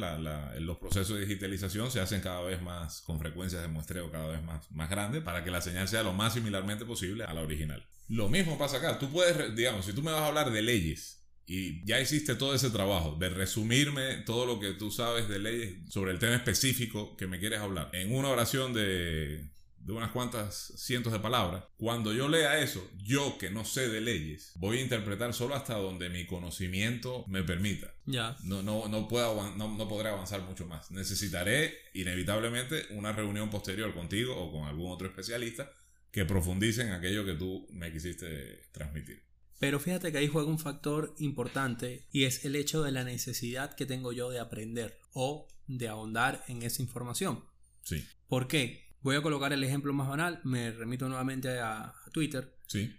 los 0.61 0.77
procesos 0.77 1.17
de 1.17 1.25
digitalización 1.25 1.91
se 1.91 2.01
hacen 2.01 2.21
cada 2.21 2.43
vez 2.43 2.61
más 2.61 3.01
con 3.01 3.19
frecuencias 3.19 3.63
de 3.63 3.69
muestreo 3.69 4.11
cada 4.11 4.29
vez 4.29 4.43
más, 4.43 4.71
más 4.71 4.91
grandes 4.91 5.23
para 5.23 5.43
que 5.43 5.51
la 5.51 5.63
señal 5.63 5.89
sea 5.89 6.03
lo 6.03 6.13
más 6.13 6.35
similarmente 6.35 6.85
posible 6.85 7.25
a 7.25 7.33
la 7.33 7.41
original. 7.41 7.83
Lo 8.09 8.29
mismo 8.29 8.59
pasa 8.59 8.77
acá, 8.77 8.99
tú 8.99 9.11
puedes, 9.11 9.57
digamos, 9.57 9.87
si 9.87 9.95
tú 9.95 10.03
me 10.03 10.13
vas 10.13 10.21
a 10.21 10.27
hablar 10.27 10.53
de 10.53 10.61
leyes, 10.61 11.23
y 11.47 11.85
ya 11.85 12.01
hiciste 12.01 12.35
todo 12.35 12.55
ese 12.55 12.71
trabajo 12.71 13.17
de 13.19 13.29
resumirme 13.29 14.19
todo 14.19 14.47
lo 14.47 14.61
que 14.61 14.73
tú 14.73 14.91
sabes 14.91 15.29
de 15.29 15.39
leyes 15.39 15.75
sobre 15.89 16.13
el 16.13 16.19
tema 16.19 16.37
específico 16.37 17.17
que 17.17 17.27
me 17.27 17.41
quieres 17.41 17.59
hablar 17.59 17.91
en 17.93 18.15
una 18.15 18.29
oración 18.29 18.73
de 18.73 19.51
de 19.85 19.93
unas 19.93 20.13
cuantas 20.13 20.73
cientos 20.77 21.13
de 21.13 21.19
palabras, 21.19 21.65
cuando 21.77 22.13
yo 22.13 22.29
lea 22.29 22.61
eso, 22.61 22.89
yo 22.97 23.37
que 23.39 23.51
no 23.51 23.65
sé 23.65 23.89
de 23.89 24.01
leyes, 24.01 24.53
voy 24.57 24.79
a 24.79 24.83
interpretar 24.83 25.35
solo 25.35 25.55
hasta 25.55 25.75
donde 25.75 26.09
mi 26.09 26.27
conocimiento 26.27 27.25
me 27.27 27.43
permita. 27.43 27.93
Ya. 28.07 28.37
No, 28.45 28.63
no, 28.63 28.89
no, 28.89 29.09
puedo, 29.09 29.57
no, 29.57 29.77
no 29.77 29.89
podré 29.89 30.11
avanzar 30.11 30.43
mucho 30.43 30.67
más. 30.67 30.91
Necesitaré 30.91 31.75
inevitablemente 31.95 32.87
una 32.91 33.13
reunión 33.13 33.51
posterior 33.51 33.93
contigo 33.95 34.37
o 34.37 34.53
con 34.53 34.69
algún 34.69 34.93
otro 34.93 35.09
especialista 35.09 35.71
que 36.11 36.25
profundice 36.25 36.83
en 36.83 36.93
aquello 36.93 37.25
que 37.25 37.35
tú 37.35 37.67
me 37.71 37.93
quisiste 37.93 38.69
transmitir. 38.73 39.23
Pero 39.59 39.81
fíjate 39.81 40.13
que 40.13 40.19
ahí 40.19 40.29
juega 40.29 40.49
un 40.49 40.59
factor 40.59 41.15
importante 41.19 42.07
y 42.11 42.25
es 42.25 42.45
el 42.45 42.57
hecho 42.57 42.83
de 42.83 42.93
la 42.93 43.05
necesidad 43.05 43.75
que 43.75 43.87
tengo 43.87 44.13
yo 44.13 44.29
de 44.31 44.41
aprender 44.41 44.99
o 45.13 45.49
de 45.67 45.89
ahondar 45.89 46.45
en 46.49 46.63
esa 46.63 46.83
información. 46.83 47.45
Sí. 47.83 48.05
¿Por 48.29 48.49
qué? 48.49 48.92
Voy 49.03 49.17
a 49.17 49.23
colocar 49.23 49.53
el 49.53 49.65
ejemplo 49.65 49.93
más 49.93 50.09
banal, 50.09 50.41
me 50.45 50.71
remito 50.71 51.09
nuevamente 51.09 51.61
a, 51.61 51.95
Twitter. 52.13 52.59
Sí. 52.67 52.95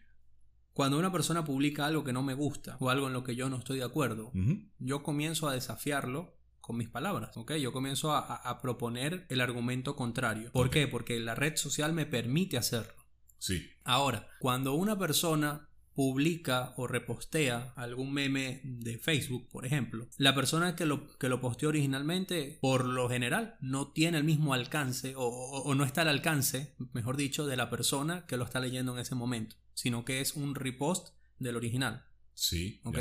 Cuando 0.73 0.97
una 0.97 1.11
persona 1.11 1.43
publica 1.45 1.85
algo 1.85 2.03
que 2.03 2.13
no 2.13 2.23
me 2.23 2.33
gusta 2.33 2.77
o 2.79 2.89
algo 2.89 3.07
en 3.07 3.13
lo 3.13 3.23
que 3.23 3.35
yo 3.35 3.47
no 3.49 3.57
estoy 3.57 3.77
de 3.77 3.85
acuerdo, 3.85 4.31
yo 4.79 5.03
comienzo 5.03 5.47
a 5.47 5.53
desafiarlo 5.53 6.35
con 6.59 6.77
mis 6.77 6.89
palabras, 6.89 7.37
¿ok? 7.37 7.53
Yo 7.55 7.71
comienzo 7.71 8.11
a, 8.13 8.61
proponer 8.61 9.27
el 9.29 9.41
argumento 9.41 9.95
contrario. 9.95 10.51
¿Por 10.51 10.69
qué? 10.69 10.87
Porque 10.87 11.19
la 11.19 11.35
red 11.35 11.57
social 11.57 11.93
me 11.93 12.05
permite 12.05 12.57
hacerlo. 12.57 13.03
Sí. 13.37 13.69
Ahora, 13.83 14.29
cuando 14.39 14.73
una 14.73 14.97
persona 14.97 15.69
publica 15.95 16.73
o 16.77 16.87
repostea 16.87 17.73
algún 17.75 18.13
meme 18.13 18.61
de 18.63 18.97
Facebook, 18.97 19.49
por 19.49 19.65
ejemplo, 19.65 20.07
la 20.17 20.33
persona 20.33 20.75
que 20.75 20.85
lo, 20.85 21.17
que 21.17 21.29
lo 21.29 21.39
posteó 21.39 21.69
originalmente, 21.69 22.57
por 22.61 22.85
lo 22.85 23.09
general, 23.09 23.57
no 23.61 23.91
tiene 23.91 24.17
el 24.17 24.23
mismo 24.23 24.53
alcance 24.53 25.13
o, 25.15 25.73
no 25.75 25.83
está 25.83 26.01
al 26.01 26.09
alcance, 26.09 26.75
mejor 26.93 27.17
dicho, 27.17 27.45
de 27.45 27.57
la 27.57 27.69
persona 27.69 28.25
que 28.25 28.37
lo 28.37 28.45
está 28.45 28.59
leyendo 28.59 28.93
en 28.93 28.99
ese 28.99 29.15
momento, 29.15 29.55
sino 29.73 30.05
que 30.05 30.21
es 30.21 30.35
un 30.35 30.55
repost 30.55 31.09
del 31.39 31.55
original. 31.55 32.05
Sí. 32.33 32.81
¿Ok? 32.83 32.97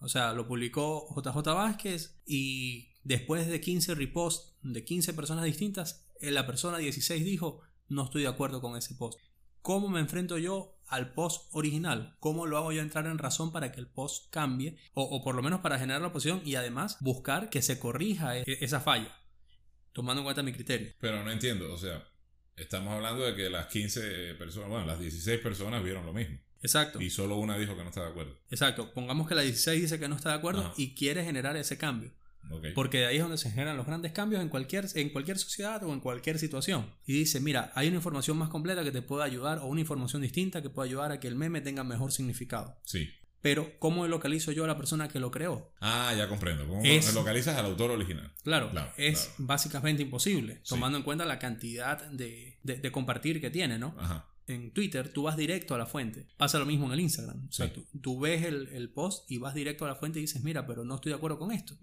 O 0.00 0.08
sea, 0.08 0.32
lo 0.32 0.46
publicó 0.46 1.08
JJ 1.14 1.42
Vázquez 1.54 2.20
y 2.24 2.90
después 3.02 3.48
de 3.48 3.60
15 3.60 3.94
reposts 3.94 4.54
de 4.62 4.84
15 4.84 5.12
personas 5.12 5.44
distintas, 5.44 6.06
eh, 6.20 6.30
la 6.30 6.46
persona 6.46 6.78
16 6.78 7.24
dijo, 7.24 7.62
no 7.88 8.04
estoy 8.04 8.22
de 8.22 8.28
acuerdo 8.28 8.60
con 8.60 8.76
ese 8.76 8.94
post. 8.94 9.18
¿Cómo 9.68 9.90
me 9.90 10.00
enfrento 10.00 10.38
yo 10.38 10.80
al 10.86 11.12
post 11.12 11.50
original? 11.52 12.16
¿Cómo 12.20 12.46
lo 12.46 12.56
hago 12.56 12.72
yo 12.72 12.80
entrar 12.80 13.04
en 13.04 13.18
razón 13.18 13.52
para 13.52 13.70
que 13.70 13.78
el 13.80 13.86
post 13.86 14.32
cambie? 14.32 14.78
O, 14.94 15.22
por 15.22 15.34
lo 15.34 15.42
menos 15.42 15.60
para 15.60 15.78
generar 15.78 16.00
la 16.00 16.08
oposición 16.08 16.40
y 16.42 16.54
además 16.54 16.96
buscar 17.00 17.50
que 17.50 17.60
se 17.60 17.78
corrija 17.78 18.38
e, 18.38 18.44
esa 18.46 18.80
falla, 18.80 19.14
tomando 19.92 20.22
en 20.22 20.24
cuenta 20.24 20.42
mi 20.42 20.54
criterio. 20.54 20.94
Pero 20.98 21.22
no 21.22 21.30
entiendo, 21.30 21.70
o 21.70 21.76
sea, 21.76 22.02
estamos 22.56 22.94
hablando 22.94 23.26
de 23.26 23.34
que 23.34 23.50
las 23.50 23.66
15 23.66 24.36
personas, 24.36 24.70
bueno, 24.70 24.86
las 24.86 25.00
16 25.00 25.38
personas 25.40 25.84
vieron 25.84 26.06
lo 26.06 26.14
mismo. 26.14 26.38
Exacto. 26.62 27.02
Y 27.02 27.10
solo 27.10 27.36
una 27.36 27.58
dijo 27.58 27.76
que 27.76 27.82
no 27.82 27.90
está 27.90 28.04
de 28.04 28.08
acuerdo. 28.08 28.38
Exacto. 28.48 28.94
Pongamos 28.94 29.28
que 29.28 29.34
la 29.34 29.42
16 29.42 29.82
dice 29.82 29.98
que 30.00 30.08
no 30.08 30.16
está 30.16 30.30
de 30.30 30.36
acuerdo 30.36 30.72
y 30.78 30.94
quiere 30.94 31.22
generar 31.24 31.58
ese 31.58 31.76
cambio. 31.76 32.14
Porque 32.74 32.98
de 32.98 33.06
ahí 33.06 33.16
es 33.16 33.22
donde 33.22 33.38
se 33.38 33.50
generan 33.50 33.76
los 33.76 33.86
grandes 33.86 34.12
cambios 34.12 34.42
en 34.42 34.48
cualquier, 34.48 34.86
en 34.94 35.10
cualquier 35.10 35.38
sociedad 35.38 35.82
o 35.82 35.92
en 35.92 36.00
cualquier 36.00 36.38
situación. 36.38 36.94
Y 37.06 37.12
dice, 37.12 37.40
mira, 37.40 37.72
hay 37.74 37.88
una 37.88 37.96
información 37.96 38.36
más 38.38 38.48
completa 38.48 38.84
que 38.84 38.92
te 38.92 39.02
puede 39.02 39.24
ayudar 39.24 39.58
o 39.58 39.66
una 39.66 39.80
información 39.80 40.22
distinta 40.22 40.62
que 40.62 40.70
puede 40.70 40.88
ayudar 40.88 41.12
a 41.12 41.20
que 41.20 41.28
el 41.28 41.36
meme 41.36 41.60
tenga 41.60 41.84
mejor 41.84 42.12
significado. 42.12 42.78
Sí. 42.84 43.10
Pero, 43.40 43.78
¿cómo 43.78 44.06
localizo 44.08 44.50
yo 44.50 44.64
a 44.64 44.66
la 44.66 44.76
persona 44.76 45.08
que 45.08 45.20
lo 45.20 45.30
creó? 45.30 45.70
Ah, 45.80 46.12
ya 46.16 46.28
comprendo. 46.28 46.66
¿Cómo 46.66 46.82
localizas 47.14 47.56
al 47.56 47.66
autor 47.66 47.92
original? 47.92 48.32
Claro, 48.42 48.72
es 48.96 49.32
básicamente 49.38 50.02
imposible, 50.02 50.60
tomando 50.68 50.98
en 50.98 51.04
cuenta 51.04 51.24
la 51.24 51.38
cantidad 51.38 52.02
de, 52.10 52.58
de, 52.64 52.76
de 52.76 52.92
compartir 52.92 53.40
que 53.40 53.50
tiene, 53.50 53.78
¿no? 53.78 53.94
Ajá 53.98 54.26
en 54.48 54.72
Twitter, 54.72 55.12
tú 55.12 55.22
vas 55.22 55.36
directo 55.36 55.74
a 55.74 55.78
la 55.78 55.86
fuente. 55.86 56.26
Pasa 56.36 56.58
lo 56.58 56.66
mismo 56.66 56.86
en 56.86 56.92
el 56.92 57.00
Instagram. 57.00 57.46
O 57.48 57.52
sea, 57.52 57.72
tú, 58.00 58.18
ves 58.18 58.44
el, 58.44 58.90
post 58.90 59.30
y 59.30 59.38
vas 59.38 59.54
directo 59.54 59.84
a 59.84 59.88
la 59.88 59.94
fuente 59.94 60.18
y 60.18 60.22
dices, 60.22 60.42
mira, 60.42 60.66
pero 60.66 60.84
no 60.84 60.96
estoy 60.96 61.10
de 61.10 61.16
acuerdo 61.16 61.38
con 61.38 61.52
esto. 61.52 61.76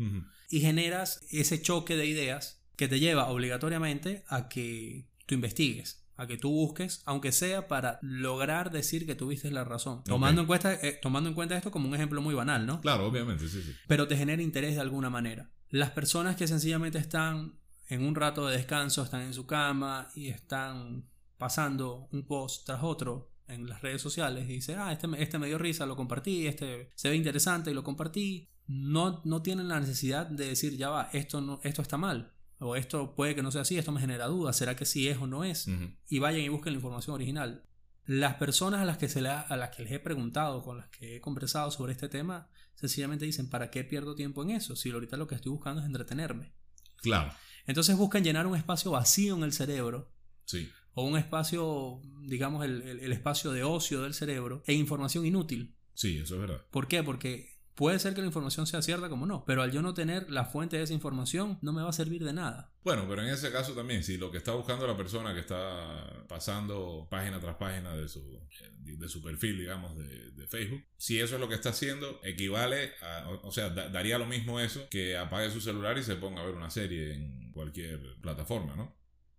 Y 0.50 0.60
generas 0.62 1.26
ese 1.30 1.62
choque 1.62 1.96
de 1.96 2.06
ideas 2.06 2.62
que 2.76 2.88
te 2.88 3.00
lleva 3.00 3.30
obligatoriamente 3.30 4.24
a 4.28 4.50
que 4.50 5.08
tú 5.26 5.36
investigues 5.36 6.06
a 6.18 6.28
que 6.28 6.38
tú 6.38 6.50
busques, 6.50 7.02
aunque 7.06 7.32
sea 7.32 7.68
para 7.68 8.00
lograr 8.02 8.72
decir 8.72 9.06
que 9.06 9.16
tuviste 9.16 9.52
la 9.52 9.64
razón. 9.64 10.04
Tomando, 10.06 10.42
en 10.42 10.48
cuenta, 10.48 10.74
eh, 10.74 10.98
tomando 11.02 11.30
en 11.30 11.36
cuenta 11.36 11.58
esto 11.58 11.72
como 11.72 11.88
un 11.88 11.96
ejemplo 11.96 12.22
muy 12.22 12.34
banal, 12.34 12.66
¿no? 12.66 12.82
Claro, 12.82 13.06
obviamente, 13.08 13.48
sí, 13.50 13.62
sí. 13.62 13.76
Pero 13.88 14.08
te 14.08 14.16
genera 14.16 14.42
interés 14.42 14.76
de 14.76 14.82
alguna 14.82 15.10
manera. 15.10 15.50
Las 15.70 15.92
personas 15.92 16.36
que 16.36 16.48
sencillamente 16.48 16.98
están 16.98 17.56
en 17.88 18.04
un 18.04 18.16
rato 18.16 18.48
de 18.48 18.58
descanso, 18.58 19.04
están 19.04 19.22
en 19.24 19.34
su 19.34 19.46
cama 19.46 20.10
y 20.16 20.30
están 20.30 21.06
pasando 21.38 22.08
un 22.12 22.26
post 22.26 22.66
tras 22.66 22.84
otro 22.84 23.32
en 23.48 23.68
las 23.68 23.82
redes 23.82 24.02
sociales 24.02 24.46
y 24.46 24.54
dice, 24.54 24.76
ah, 24.76 24.92
este, 24.92 25.08
este 25.18 25.38
me 25.38 25.48
dio 25.48 25.58
risa, 25.58 25.86
lo 25.86 25.96
compartí, 25.96 26.48
este 26.48 26.92
se 26.96 27.10
ve 27.10 27.16
interesante 27.16 27.72
y 27.72 27.74
lo 27.74 27.84
compartí, 27.84 28.50
no, 28.68 29.22
no 29.26 29.42
tienen 29.42 29.68
la 29.68 29.80
necesidad 29.80 30.26
de 30.26 30.48
decir, 30.48 30.78
ya 30.78 30.90
va, 30.90 31.10
esto, 31.14 31.42
no, 31.42 31.60
esto 31.64 31.82
está 31.82 31.98
mal, 31.98 32.34
o 32.60 32.76
esto 32.76 33.16
puede 33.16 33.36
que 33.36 33.44
no 33.44 33.52
sea 33.52 33.62
así, 33.62 33.78
esto 33.78 33.92
me 33.92 34.02
genera 34.02 34.28
dudas, 34.28 34.58
¿será 34.58 34.76
que 34.76 34.86
sí 34.86 35.08
es 35.08 35.18
o 35.18 35.28
no 35.28 35.44
es? 35.44 35.68
Y 36.10 36.20
vayan 36.20 36.42
y 36.42 36.50
busquen 36.50 36.74
la 36.74 36.78
información 36.78 37.16
original. 37.16 37.64
Las 38.06 38.36
personas 38.36 38.82
a 38.82 38.86
las, 38.86 38.98
que 38.98 39.10
se 39.10 39.28
a 39.28 39.58
las 39.58 39.76
que 39.76 39.84
les 39.84 39.92
he 39.92 40.00
preguntado, 40.00 40.64
con 40.64 40.78
las 40.78 40.90
que 40.90 41.16
he 41.16 41.22
conversado 41.22 41.72
sobre 41.72 41.92
este 41.92 42.08
tema, 42.08 42.50
sencillamente 42.76 43.26
dicen, 43.26 43.50
¿para 43.50 43.72
qué 43.72 43.84
pierdo 43.84 44.16
tiempo 44.16 44.44
en 44.44 44.52
eso? 44.52 44.76
Si 44.76 44.92
ahorita 44.92 45.18
lo 45.18 45.28
que 45.28 45.36
estoy 45.36 45.52
buscando 45.52 45.82
es 45.82 45.88
entretenerme. 45.88 46.54
Claro. 46.98 47.34
Entonces 47.66 47.98
buscan 47.98 48.24
llenar 48.24 48.46
un 48.46 48.56
espacio 48.56 48.92
vacío 48.92 49.36
en 49.36 49.44
el 49.44 49.54
cerebro. 49.54 50.12
Sí 50.46 50.70
o 50.96 51.04
un 51.04 51.18
espacio, 51.18 52.02
digamos, 52.22 52.66
el, 52.66 52.82
el, 52.82 53.12
espacio 53.12 53.52
de 53.52 53.64
ocio 53.64 54.02
del 54.02 54.14
cerebro 54.14 54.64
e 54.66 54.74
información 54.74 55.26
inútil. 55.26 55.76
Sí, 55.94 56.18
eso 56.18 56.36
es 56.36 56.42
verdad. 56.42 56.66
¿Por 56.72 56.88
qué? 56.88 57.04
Porque 57.04 57.56
puede 57.76 58.00
ser 58.00 58.14
que 58.14 58.22
la 58.22 58.28
información 58.28 58.66
sea 58.66 58.82
cierta 58.82 59.10
como 59.10 59.26
no, 59.26 59.44
pero 59.46 59.62
al 59.62 59.72
yo 59.72 59.82
no 59.82 59.94
tener 59.94 60.32
la 60.32 60.46
fuente 60.46 60.78
de 60.78 60.84
esa 60.84 60.94
información 60.94 61.60
no 61.62 61.74
me 61.74 61.84
va 61.84 61.90
a 61.90 61.94
servir 61.94 62.24
de 62.24 62.34
nada. 62.34 62.74
Bueno, 62.84 63.06
pero 63.08 63.22
en 63.22 63.30
ese 63.30 63.52
caso 63.52 63.74
también, 63.74 64.04
si 64.04 64.18
lo 64.18 64.32
que 64.32 64.38
está 64.38 64.54
buscando 64.54 64.88
la 64.88 64.96
persona 64.96 65.34
que 65.34 65.42
está 65.42 66.26
pasando 66.28 67.08
página 67.12 67.40
tras 67.40 67.58
página 67.58 67.94
de 67.96 68.08
su, 68.08 68.40
de 68.80 69.10
su 69.10 69.22
perfil, 69.22 69.60
digamos, 69.60 69.98
de, 69.98 70.32
de 70.32 70.48
Facebook, 70.48 70.84
si 70.98 71.20
eso 71.20 71.36
es 71.36 71.42
lo 71.42 71.50
que 71.50 71.56
está 71.56 71.70
haciendo, 71.70 72.22
equivale 72.24 72.94
a, 73.02 73.28
o 73.44 73.52
sea, 73.52 73.70
daría 73.70 74.18
lo 74.18 74.26
mismo 74.26 74.62
eso 74.62 74.88
que 74.90 75.18
apague 75.18 75.52
su 75.52 75.60
celular 75.60 75.98
y 75.98 76.04
se 76.04 76.16
ponga 76.16 76.42
a 76.42 76.46
ver 76.46 76.56
una 76.56 76.70
serie 76.70 77.14
en 77.14 77.52
cualquier 77.52 78.16
plataforma, 78.22 78.76
¿no? 78.76 78.96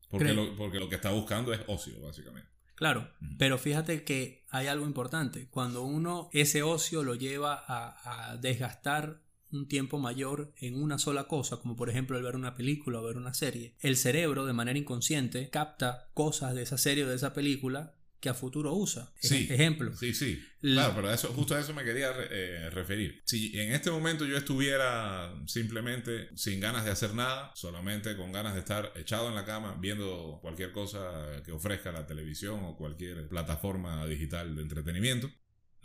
Porque 0.09 0.33
lo, 0.33 0.57
porque 0.57 0.79
lo 0.79 0.89
que 0.89 0.97
está 0.97 1.11
buscando 1.11 1.53
es 1.53 1.61
ocio, 1.67 2.01
básicamente. 2.01 2.57
Claro, 2.77 3.11
pero 3.39 3.57
fíjate 3.57 4.05
que 4.05 4.45
hay 4.51 4.67
algo 4.67 4.87
importante. 4.87 5.49
Cuando 5.49 5.83
uno 5.83 6.29
ese 6.33 6.63
ocio 6.63 7.03
lo 7.03 7.15
lleva 7.15 7.65
a, 7.67 8.37
desgastar 8.37 9.23
un 9.51 9.67
tiempo 9.67 9.99
mayor 9.99 10.53
en 10.59 10.81
una 10.83 10.99
sola 10.99 11.25
cosa, 11.25 11.57
como 11.57 11.75
por 11.75 11.89
ejemplo 11.89 12.19
el 12.19 12.23
ver 12.23 12.37
una 12.37 12.55
película 12.55 13.01
o 13.01 13.03
ver 13.03 13.17
una 13.17 13.33
serie, 13.33 13.75
el 13.81 13.97
cerebro 13.97 14.45
de 14.45 14.53
manera 14.53 14.79
inconsciente 14.79 15.49
capta 15.49 16.11
cosas 16.13 16.55
de 16.55 16.63
esa 16.63 16.77
serie 16.77 17.05
o 17.05 17.09
de 17.09 17.17
esa 17.17 17.33
película 17.33 17.95
que 18.27 18.31
a 18.31 18.35
futuro 18.35 18.75
usa. 18.75 19.13
Sí, 19.21 19.47
Ejemplo. 19.49 19.97
Sí, 19.97 20.13
sí. 20.13 20.45
Claro, 20.61 20.95
pero 20.97 21.13
eso, 21.13 21.29
justo 21.29 21.55
a 21.55 21.61
eso 21.61 21.73
me 21.73 21.85
quería 21.85 22.11
eh, 22.29 22.71
referir. 22.71 23.23
Si 23.25 23.57
en 23.57 23.73
este 23.73 23.89
momento 23.89 24.25
yo 24.25 24.37
estuviera 24.37 25.33
simplemente 25.47 26.29
sin 26.37 26.59
ganas 26.59 26.85
de 26.85 26.91
hacer 26.91 27.15
nada, 27.15 27.53
solamente 27.55 28.17
con 28.17 28.33
ganas 28.33 28.55
de 28.55 28.61
estar 28.61 28.93
echado 28.97 29.29
en 29.29 29.37
la 29.37 29.45
cama 29.45 29.77
viendo 29.81 30.41
cualquier 30.43 30.73
cosa 30.73 31.41
que 31.45 31.53
ofrezca 31.53 31.93
la 31.93 32.05
televisión 32.05 32.65
o 32.65 32.77
cualquier 32.77 33.29
plataforma 33.29 34.05
digital 34.07 34.57
de 34.57 34.63
entretenimiento, 34.63 35.31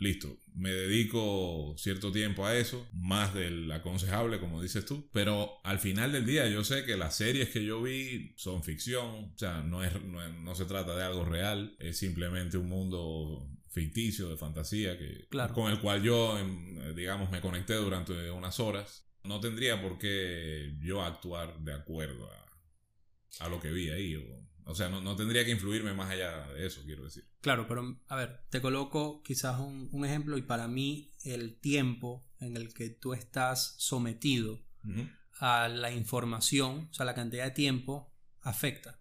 listo, 0.02 0.36
me 0.54 0.70
dedico 0.70 1.74
cierto 1.78 2.10
tiempo 2.12 2.44
a 2.44 2.56
eso, 2.56 2.86
más 2.92 3.32
del 3.34 3.70
aconsejable, 3.70 4.40
como 4.40 4.60
dices 4.60 4.84
tú, 4.84 5.08
pero 5.12 5.60
al 5.62 5.78
final 5.78 6.12
del 6.12 6.26
día 6.26 6.48
yo 6.48 6.64
sé 6.64 6.84
que 6.84 6.96
las 6.96 7.16
series 7.16 7.50
que 7.50 7.64
yo 7.64 7.80
vi 7.80 8.32
son 8.36 8.62
ficción, 8.62 9.30
o 9.34 9.38
sea, 9.38 9.62
no, 9.62 9.82
es, 9.84 9.92
no, 10.02 10.54
se 10.54 10.64
trata 10.64 10.96
de 10.96 11.04
algo 11.04 11.24
real, 11.24 11.76
es 11.78 11.98
simplemente 11.98 12.58
un 12.58 12.68
mundo 12.68 13.48
ficticio, 13.68 14.28
de 14.28 14.36
fantasía, 14.36 14.98
que, 14.98 15.28
con 15.54 15.70
el 15.70 15.80
cual 15.80 16.02
yo, 16.02 16.38
em, 16.38 16.94
digamos, 16.94 17.30
me 17.30 17.40
conecté 17.40 17.74
durante 17.74 18.30
unas 18.30 18.60
horas. 18.60 19.06
No 19.24 19.40
tendría 19.40 19.80
por 19.80 19.98
qué 19.98 20.74
yo 20.80 21.02
actuar 21.02 21.58
de 21.60 21.72
acuerdo 21.72 22.28
a, 22.30 23.44
a 23.46 23.48
lo 23.48 23.60
que 23.60 23.70
vi 23.70 23.88
ahí. 23.88 24.16
O, 24.16 24.42
o 24.64 24.74
sea, 24.74 24.88
no, 24.88 25.16
tendría 25.16 25.44
que 25.44 25.50
influirme 25.50 25.92
más 25.92 26.10
allá 26.10 26.46
de 26.48 26.66
eso, 26.66 26.82
quiero 26.84 27.04
decir. 27.04 27.24
Claro, 27.40 27.66
pero 27.66 28.00
a 28.08 28.16
ver, 28.16 28.44
te 28.50 28.60
coloco 28.60 29.22
quizás 29.22 29.58
un, 29.58 30.04
ejemplo 30.04 30.38
y 30.38 30.42
para 30.42 30.68
mí 30.68 31.12
el 31.24 31.58
tiempo 31.58 32.24
en 32.38 32.56
el 32.56 32.72
que 32.72 32.90
tú 32.90 33.14
estás 33.14 33.74
sometido 33.78 34.60
a 35.40 35.68
la 35.68 35.92
información, 35.92 36.88
o 36.90 36.94
sea, 36.94 37.04
la 37.04 37.14
cantidad 37.14 37.44
de 37.44 37.50
tiempo, 37.50 38.12
afecta. 38.40 39.00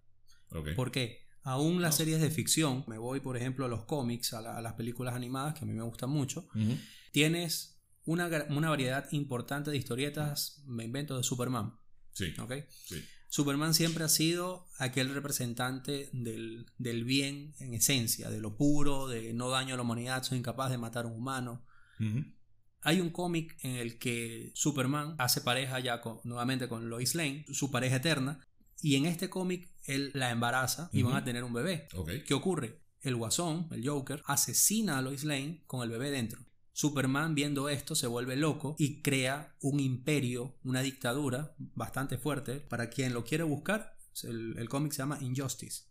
¿Por 0.75 0.91
qué? 0.91 1.27
Aún 1.43 1.81
las 1.81 1.95
series 1.95 2.21
de 2.21 2.29
ficción, 2.29 2.83
me 2.87 2.97
voy 2.97 3.19
por 3.19 3.37
ejemplo 3.37 3.65
a 3.65 3.69
los 3.69 3.85
cómics, 3.85 4.33
a, 4.33 4.61
las 4.61 4.73
películas 4.73 5.15
animadas, 5.15 5.55
que 5.55 5.65
a 5.65 5.67
mí 5.67 5.73
me 5.73 5.83
gustan 5.83 6.09
mucho, 6.09 6.47
tienes 7.11 7.79
una, 8.05 8.29
una, 8.49 8.69
variedad 8.69 9.07
importante 9.11 9.69
de 9.69 9.77
historietas, 9.77 10.63
me 10.65 10.83
invento, 10.83 11.17
de 11.17 11.23
Superman. 11.23 11.77
Sí. 12.13 12.33
¿Ok? 12.39 12.53
Sí. 12.85 13.03
Superman 13.31 13.73
siempre 13.73 14.03
ha 14.03 14.09
sido 14.09 14.67
aquel 14.77 15.13
representante 15.13 16.09
del, 16.11 16.65
bien 17.05 17.55
en 17.59 17.73
esencia, 17.73 18.29
de 18.29 18.41
lo 18.41 18.57
puro, 18.57 19.07
de 19.07 19.31
no 19.33 19.49
daño 19.49 19.73
a 19.73 19.77
la 19.77 19.83
humanidad, 19.83 20.21
soy 20.23 20.39
incapaz 20.39 20.69
de 20.69 20.77
matar 20.77 21.05
a 21.05 21.07
un 21.07 21.15
humano. 21.15 21.65
Hay 22.81 22.99
un 22.99 23.09
cómic 23.09 23.57
en 23.63 23.77
el 23.77 23.99
que 23.99 24.51
Superman 24.53 25.15
hace 25.17 25.39
pareja 25.39 25.79
ya 25.79 26.01
nuevamente 26.25 26.67
con 26.67 26.89
Lois 26.89 27.15
Lane, 27.15 27.45
su 27.53 27.71
pareja 27.71 27.95
eterna, 27.95 28.45
y 28.81 28.97
en 28.97 29.05
este 29.05 29.29
cómic 29.29 29.69
él 29.85 30.11
la 30.13 30.29
embaraza 30.29 30.89
y 30.91 31.01
van 31.01 31.15
a 31.15 31.23
tener 31.23 31.45
un 31.45 31.53
bebé. 31.53 31.87
¿Qué 32.27 32.33
ocurre? 32.33 32.81
El 32.99 33.15
guasón, 33.15 33.69
el 33.71 33.87
Joker, 33.87 34.21
asesina 34.25 34.97
a 34.97 35.01
Lois 35.01 35.23
Lane 35.23 35.63
con 35.67 35.83
el 35.83 35.89
bebé 35.89 36.11
dentro. 36.11 36.50
Superman 36.73 37.35
viendo 37.35 37.69
esto 37.69 37.95
se 37.95 38.07
vuelve 38.07 38.35
loco 38.35 38.75
y 38.79 39.01
crea 39.01 39.55
un 39.61 39.79
imperio, 39.79 40.57
una 40.63 40.81
dictadura 40.81 41.55
bastante 41.57 42.17
fuerte. 42.17 42.61
Para 42.61 42.89
quien 42.89 43.13
lo 43.13 43.23
quiere 43.23 43.43
buscar, 43.43 43.97
el, 44.23 44.67
cómic 44.69 44.91
se 44.93 44.99
llama 44.99 45.19
Injustice. 45.21 45.83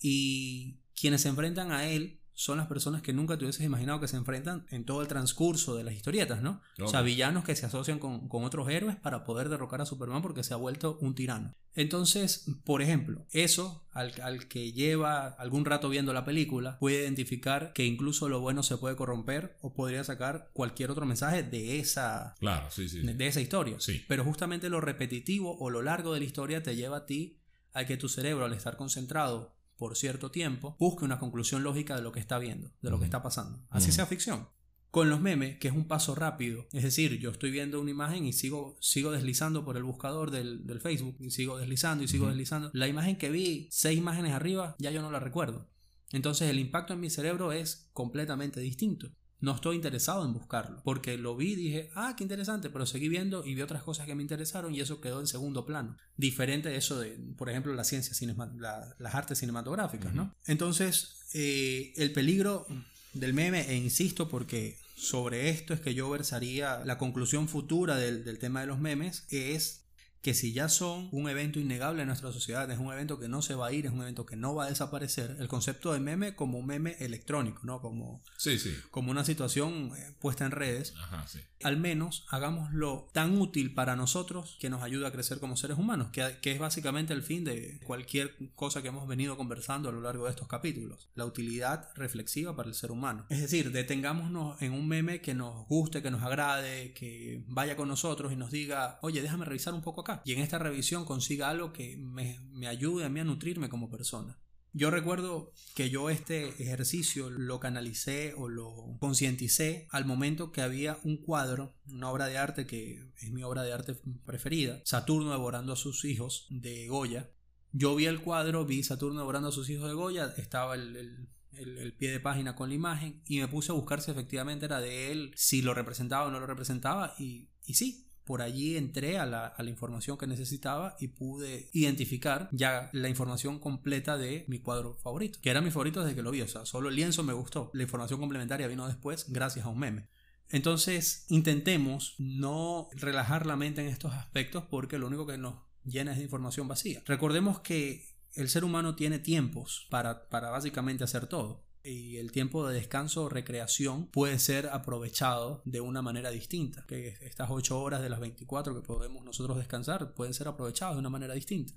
Y 0.00 0.80
quienes 0.94 1.22
se 1.22 1.28
enfrentan 1.28 1.70
a 1.70 1.86
él 1.86 2.21
son 2.42 2.58
las 2.58 2.66
personas 2.66 3.02
que 3.02 3.12
nunca 3.12 3.38
te 3.38 3.44
hubieses 3.44 3.64
imaginado 3.64 4.00
que 4.00 4.08
se 4.08 4.16
enfrentan 4.16 4.66
en 4.70 4.84
todo 4.84 5.00
el 5.00 5.06
transcurso 5.06 5.76
de 5.76 5.84
las 5.84 5.94
historietas, 5.94 6.42
¿no? 6.42 6.60
O 6.80 6.88
sea, 6.88 7.00
villanos 7.00 7.44
que 7.44 7.54
se 7.54 7.66
asocian 7.66 8.00
con, 8.00 8.28
otros 8.28 8.68
héroes 8.68 8.96
para 8.96 9.22
poder 9.22 9.48
derrocar 9.48 9.80
a 9.80 9.86
Superman 9.86 10.22
porque 10.22 10.42
se 10.42 10.52
ha 10.52 10.56
vuelto 10.56 10.98
un 11.00 11.14
tirano. 11.14 11.54
Entonces, 11.76 12.50
por 12.64 12.82
ejemplo, 12.82 13.24
eso 13.30 13.86
al, 13.92 14.20
al, 14.22 14.48
que 14.48 14.72
lleva 14.72 15.28
algún 15.28 15.64
rato 15.64 15.88
viendo 15.88 16.12
la 16.12 16.24
película 16.24 16.80
puede 16.80 17.02
identificar 17.02 17.72
que 17.74 17.86
incluso 17.86 18.28
lo 18.28 18.40
bueno 18.40 18.64
se 18.64 18.76
puede 18.76 18.96
corromper 18.96 19.56
o 19.60 19.72
podría 19.72 20.02
sacar 20.02 20.50
cualquier 20.52 20.90
otro 20.90 21.06
mensaje 21.06 21.44
de 21.44 21.78
esa, 21.78 22.34
claro, 22.40 22.68
sí, 22.72 22.88
sí. 22.88 23.02
De, 23.02 23.26
esa 23.28 23.40
historia. 23.40 23.76
Sí. 23.78 24.04
Pero 24.08 24.24
justamente 24.24 24.68
lo 24.68 24.80
repetitivo 24.80 25.56
o 25.60 25.70
lo 25.70 25.80
largo 25.80 26.12
de 26.12 26.18
la 26.18 26.26
historia 26.26 26.60
te 26.64 26.74
lleva 26.74 26.96
a 26.96 27.06
ti 27.06 27.38
a 27.72 27.84
que 27.84 27.96
tu 27.96 28.08
cerebro 28.08 28.46
al 28.46 28.52
estar 28.52 28.76
concentrado 28.76 29.54
por 29.82 29.96
cierto 29.96 30.30
tiempo, 30.30 30.76
busque 30.78 31.04
una 31.04 31.18
conclusión 31.18 31.64
lógica 31.64 31.96
de 31.96 32.02
lo 32.02 32.12
que 32.12 32.20
está 32.20 32.38
viendo, 32.38 32.70
de 32.82 32.88
lo 32.88 33.00
que 33.00 33.04
está 33.04 33.20
pasando. 33.20 33.66
Así 33.68 33.90
sea 33.90 34.06
ficción. 34.06 34.46
Con 34.92 35.10
los 35.10 35.20
memes, 35.20 35.58
que 35.58 35.66
es 35.66 35.74
un 35.74 35.88
paso 35.88 36.14
rápido, 36.14 36.68
es 36.70 36.84
decir, 36.84 37.18
yo 37.18 37.32
estoy 37.32 37.50
viendo 37.50 37.80
una 37.80 37.90
imagen 37.90 38.24
y 38.24 38.32
sigo, 38.32 38.78
sigo 38.80 39.10
deslizando 39.10 39.64
por 39.64 39.76
el 39.76 39.82
buscador 39.82 40.30
del, 40.30 40.80
Facebook, 40.80 41.16
y 41.18 41.32
sigo 41.32 41.58
deslizando 41.58 42.04
y 42.04 42.06
sigo 42.06 42.28
deslizando. 42.28 42.70
La 42.74 42.86
imagen 42.86 43.16
que 43.16 43.30
vi, 43.30 43.66
seis 43.72 43.98
imágenes 43.98 44.34
arriba, 44.34 44.76
ya 44.78 44.92
yo 44.92 45.02
no 45.02 45.10
la 45.10 45.18
recuerdo. 45.18 45.68
Entonces 46.12 46.48
el 46.48 46.60
impacto 46.60 46.92
en 46.92 47.00
mi 47.00 47.10
cerebro 47.10 47.50
es 47.50 47.90
completamente 47.92 48.60
distinto 48.60 49.10
no 49.42 49.54
estoy 49.54 49.76
interesado 49.76 50.24
en 50.24 50.32
buscarlo. 50.32 50.80
Porque 50.84 51.18
lo 51.18 51.36
vi 51.36 51.52
y 51.52 51.56
dije, 51.56 51.90
ah, 51.94 52.14
qué 52.16 52.22
interesante, 52.22 52.70
pero 52.70 52.86
seguí 52.86 53.08
viendo 53.08 53.44
y 53.44 53.54
vi 53.54 53.60
otras 53.60 53.82
cosas 53.82 54.06
que 54.06 54.14
me 54.14 54.22
interesaron 54.22 54.72
y 54.74 54.80
eso 54.80 55.00
quedó 55.00 55.20
en 55.20 55.26
segundo 55.26 55.66
plano. 55.66 55.98
Diferente 56.16 56.70
de 56.70 56.76
eso 56.76 57.00
de, 57.00 57.18
por 57.36 57.50
ejemplo, 57.50 57.74
la 57.74 57.84
ciencia 57.84 58.12
las 58.56 59.14
artes 59.14 59.38
cinematográficas, 59.38 60.14
¿no? 60.14 60.32
Entonces, 60.46 61.26
eh, 61.34 61.92
el 61.96 62.12
peligro 62.12 62.66
del 63.14 63.34
meme, 63.34 63.68
e 63.68 63.74
insisto 63.74 64.28
porque 64.28 64.78
sobre 64.96 65.50
esto 65.50 65.74
es 65.74 65.80
que 65.80 65.94
yo 65.94 66.08
versaría 66.08 66.84
la 66.84 66.96
conclusión 66.96 67.48
futura 67.48 67.96
del, 67.96 68.24
del 68.24 68.38
tema 68.38 68.60
de 68.60 68.68
los 68.68 68.78
memes, 68.78 69.26
es 69.30 69.81
que 70.22 70.34
si 70.34 70.52
ya 70.52 70.68
son 70.68 71.08
un 71.10 71.28
evento 71.28 71.58
innegable 71.58 72.02
en 72.02 72.08
nuestra 72.08 72.30
sociedad, 72.30 72.70
es 72.70 72.78
un 72.78 72.92
evento 72.92 73.18
que 73.18 73.28
no 73.28 73.42
se 73.42 73.56
va 73.56 73.66
a 73.66 73.72
ir, 73.72 73.86
es 73.86 73.92
un 73.92 74.02
evento 74.02 74.24
que 74.24 74.36
no 74.36 74.54
va 74.54 74.66
a 74.66 74.68
desaparecer, 74.68 75.36
el 75.40 75.48
concepto 75.48 75.92
de 75.92 75.98
meme 75.98 76.36
como 76.36 76.58
un 76.58 76.66
meme 76.66 76.96
electrónico, 77.00 77.60
¿no? 77.64 77.80
Como, 77.80 78.22
sí, 78.36 78.56
sí. 78.58 78.72
como 78.92 79.10
una 79.10 79.24
situación 79.24 79.90
eh, 79.96 80.14
puesta 80.20 80.46
en 80.46 80.52
redes, 80.52 80.94
Ajá, 80.96 81.26
sí. 81.26 81.40
al 81.64 81.76
menos 81.76 82.24
hagámoslo 82.28 83.08
tan 83.12 83.36
útil 83.36 83.74
para 83.74 83.96
nosotros 83.96 84.56
que 84.60 84.70
nos 84.70 84.82
ayude 84.84 85.08
a 85.08 85.10
crecer 85.10 85.40
como 85.40 85.56
seres 85.56 85.76
humanos, 85.76 86.10
que, 86.12 86.38
que 86.40 86.52
es 86.52 86.60
básicamente 86.60 87.12
el 87.12 87.22
fin 87.22 87.42
de 87.42 87.80
cualquier 87.84 88.36
cosa 88.54 88.80
que 88.80 88.88
hemos 88.88 89.08
venido 89.08 89.36
conversando 89.36 89.88
a 89.88 89.92
lo 89.92 90.02
largo 90.02 90.26
de 90.26 90.30
estos 90.30 90.46
capítulos, 90.46 91.10
la 91.16 91.26
utilidad 91.26 91.88
reflexiva 91.96 92.54
para 92.54 92.68
el 92.68 92.76
ser 92.76 92.92
humano. 92.92 93.26
Es 93.28 93.40
decir, 93.40 93.72
detengámonos 93.72 94.62
en 94.62 94.72
un 94.72 94.86
meme 94.86 95.20
que 95.20 95.34
nos 95.34 95.66
guste, 95.66 96.00
que 96.00 96.12
nos 96.12 96.22
agrade, 96.22 96.92
que 96.92 97.42
vaya 97.48 97.74
con 97.74 97.88
nosotros 97.88 98.32
y 98.32 98.36
nos 98.36 98.52
diga, 98.52 99.00
oye, 99.02 99.20
déjame 99.20 99.46
revisar 99.46 99.74
un 99.74 99.82
poco 99.82 100.02
acá 100.02 100.11
y 100.24 100.32
en 100.32 100.40
esta 100.40 100.58
revisión 100.58 101.04
consiga 101.04 101.48
algo 101.48 101.72
que 101.72 101.96
me, 101.96 102.40
me 102.50 102.66
ayude 102.66 103.04
a 103.04 103.08
mí 103.08 103.20
a 103.20 103.24
nutrirme 103.24 103.68
como 103.68 103.88
persona. 103.88 104.38
Yo 104.74 104.90
recuerdo 104.90 105.52
que 105.74 105.90
yo 105.90 106.08
este 106.08 106.48
ejercicio 106.62 107.28
lo 107.28 107.60
canalicé 107.60 108.32
o 108.38 108.48
lo 108.48 108.96
concienticé 109.00 109.86
al 109.90 110.06
momento 110.06 110.50
que 110.50 110.62
había 110.62 110.98
un 111.04 111.18
cuadro, 111.18 111.74
una 111.86 112.10
obra 112.10 112.26
de 112.26 112.38
arte 112.38 112.66
que 112.66 113.12
es 113.18 113.30
mi 113.30 113.42
obra 113.42 113.64
de 113.64 113.72
arte 113.74 113.94
preferida, 114.24 114.80
Saturno 114.84 115.30
devorando 115.32 115.74
a 115.74 115.76
sus 115.76 116.06
hijos 116.06 116.46
de 116.48 116.88
Goya. 116.88 117.30
Yo 117.72 117.94
vi 117.94 118.06
el 118.06 118.22
cuadro, 118.22 118.64
vi 118.64 118.82
Saturno 118.82 119.20
devorando 119.20 119.48
a 119.48 119.52
sus 119.52 119.68
hijos 119.68 119.88
de 119.88 119.94
Goya, 119.94 120.32
estaba 120.38 120.74
el, 120.74 121.28
el, 121.52 121.92
pie 121.94 122.10
de 122.10 122.20
página 122.20 122.56
con 122.56 122.70
la 122.70 122.74
imagen 122.74 123.22
y 123.26 123.40
me 123.40 123.48
puse 123.48 123.72
a 123.72 123.74
buscar 123.74 124.00
si 124.00 124.10
efectivamente 124.10 124.64
era 124.64 124.80
de 124.80 125.12
él, 125.12 125.32
si 125.36 125.60
lo 125.60 125.74
representaba 125.74 126.28
o 126.28 126.30
no 126.30 126.40
lo 126.40 126.46
representaba 126.46 127.14
y, 127.18 127.50
y 127.66 127.74
sí, 127.74 128.08
por 128.32 128.40
allí 128.40 128.78
entré 128.78 129.18
a 129.18 129.26
la, 129.26 129.54
información 129.66 130.16
que 130.16 130.26
necesitaba 130.26 130.96
y 130.98 131.08
pude 131.08 131.68
identificar 131.74 132.48
ya 132.50 132.88
la 132.94 133.10
información 133.10 133.58
completa 133.58 134.16
de 134.16 134.46
mi 134.48 134.58
cuadro 134.58 134.96
favorito, 135.02 135.38
que 135.42 135.50
era 135.50 135.60
mi 135.60 135.70
favorito 135.70 136.02
desde 136.02 136.16
que 136.16 136.22
lo 136.22 136.30
vi, 136.30 136.40
o 136.40 136.48
sea, 136.48 136.64
solo 136.64 136.88
el 136.88 136.96
lienzo 136.96 137.24
me 137.24 137.34
gustó, 137.34 137.70
la 137.74 137.82
información 137.82 138.20
complementaria 138.20 138.68
vino 138.68 138.86
después 138.86 139.26
gracias 139.28 139.66
a 139.66 139.68
un 139.68 139.80
meme. 139.80 140.08
Entonces, 140.48 141.26
intentemos 141.28 142.14
no 142.16 142.88
relajar 142.92 143.44
la 143.44 143.56
mente 143.56 143.82
en 143.82 143.88
estos 143.88 144.14
aspectos 144.14 144.64
porque 144.70 144.98
lo 144.98 145.08
único 145.08 145.26
que 145.26 145.36
nos 145.36 145.56
llena 145.84 146.12
es 146.12 146.16
de 146.16 146.24
información 146.24 146.66
vacía. 146.66 147.02
Recordemos 147.04 147.60
que 147.60 148.16
el 148.32 148.48
ser 148.48 148.64
humano 148.64 148.94
tiene 148.94 149.18
tiempos 149.18 149.86
para, 149.90 150.30
para 150.30 150.48
básicamente 150.48 151.04
hacer 151.04 151.26
todo 151.26 151.66
y 151.84 152.16
el 152.18 152.32
tiempo 152.32 152.66
de 152.66 152.74
descanso 152.74 153.24
o 153.24 153.28
recreación 153.28 154.06
puede 154.06 154.38
ser 154.38 154.68
aprovechado 154.68 155.62
de 155.64 155.80
una 155.80 156.02
manera 156.02 156.30
distinta. 156.30 156.84
Que 156.86 157.16
estas 157.20 157.48
8 157.50 157.80
horas 157.80 158.02
de 158.02 158.10
las 158.10 158.20
24 158.20 158.74
que 158.74 158.86
podemos 158.86 159.24
nosotros 159.24 159.56
descansar 159.58 160.14
pueden 160.14 160.34
ser 160.34 160.48
aprovechadas 160.48 160.94
de 160.94 161.00
una 161.00 161.10
manera 161.10 161.34
distinta. 161.34 161.74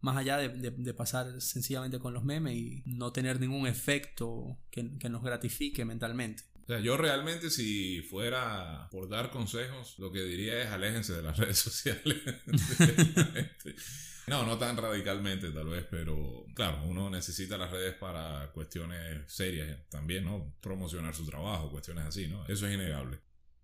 Más 0.00 0.16
allá 0.16 0.38
de, 0.38 0.94
pasar 0.94 1.40
sencillamente 1.40 2.00
con 2.00 2.12
los 2.12 2.24
memes 2.24 2.56
y 2.56 2.82
no 2.84 3.12
tener 3.12 3.38
ningún 3.40 3.66
efecto 3.66 4.58
que, 4.70 4.82
nos 5.08 5.22
gratifique 5.22 5.84
mentalmente. 5.84 6.42
O 6.64 6.66
sea, 6.66 6.80
yo 6.80 6.96
realmente 6.96 7.50
si 7.50 8.02
fuera 8.02 8.88
por 8.90 9.08
dar 9.08 9.30
consejos, 9.30 9.96
lo 9.98 10.12
que 10.12 10.22
diría 10.22 10.62
es 10.62 10.68
aléjense 10.68 11.12
de 11.12 11.22
las 11.22 11.36
redes 11.36 11.58
sociales. 11.60 12.20
No, 14.26 14.44
no 14.46 14.56
tan 14.56 14.76
radicalmente 14.76 15.50
tal 15.50 15.68
vez, 15.68 15.84
pero 15.90 16.46
claro, 16.54 16.82
uno 16.84 17.10
necesita 17.10 17.58
las 17.58 17.70
redes 17.70 17.94
para 17.94 18.50
cuestiones 18.52 19.22
serias 19.26 19.76
también, 19.88 20.24
¿no? 20.24 20.54
Promocionar 20.60 21.14
su 21.14 21.26
trabajo, 21.26 21.70
cuestiones 21.70 22.04
así, 22.04 22.28
¿no? 22.28 22.44
Eso 22.46 22.66
es 22.66 22.74
innegable. 22.74 23.18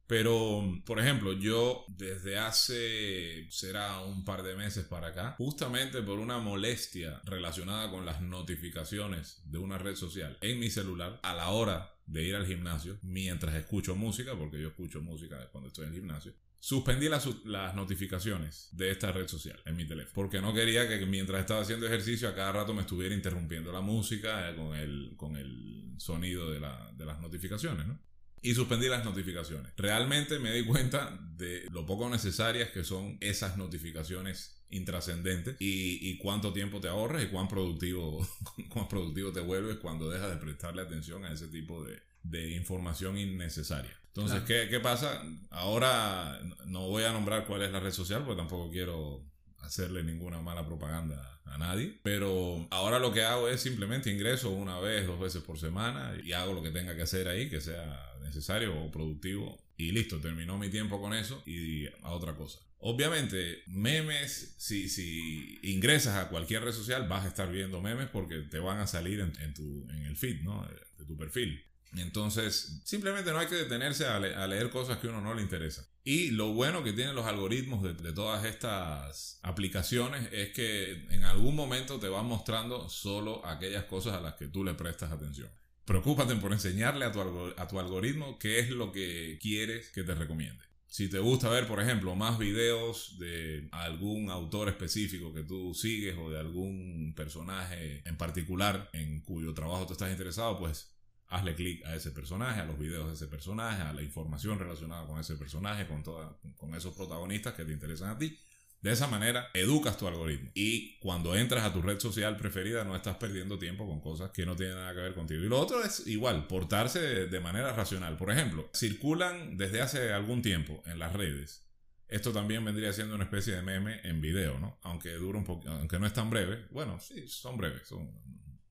Pero, 0.08 0.62
por 0.86 0.98
ejemplo, 0.98 1.34
yo 1.34 1.84
desde 1.86 2.38
hace, 2.38 3.46
será 3.50 4.00
un 4.00 4.24
par 4.24 4.42
de 4.42 4.56
meses 4.56 4.86
para 4.86 5.08
acá, 5.08 5.34
justamente 5.36 6.00
por 6.00 6.18
una 6.18 6.38
molestia 6.38 7.20
relacionada 7.24 7.90
con 7.90 8.06
las 8.06 8.22
notificaciones 8.22 9.42
de 9.44 9.58
una 9.58 9.76
red 9.76 9.96
social 9.96 10.38
en 10.40 10.58
mi 10.58 10.70
celular 10.70 11.20
a 11.22 11.34
la 11.34 11.50
hora 11.50 11.94
de 12.06 12.24
ir 12.24 12.34
al 12.36 12.46
gimnasio, 12.46 12.98
mientras 13.02 13.54
escucho 13.54 13.94
música, 13.96 14.34
porque 14.34 14.58
yo 14.58 14.68
escucho 14.68 15.02
música 15.02 15.50
cuando 15.52 15.68
estoy 15.68 15.84
en 15.84 15.90
el 15.90 16.00
gimnasio, 16.00 16.32
Suspendí 16.60 17.08
las, 17.08 17.28
las, 17.44 17.76
notificaciones 17.76 18.68
de 18.72 18.90
esta 18.90 19.12
red 19.12 19.28
social 19.28 19.60
en 19.64 19.76
mi 19.76 19.86
teléfono. 19.86 20.12
Porque 20.12 20.40
no 20.40 20.52
quería 20.52 20.88
que 20.88 21.06
mientras 21.06 21.40
estaba 21.40 21.60
haciendo 21.60 21.86
ejercicio 21.86 22.28
a 22.28 22.34
cada 22.34 22.50
rato 22.50 22.74
me 22.74 22.80
estuviera 22.80 23.14
interrumpiendo 23.14 23.70
la 23.70 23.80
música 23.80 24.50
eh, 24.50 24.56
con, 24.56 24.74
el, 24.74 25.14
con 25.16 25.36
el 25.36 25.94
sonido 25.98 26.50
de, 26.50 26.58
la, 26.58 26.90
de 26.96 27.04
las 27.04 27.20
notificaciones, 27.20 27.86
¿no? 27.86 28.00
Y 28.42 28.54
suspendí 28.54 28.88
las 28.88 29.04
notificaciones. 29.04 29.72
Realmente 29.76 30.38
me 30.38 30.52
di 30.52 30.64
cuenta 30.64 31.18
de 31.36 31.66
lo 31.70 31.86
poco 31.86 32.08
necesarias 32.08 32.70
que 32.70 32.84
son 32.84 33.18
esas 33.20 33.56
notificaciones 33.56 34.56
intrascendentes 34.70 35.56
y, 35.60 36.10
y, 36.10 36.18
cuánto 36.18 36.52
tiempo 36.52 36.80
te 36.80 36.88
ahorras 36.88 37.22
y 37.22 37.28
cuán 37.28 37.48
productivo, 37.48 38.26
cuán 38.68 38.86
productivo 38.86 39.32
te 39.32 39.40
vuelves 39.40 39.78
cuando 39.78 40.10
dejas 40.10 40.30
de 40.30 40.36
prestarle 40.36 40.82
atención 40.82 41.24
a 41.24 41.32
ese 41.32 41.48
tipo 41.48 41.82
de, 41.84 41.98
de 42.22 42.52
información 42.52 43.16
innecesaria. 43.16 43.96
Entonces, 44.08 44.42
¿qué, 44.42 44.68
¿qué, 44.68 44.80
pasa? 44.80 45.22
Ahora 45.50 46.40
no 46.66 46.88
voy 46.88 47.04
a 47.04 47.12
nombrar 47.12 47.46
cuál 47.46 47.62
es 47.62 47.70
la 47.70 47.78
red 47.78 47.92
social, 47.92 48.24
porque 48.24 48.40
tampoco 48.40 48.70
quiero 48.70 49.24
hacerle 49.68 50.02
ninguna 50.02 50.40
mala 50.40 50.66
propaganda 50.66 51.40
a 51.44 51.58
nadie. 51.58 51.98
Pero 52.02 52.66
ahora 52.70 52.98
lo 52.98 53.12
que 53.12 53.22
hago 53.22 53.48
es 53.48 53.60
simplemente 53.60 54.10
ingreso 54.10 54.50
una 54.50 54.78
vez, 54.80 55.06
dos 55.06 55.20
veces 55.20 55.42
por 55.42 55.58
semana 55.58 56.14
y 56.22 56.32
hago 56.32 56.52
lo 56.52 56.62
que 56.62 56.70
tenga 56.70 56.96
que 56.96 57.02
hacer 57.02 57.28
ahí, 57.28 57.48
que 57.48 57.60
sea 57.60 58.14
necesario 58.22 58.76
o 58.76 58.90
productivo. 58.90 59.62
Y 59.76 59.92
listo, 59.92 60.18
terminó 60.18 60.58
mi 60.58 60.70
tiempo 60.70 61.00
con 61.00 61.14
eso 61.14 61.42
y 61.46 61.86
a 62.02 62.10
otra 62.10 62.34
cosa. 62.34 62.58
Obviamente, 62.80 63.62
memes, 63.66 64.54
si, 64.58 64.88
si 64.88 65.58
ingresas 65.62 66.16
a 66.16 66.28
cualquier 66.28 66.62
red 66.62 66.72
social, 66.72 67.08
vas 67.08 67.24
a 67.24 67.28
estar 67.28 67.50
viendo 67.50 67.80
memes 67.80 68.08
porque 68.08 68.40
te 68.42 68.58
van 68.58 68.78
a 68.78 68.86
salir 68.86 69.20
en, 69.20 69.32
en, 69.40 69.54
tu, 69.54 69.88
en 69.90 70.04
el 70.04 70.16
feed, 70.16 70.42
¿no? 70.42 70.66
De 70.98 71.04
tu 71.04 71.16
perfil. 71.16 71.64
Entonces, 71.96 72.80
simplemente 72.84 73.32
no 73.32 73.38
hay 73.38 73.46
que 73.46 73.54
detenerse 73.54 74.06
a, 74.06 74.18
leer 74.18 74.70
cosas 74.70 74.98
que 74.98 75.06
a 75.06 75.10
uno 75.10 75.20
no 75.20 75.34
le 75.34 75.42
interesa. 75.42 75.88
Y 76.10 76.30
lo 76.30 76.54
bueno 76.54 76.82
que 76.82 76.94
tienen 76.94 77.14
los 77.14 77.26
algoritmos 77.26 77.82
de, 77.82 78.12
todas 78.14 78.46
estas 78.46 79.38
aplicaciones 79.42 80.26
es 80.32 80.54
que 80.54 81.04
en 81.10 81.22
algún 81.24 81.54
momento 81.54 82.00
te 82.00 82.08
van 82.08 82.24
mostrando 82.24 82.88
solo 82.88 83.44
aquellas 83.44 83.84
cosas 83.84 84.14
a 84.14 84.20
las 84.22 84.32
que 84.32 84.48
tú 84.48 84.64
le 84.64 84.72
prestas 84.72 85.12
atención. 85.12 85.50
Preocúpate 85.84 86.34
por 86.36 86.54
enseñarle 86.54 87.04
a 87.04 87.12
tu, 87.12 87.20
a 87.54 87.68
tu 87.68 87.78
algoritmo 87.78 88.38
qué 88.38 88.58
es 88.58 88.70
lo 88.70 88.90
que 88.90 89.38
quieres 89.38 89.90
que 89.90 90.02
te 90.02 90.14
recomiende. 90.14 90.64
Si 90.86 91.10
te 91.10 91.18
gusta 91.18 91.50
ver, 91.50 91.66
por 91.66 91.78
ejemplo, 91.78 92.16
más 92.16 92.38
videos 92.38 93.18
de 93.18 93.68
algún 93.70 94.30
autor 94.30 94.70
específico 94.70 95.34
que 95.34 95.42
tú 95.42 95.74
sigues 95.74 96.16
o 96.16 96.30
de 96.30 96.38
algún 96.38 97.12
personaje 97.14 98.00
en 98.06 98.16
particular 98.16 98.88
en 98.94 99.20
cuyo 99.20 99.52
trabajo 99.52 99.86
tú 99.86 99.92
estás 99.92 100.10
interesado, 100.10 100.58
pues 100.58 100.90
hazle 101.28 101.54
clic 101.54 101.84
a 101.84 101.94
ese 101.94 102.10
personaje, 102.10 102.60
a 102.60 102.64
los 102.64 102.78
videos 102.78 103.08
de 103.08 103.14
ese 103.14 103.26
personaje, 103.26 103.82
a 103.82 103.92
la 103.92 104.02
información 104.02 104.58
relacionada 104.58 105.06
con 105.06 105.20
ese 105.20 105.36
personaje, 105.36 105.86
con, 105.86 106.02
toda, 106.02 106.36
con 106.56 106.74
esos 106.74 106.94
protagonistas 106.94 107.54
que 107.54 107.64
te 107.64 107.72
interesan 107.72 108.10
a 108.10 108.18
ti. 108.18 108.38
De 108.80 108.92
esa 108.92 109.08
manera, 109.08 109.48
educas 109.54 109.98
tu 109.98 110.06
algoritmo. 110.06 110.50
Y 110.54 110.98
cuando 111.00 111.34
entras 111.34 111.64
a 111.64 111.72
tu 111.72 111.82
red 111.82 111.98
social 111.98 112.36
preferida, 112.36 112.84
no 112.84 112.94
estás 112.94 113.16
perdiendo 113.16 113.58
tiempo 113.58 113.88
con 113.88 114.00
cosas 114.00 114.30
que 114.30 114.46
no 114.46 114.54
tienen 114.54 114.76
nada 114.76 114.94
que 114.94 115.00
ver 115.00 115.14
contigo. 115.14 115.42
Y 115.42 115.48
lo 115.48 115.58
otro 115.58 115.82
es 115.82 116.06
igual, 116.06 116.46
portarse 116.46 117.00
de, 117.26 117.40
manera 117.40 117.72
racional. 117.72 118.16
Por 118.16 118.30
ejemplo, 118.30 118.70
circulan 118.72 119.56
desde 119.56 119.80
hace 119.80 120.12
algún 120.12 120.42
tiempo 120.42 120.80
en 120.86 121.00
las 121.00 121.12
redes. 121.12 121.66
Esto 122.06 122.32
también 122.32 122.64
vendría 122.64 122.92
siendo 122.92 123.16
una 123.16 123.24
especie 123.24 123.54
de 123.56 123.62
meme 123.62 124.00
en 124.04 124.20
video, 124.20 124.60
¿no? 124.60 124.78
Aunque 124.82 125.10
dura 125.14 125.38
un 125.38 125.44
poco, 125.44 125.68
aunque 125.68 125.98
no 125.98 126.06
es 126.06 126.12
tan 126.12 126.30
breve. 126.30 126.66
Bueno, 126.70 127.00
sí, 127.00 127.26
son 127.26 127.58
breves. 127.58 127.90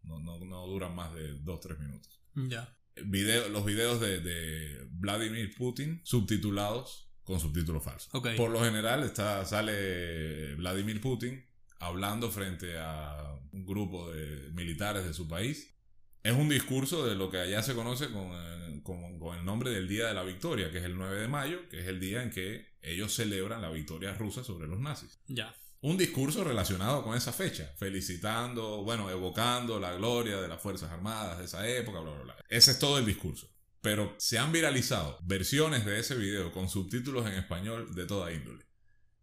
no, 0.04 0.20
no, 0.22 0.68
duran 0.68 0.96
más 0.96 1.14
de 1.14 1.36
2-3 1.44 1.80
minutos. 1.80 2.18
Ya. 2.48 2.78
Video, 3.06 3.50
los 3.50 3.66
videos 3.66 4.00
de, 4.00 4.22
de 4.22 4.88
Vladimir 4.92 5.54
Putin 5.56 6.02
subtitulados 6.04 7.08
con 7.28 7.42
subtítulos 7.42 7.84
falsos. 7.84 8.10
Por 8.38 8.50
lo 8.50 8.64
general 8.64 9.04
está, 9.04 9.44
sale 9.44 10.56
Vladimir 10.56 11.02
Putin 11.02 11.46
hablando 11.80 12.32
frente 12.32 12.78
a 12.80 13.38
un 13.52 13.66
grupo 13.66 14.10
de 14.12 14.50
militares 14.52 15.06
de 15.06 15.14
su 15.14 15.28
país. 15.28 15.76
Es 16.24 16.32
un 16.32 16.48
discurso 16.48 17.06
de 17.06 17.16
lo 17.16 17.30
que 17.30 17.38
allá 17.38 17.62
se 17.62 17.76
conoce 17.76 18.10
con, 18.12 18.32
eh, 18.34 18.82
con, 18.82 19.38
el 19.38 19.44
nombre 19.44 19.72
del 19.72 19.90
Día 19.90 20.08
de 20.08 20.14
la 20.14 20.24
Victoria, 20.24 20.72
que 20.72 20.78
es 20.78 20.86
el 20.86 20.98
9 20.98 21.20
de 21.20 21.28
mayo, 21.28 21.68
que 21.70 21.82
es 21.82 21.88
el 21.88 22.00
día 22.00 22.24
en 22.24 22.30
que 22.30 22.66
ellos 22.82 23.14
celebran 23.14 23.62
la 23.62 23.70
victoria 23.70 24.14
rusa 24.14 24.44
sobre 24.44 24.68
los 24.68 24.80
nazis. 24.80 25.20
Ya. 25.28 25.54
Un 25.82 25.98
discurso 25.98 26.44
relacionado 26.44 27.04
con 27.04 27.16
esa 27.16 27.32
fecha, 27.32 27.72
felicitando, 27.78 28.84
bueno, 28.84 29.10
evocando 29.10 29.80
la 29.80 29.94
gloria 29.94 30.42
de 30.42 30.48
las 30.48 30.60
Fuerzas 30.62 30.92
Armadas 30.92 31.38
de 31.38 31.46
esa 31.46 31.68
época, 31.68 32.00
bla, 32.00 32.14
bla, 32.14 32.24
bla. 32.24 32.36
Ese 32.50 32.72
es 32.72 32.80
todo 32.80 32.98
el 32.98 33.06
discurso. 33.06 33.48
Pero 33.82 34.16
se 34.18 34.40
han 34.40 34.52
viralizado 34.52 35.20
versiones 35.24 35.86
de 35.86 36.00
ese 36.00 36.16
video 36.16 36.52
con 36.52 36.68
subtítulos 36.68 37.28
en 37.28 37.34
español 37.34 37.94
de 37.94 38.06
toda 38.06 38.32
índole. 38.34 38.66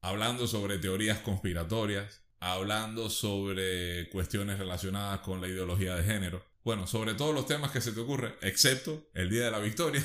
Hablando 0.01 0.47
sobre 0.47 0.79
teorías 0.79 1.19
conspiratorias, 1.19 2.23
hablando 2.39 3.11
sobre 3.11 4.09
cuestiones 4.11 4.59
relacionadas 4.59 5.21
con 5.21 5.41
la 5.41 5.49
ideología 5.49 5.97
de 5.97 6.05
género. 6.05 6.45
Bueno, 6.63 6.87
sobre 6.87 7.15
todos 7.15 7.35
los 7.35 7.47
temas 7.47 7.73
que 7.73 7.81
se 7.81 7.93
te 7.93 8.01
ocurren, 8.01 8.35
excepto 8.43 9.11
el 9.13 9.29
Día 9.29 9.47
de 9.47 9.51
la 9.51 9.59
Victoria, 9.59 10.05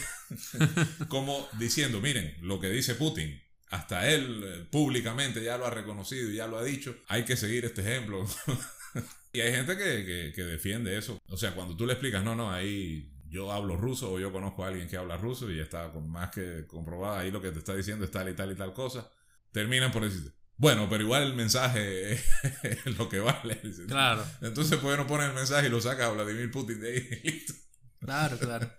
como 1.09 1.47
diciendo, 1.57 2.01
miren, 2.01 2.35
lo 2.41 2.59
que 2.59 2.69
dice 2.69 2.95
Putin, 2.95 3.41
hasta 3.69 4.09
él 4.09 4.43
eh, 4.43 4.67
públicamente 4.69 5.43
ya 5.43 5.57
lo 5.57 5.65
ha 5.65 5.69
reconocido 5.69 6.29
y 6.29 6.35
ya 6.35 6.47
lo 6.47 6.57
ha 6.57 6.63
dicho, 6.63 6.95
hay 7.07 7.23
que 7.23 7.37
seguir 7.37 7.65
este 7.65 7.81
ejemplo. 7.81 8.25
y 9.33 9.41
hay 9.41 9.53
gente 9.53 9.77
que, 9.77 10.33
que, 10.35 10.43
defiende 10.43 10.97
eso. 10.97 11.19
O 11.27 11.37
sea, 11.37 11.53
cuando 11.53 11.75
tú 11.75 11.85
le 11.85 11.93
explicas, 11.93 12.23
no, 12.23 12.35
no, 12.35 12.51
ahí 12.51 13.11
yo 13.29 13.51
hablo 13.51 13.75
ruso 13.77 14.11
o 14.11 14.19
yo 14.19 14.31
conozco 14.31 14.63
a 14.63 14.67
alguien 14.67 14.87
que 14.87 14.97
habla 14.97 15.17
ruso 15.17 15.51
y 15.51 15.59
está 15.59 15.91
con 15.91 16.09
más 16.09 16.31
que 16.31 16.65
comprobada 16.65 17.19
ahí 17.19 17.29
lo 17.29 17.41
que 17.41 17.51
te 17.51 17.59
está 17.59 17.75
diciendo 17.75 18.05
es 18.05 18.11
tal 18.11 18.27
y 18.27 18.33
tal 18.33 18.51
y 18.51 18.55
tal 18.55 18.73
cosa, 18.73 19.11
terminan 19.51 19.91
por 19.91 20.03
decirte, 20.03 20.31
bueno, 20.59 20.87
pero 20.89 21.03
igual 21.03 21.23
el 21.23 21.35
mensaje 21.35 22.13
es 22.63 22.97
lo 22.97 23.07
que 23.07 23.19
vale. 23.19 23.61
Claro. 23.87 24.25
Entonces, 24.41 24.77
pues 24.79 24.97
no 24.97 25.07
poner 25.07 25.29
el 25.29 25.35
mensaje 25.35 25.67
y 25.67 25.69
lo 25.69 25.79
saca 25.79 26.07
a 26.07 26.09
Vladimir 26.09 26.51
Putin 26.51 26.81
de 26.81 26.91
ahí 26.91 27.21
listo. 27.23 27.53
Claro, 27.99 28.37
claro. 28.37 28.69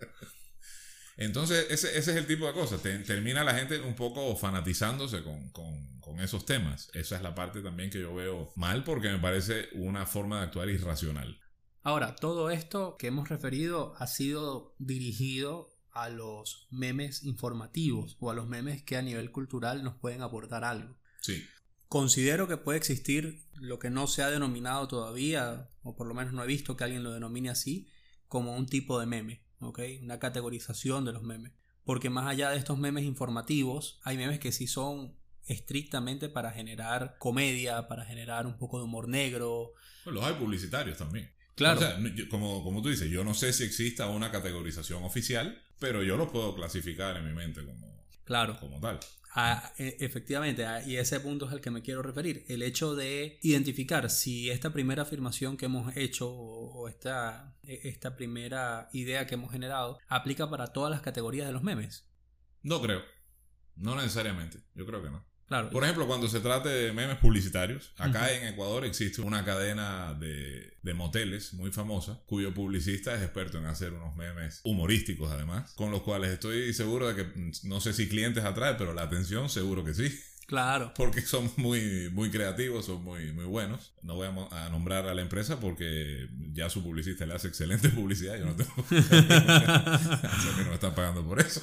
Entonces, 1.21 1.67
ese, 1.69 1.99
es 1.99 2.09
el 2.09 2.27
tipo 2.27 2.47
de 2.47 2.55
cosas. 2.55 2.81
termina 2.81 3.45
la 3.45 3.55
gente 3.55 3.79
un 3.79 3.95
poco 3.95 4.35
fanatizándose 4.37 5.23
con, 5.23 5.51
con, 5.51 5.91
esos 6.19 6.45
temas. 6.45 6.91
Esa 6.93 7.17
es 7.17 7.23
la 7.23 7.35
parte 7.35 7.63
también 7.63 7.89
que 7.89 8.01
yo 8.01 8.15
veo 8.15 8.53
mal 8.55 8.85
porque 8.85 9.09
me 9.09 9.19
parece 9.19 9.71
una 9.73 10.05
forma 10.05 10.39
de 10.39 10.47
actuar 10.47 10.69
irracional. 10.69 11.41
Ahora, 11.83 12.15
todo 12.15 12.51
esto 12.51 12.97
que 12.99 13.07
hemos 13.07 13.31
referido 13.31 13.95
ha 13.97 14.07
sido 14.07 14.75
dirigido 14.79 15.71
a 15.93 16.11
los 16.11 16.67
memes 16.71 17.25
informativos 17.25 18.19
o 18.21 18.31
a 18.31 18.35
los 18.35 18.49
memes 18.49 18.83
que 18.83 18.99
a 18.99 19.03
nivel 19.03 19.31
cultural 19.31 19.83
nos 19.83 19.95
pueden 19.95 20.21
aportar 20.21 20.63
algo. 20.63 20.99
Sí. 21.23 21.43
Considero 21.89 22.47
que 22.49 22.59
puede 22.59 22.77
existir 22.77 23.47
lo 23.55 23.79
que 23.79 23.89
no 23.89 24.07
se 24.07 24.23
ha 24.23 24.31
denominado 24.31 24.89
todavía, 24.89 25.71
o 25.83 25.97
por 25.97 26.07
lo 26.07 26.13
menos 26.13 26.35
no 26.35 26.45
he 26.45 26.47
visto 26.47 26.77
que 26.77 26.85
alguien 26.85 27.03
lo 27.03 27.13
denomine 27.13 27.49
así, 27.49 27.89
como 28.29 28.55
un 28.55 28.67
tipo 28.67 29.01
de 29.01 29.07
meme, 29.07 29.43
¿ok? 29.61 29.81
Una 30.03 30.19
categorización 30.19 31.05
de 31.05 31.13
los 31.13 31.23
memes. 31.23 31.53
Porque 31.85 32.11
más 32.11 32.27
allá 32.27 32.51
de 32.51 32.59
estos 32.59 32.79
memes 32.79 33.05
informativos, 33.05 34.01
hay 34.05 34.17
memes 34.17 34.39
que 34.39 34.53
sí 34.53 34.67
son 34.67 35.17
estrictamente 35.47 36.29
para 36.29 36.53
generar 36.53 37.17
comedia, 37.19 37.89
para 37.89 38.05
generar 38.05 38.47
un 38.47 38.57
poco 38.57 38.79
de 38.79 38.85
humor 38.85 39.09
negro. 39.09 39.73
los 40.05 40.25
hay 40.25 40.35
publicitarios 40.35 40.99
también. 40.99 41.33
Claro. 41.57 41.81
O 41.81 41.83
sea, 41.83 41.99
como, 42.31 42.63
como 42.63 42.81
tú 42.83 42.89
dices, 42.89 43.11
yo 43.11 43.25
no 43.25 43.35
sé 43.35 43.53
si 43.53 43.65
exista 43.65 44.09
una 44.09 44.31
categorización 44.31 45.03
oficial, 45.03 45.61
pero 45.79 46.03
yo 46.03 46.17
lo 46.17 46.31
puedo 46.31 46.55
clasificar 46.55 47.17
en 47.17 47.27
mi 47.27 47.35
mente 47.35 47.65
como, 47.65 48.07
claro. 48.25 48.59
como 48.61 48.81
tal. 48.81 49.01
Ah, 49.33 49.73
efectivamente, 49.77 50.67
y 50.87 50.97
ese 50.97 51.21
punto 51.21 51.47
es 51.47 51.53
al 51.53 51.61
que 51.61 51.71
me 51.71 51.83
quiero 51.83 52.03
referir. 52.03 52.45
El 52.49 52.63
hecho 52.63 52.97
de 52.97 53.39
identificar 53.43 54.11
si 54.11 54.51
esta 54.51 54.73
primera 54.73 55.03
afirmación 55.03 55.57
que 55.57 55.67
hemos 55.67 55.97
hecho 55.97 56.29
o, 56.29 56.89
esta, 56.89 57.57
e, 57.63 57.81
esta 57.85 58.17
primera 58.17 58.89
idea 58.93 59.27
que 59.27 59.37
hemos 59.37 59.53
generado 59.53 59.99
aplica 60.09 60.51
para 60.51 60.69
todas 60.69 60.91
las 60.91 61.01
categorías 61.01 61.47
de 61.47 61.53
los 61.53 61.63
memes. 61.63 62.09
No 62.63 62.83
creo. 62.83 63.03
No 63.77 63.95
necesariamente. 63.95 64.59
Yo 64.75 64.85
creo 64.85 65.03
que 65.03 65.11
no. 65.11 65.25
Por 65.73 65.83
ejemplo, 65.83 66.07
cuando 66.07 66.29
se 66.29 66.39
trate 66.39 66.69
de 66.69 66.93
memes 66.93 67.19
publicitarios, 67.19 67.93
acá 67.99 68.33
en 68.33 68.47
Ecuador 68.47 68.85
existe 68.85 69.21
una 69.21 69.45
cadena 69.45 70.15
de, 70.15 70.75
de, 70.81 70.95
moteles 70.95 71.55
muy 71.55 71.73
famosa, 71.73 72.21
cuyo 72.27 72.55
publicista 72.55 73.17
es 73.17 73.23
experto 73.23 73.59
en 73.59 73.67
hacer 73.67 73.93
unos 73.93 74.15
memes 74.15 74.61
humorísticos 74.63 75.33
además, 75.33 75.73
con 75.75 75.91
los 75.91 76.03
cuales 76.03 76.31
estoy 76.31 76.73
seguro 76.73 77.13
de 77.13 77.17
que 77.17 77.25
mm, 77.25 77.51
no 77.65 77.81
sé 77.81 77.93
si 77.93 78.09
clientes 78.09 78.45
atrae, 78.45 78.75
pero 78.75 78.95
la 78.95 79.03
atención 79.03 79.49
seguro 79.49 79.85
que 79.85 79.93
sí. 79.93 80.21
Claro. 80.47 80.93
Porque 80.97 81.23
son 81.23 81.51
muy, 81.57 82.11
muy 82.11 82.31
creativos, 82.31 82.87
son 82.87 83.03
muy, 83.03 83.33
muy 83.33 83.45
buenos. 83.45 83.93
No 84.03 84.15
voy 84.15 84.29
a, 84.29 84.69
nombrar 84.69 85.07
a 85.07 85.15
la 85.15 85.23
empresa 85.23 85.61
porque 85.61 86.29
ya 86.53 86.69
su 86.69 86.83
publicista 86.83 87.25
le 87.27 87.35
hace 87.35 87.49
excelente 87.49 87.89
publicidad. 87.91 88.37
Yo 88.37 88.47
no 88.47 88.57
tengo. 88.57 88.75
que 88.89 90.63
no 90.65 90.69
me 90.69 90.75
están 90.75 90.95
pagando 90.95 91.25
por 91.25 91.41
eso. 91.41 91.63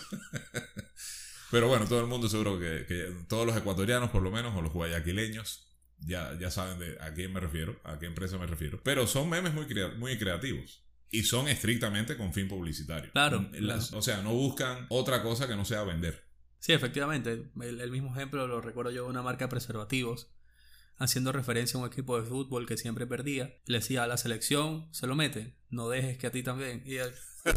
Pero 1.51 1.67
bueno, 1.67 1.87
todo 1.87 2.01
el 2.01 2.07
mundo 2.07 2.27
seguro 2.27 2.59
que, 2.59 3.13
todos 3.27 3.45
los 3.45 3.55
ecuatorianos 3.55 4.09
por 4.09 4.21
lo 4.21 4.31
menos, 4.31 4.55
o 4.55 4.61
los 4.61 4.73
guayaquileños, 4.73 5.67
ya, 5.99 6.37
ya 6.39 6.51
saben 6.51 6.79
de 6.79 6.97
a 6.99 7.13
quién 7.13 7.33
me 7.33 7.39
refiero, 7.39 7.79
a 7.83 7.97
qué 7.99 8.05
empresa 8.05 8.37
me 8.37 8.47
refiero. 8.47 8.79
Pero 8.83 9.07
son 9.07 9.29
memes 9.29 9.53
muy, 9.53 9.65
muy 9.97 10.17
creativos. 10.17 10.83
Y 11.09 11.23
son 11.23 11.47
estrictamente 11.47 12.17
con 12.17 12.33
fin 12.33 12.49
publicitario. 12.49 13.11
Claro, 13.13 13.49
O 13.93 14.01
sea, 14.01 14.21
no 14.21 14.33
buscan 14.33 14.87
otra 14.89 15.23
cosa 15.23 15.47
que 15.47 15.55
no 15.55 15.63
sea 15.63 15.83
vender. 15.83 16.25
Sí, 16.59 16.73
efectivamente. 16.73 17.49
El, 17.61 17.79
el, 17.79 17.91
mismo 17.91 18.11
ejemplo 18.11 18.45
lo 18.45 18.59
recuerdo 18.59 18.91
yo 18.91 19.03
de 19.03 19.09
una 19.09 19.21
marca 19.21 19.45
de 19.45 19.49
preservativos, 19.49 20.29
haciendo 20.97 21.31
referencia 21.31 21.79
a 21.79 21.83
un 21.83 21.87
equipo 21.87 22.19
de 22.19 22.27
fútbol 22.27 22.65
que 22.65 22.75
siempre 22.75 23.07
perdía. 23.07 23.55
Le 23.65 23.77
decía 23.77 24.03
a 24.03 24.07
la 24.07 24.17
selección, 24.17 24.89
se 24.91 25.07
lo 25.07 25.15
mete, 25.15 25.55
no 25.69 25.87
dejes 25.87 26.17
que 26.17 26.27
a 26.27 26.31
ti 26.31 26.43
también. 26.43 26.83
Y 26.85 26.97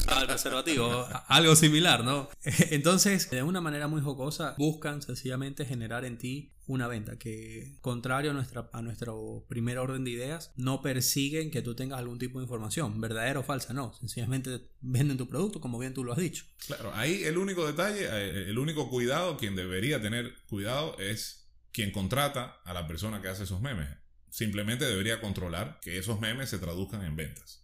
al 0.09 0.27
preservativo, 0.27 1.07
algo 1.29 1.57
similar, 1.57 2.05
¿no? 2.05 2.29
Entonces, 2.71 3.31
de 3.31 3.43
una 3.43 3.61
manera 3.61 3.89
muy 3.89 4.01
jocosa, 4.01 4.55
buscan 4.59 5.03
sencillamente 5.03 5.65
generar 5.65 6.05
en 6.05 6.19
ti 6.19 6.53
una 6.67 6.87
venta 6.87 7.19
que, 7.19 7.77
contrario 7.81 8.31
a, 8.31 8.35
nuestra, 8.35 8.71
a 8.73 8.83
nuestro 8.83 9.45
primer 9.49 9.79
orden 9.79 10.05
de 10.05 10.13
ideas, 10.13 10.53
no 10.57 10.83
persiguen 10.83 11.51
que 11.51 11.63
tú 11.63 11.75
tengas 11.75 11.99
algún 11.99 12.19
tipo 12.19 12.39
de 12.39 12.45
información, 12.45 13.01
verdadera 13.01 13.41
o 13.41 13.43
falsa, 13.43 13.73
no, 13.73 13.93
sencillamente 13.95 14.71
venden 14.81 15.17
tu 15.17 15.29
producto 15.29 15.61
como 15.61 15.79
bien 15.79 15.95
tú 15.95 16.05
lo 16.05 16.13
has 16.13 16.19
dicho. 16.19 16.45
Claro, 16.67 16.93
ahí 16.95 17.25
el 17.25 17.39
único 17.39 17.67
detalle, 17.67 18.05
eh, 18.05 18.51
el 18.51 18.59
único 18.59 18.89
cuidado, 18.89 19.37
quien 19.37 19.57
debería 19.57 20.01
tener 20.01 20.33
cuidado 20.49 20.97
es 20.99 21.51
quien 21.73 21.91
contrata 21.91 22.61
a 22.65 22.73
la 22.73 22.87
persona 22.87 23.21
que 23.21 23.29
hace 23.29 23.45
esos 23.45 23.61
memes. 23.61 23.89
Simplemente 24.31 24.85
debería 24.85 25.21
controlar 25.21 25.81
que 25.83 25.99
esos 25.99 26.21
memes 26.21 26.51
se 26.51 26.59
traduzcan 26.59 27.05
en 27.05 27.17
ventas. 27.17 27.60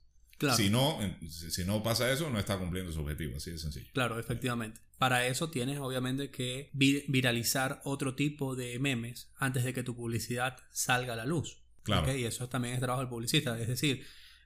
Si, 0.56 0.68
no, 0.68 0.98
si 1.28 1.64
no 1.64 1.82
pasa 1.82 2.12
eso, 2.12 2.28
no 2.28 2.38
está 2.38 2.58
cumpliendo 2.58 2.92
su 2.92 3.00
objetivo, 3.00 3.36
así 3.36 3.52
de 3.52 3.58
sencillo. 3.58 3.90
Claro, 3.94 4.18
efectivamente. 4.18 4.80
Para 4.98 5.26
eso 5.26 5.50
tienes 5.50 5.78
obviamente 5.78 6.30
que 6.30 6.70
viralizar 6.72 7.80
otro 7.84 8.14
tipo 8.14 8.54
de 8.54 8.78
memes 8.78 9.30
antes 9.36 9.64
de 9.64 9.72
que 9.72 9.82
tu 9.82 9.94
publicidad 9.96 10.56
salga 10.70 11.14
a 11.14 11.16
la 11.16 11.26
luz. 11.26 11.62
Claro. 11.82 12.14
Y 12.14 12.24
eso 12.24 12.48
también 12.48 12.74
es 12.74 12.80
trabajo 12.80 13.00
del 13.00 13.08
publicista. 13.08 13.58
Es 13.60 13.68
decir, 13.68 14.04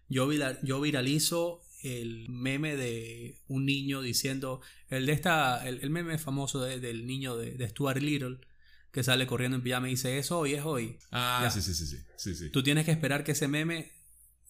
yo, 0.08 0.28
yo 0.62 0.80
viralizo 0.80 1.62
el 1.82 2.28
meme 2.28 2.76
de 2.76 3.40
un 3.48 3.64
niño 3.64 4.02
diciendo, 4.02 4.60
el 4.88 5.06
de 5.06 5.12
esta, 5.12 5.66
el, 5.66 5.90
meme 5.90 6.18
famoso 6.18 6.60
del 6.62 7.06
niño 7.06 7.36
de, 7.36 7.68
Stuart 7.68 8.00
Little, 8.00 8.40
que 8.92 9.02
sale 9.02 9.26
corriendo 9.26 9.56
en 9.56 9.62
pijama 9.62 9.88
y 9.88 9.92
dice, 9.92 10.18
es 10.18 10.30
hoy, 10.30 10.54
es 10.54 10.64
hoy. 10.64 10.98
Ah, 11.10 11.48
sí, 11.52 11.62
sí, 11.62 11.74
sí, 11.74 11.96
sí, 12.16 12.34
sí. 12.34 12.50
Tú 12.50 12.62
tienes 12.62 12.84
que 12.84 12.90
esperar 12.90 13.24
que 13.24 13.32
ese 13.32 13.48
meme 13.48 13.92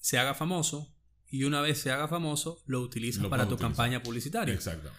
se 0.01 0.19
haga 0.19 0.35
famoso 0.35 0.97
y 1.31 1.45
una 1.45 1.61
vez 1.61 1.79
se 1.79 1.91
haga 1.91 2.09
famoso, 2.09 2.63
lo 2.67 2.81
utilizas 2.81 3.27
para 3.27 3.49
tu 3.49 3.57
campaña 3.57 4.03
publicitaria. 4.03 4.55
Exacto. 4.55 4.91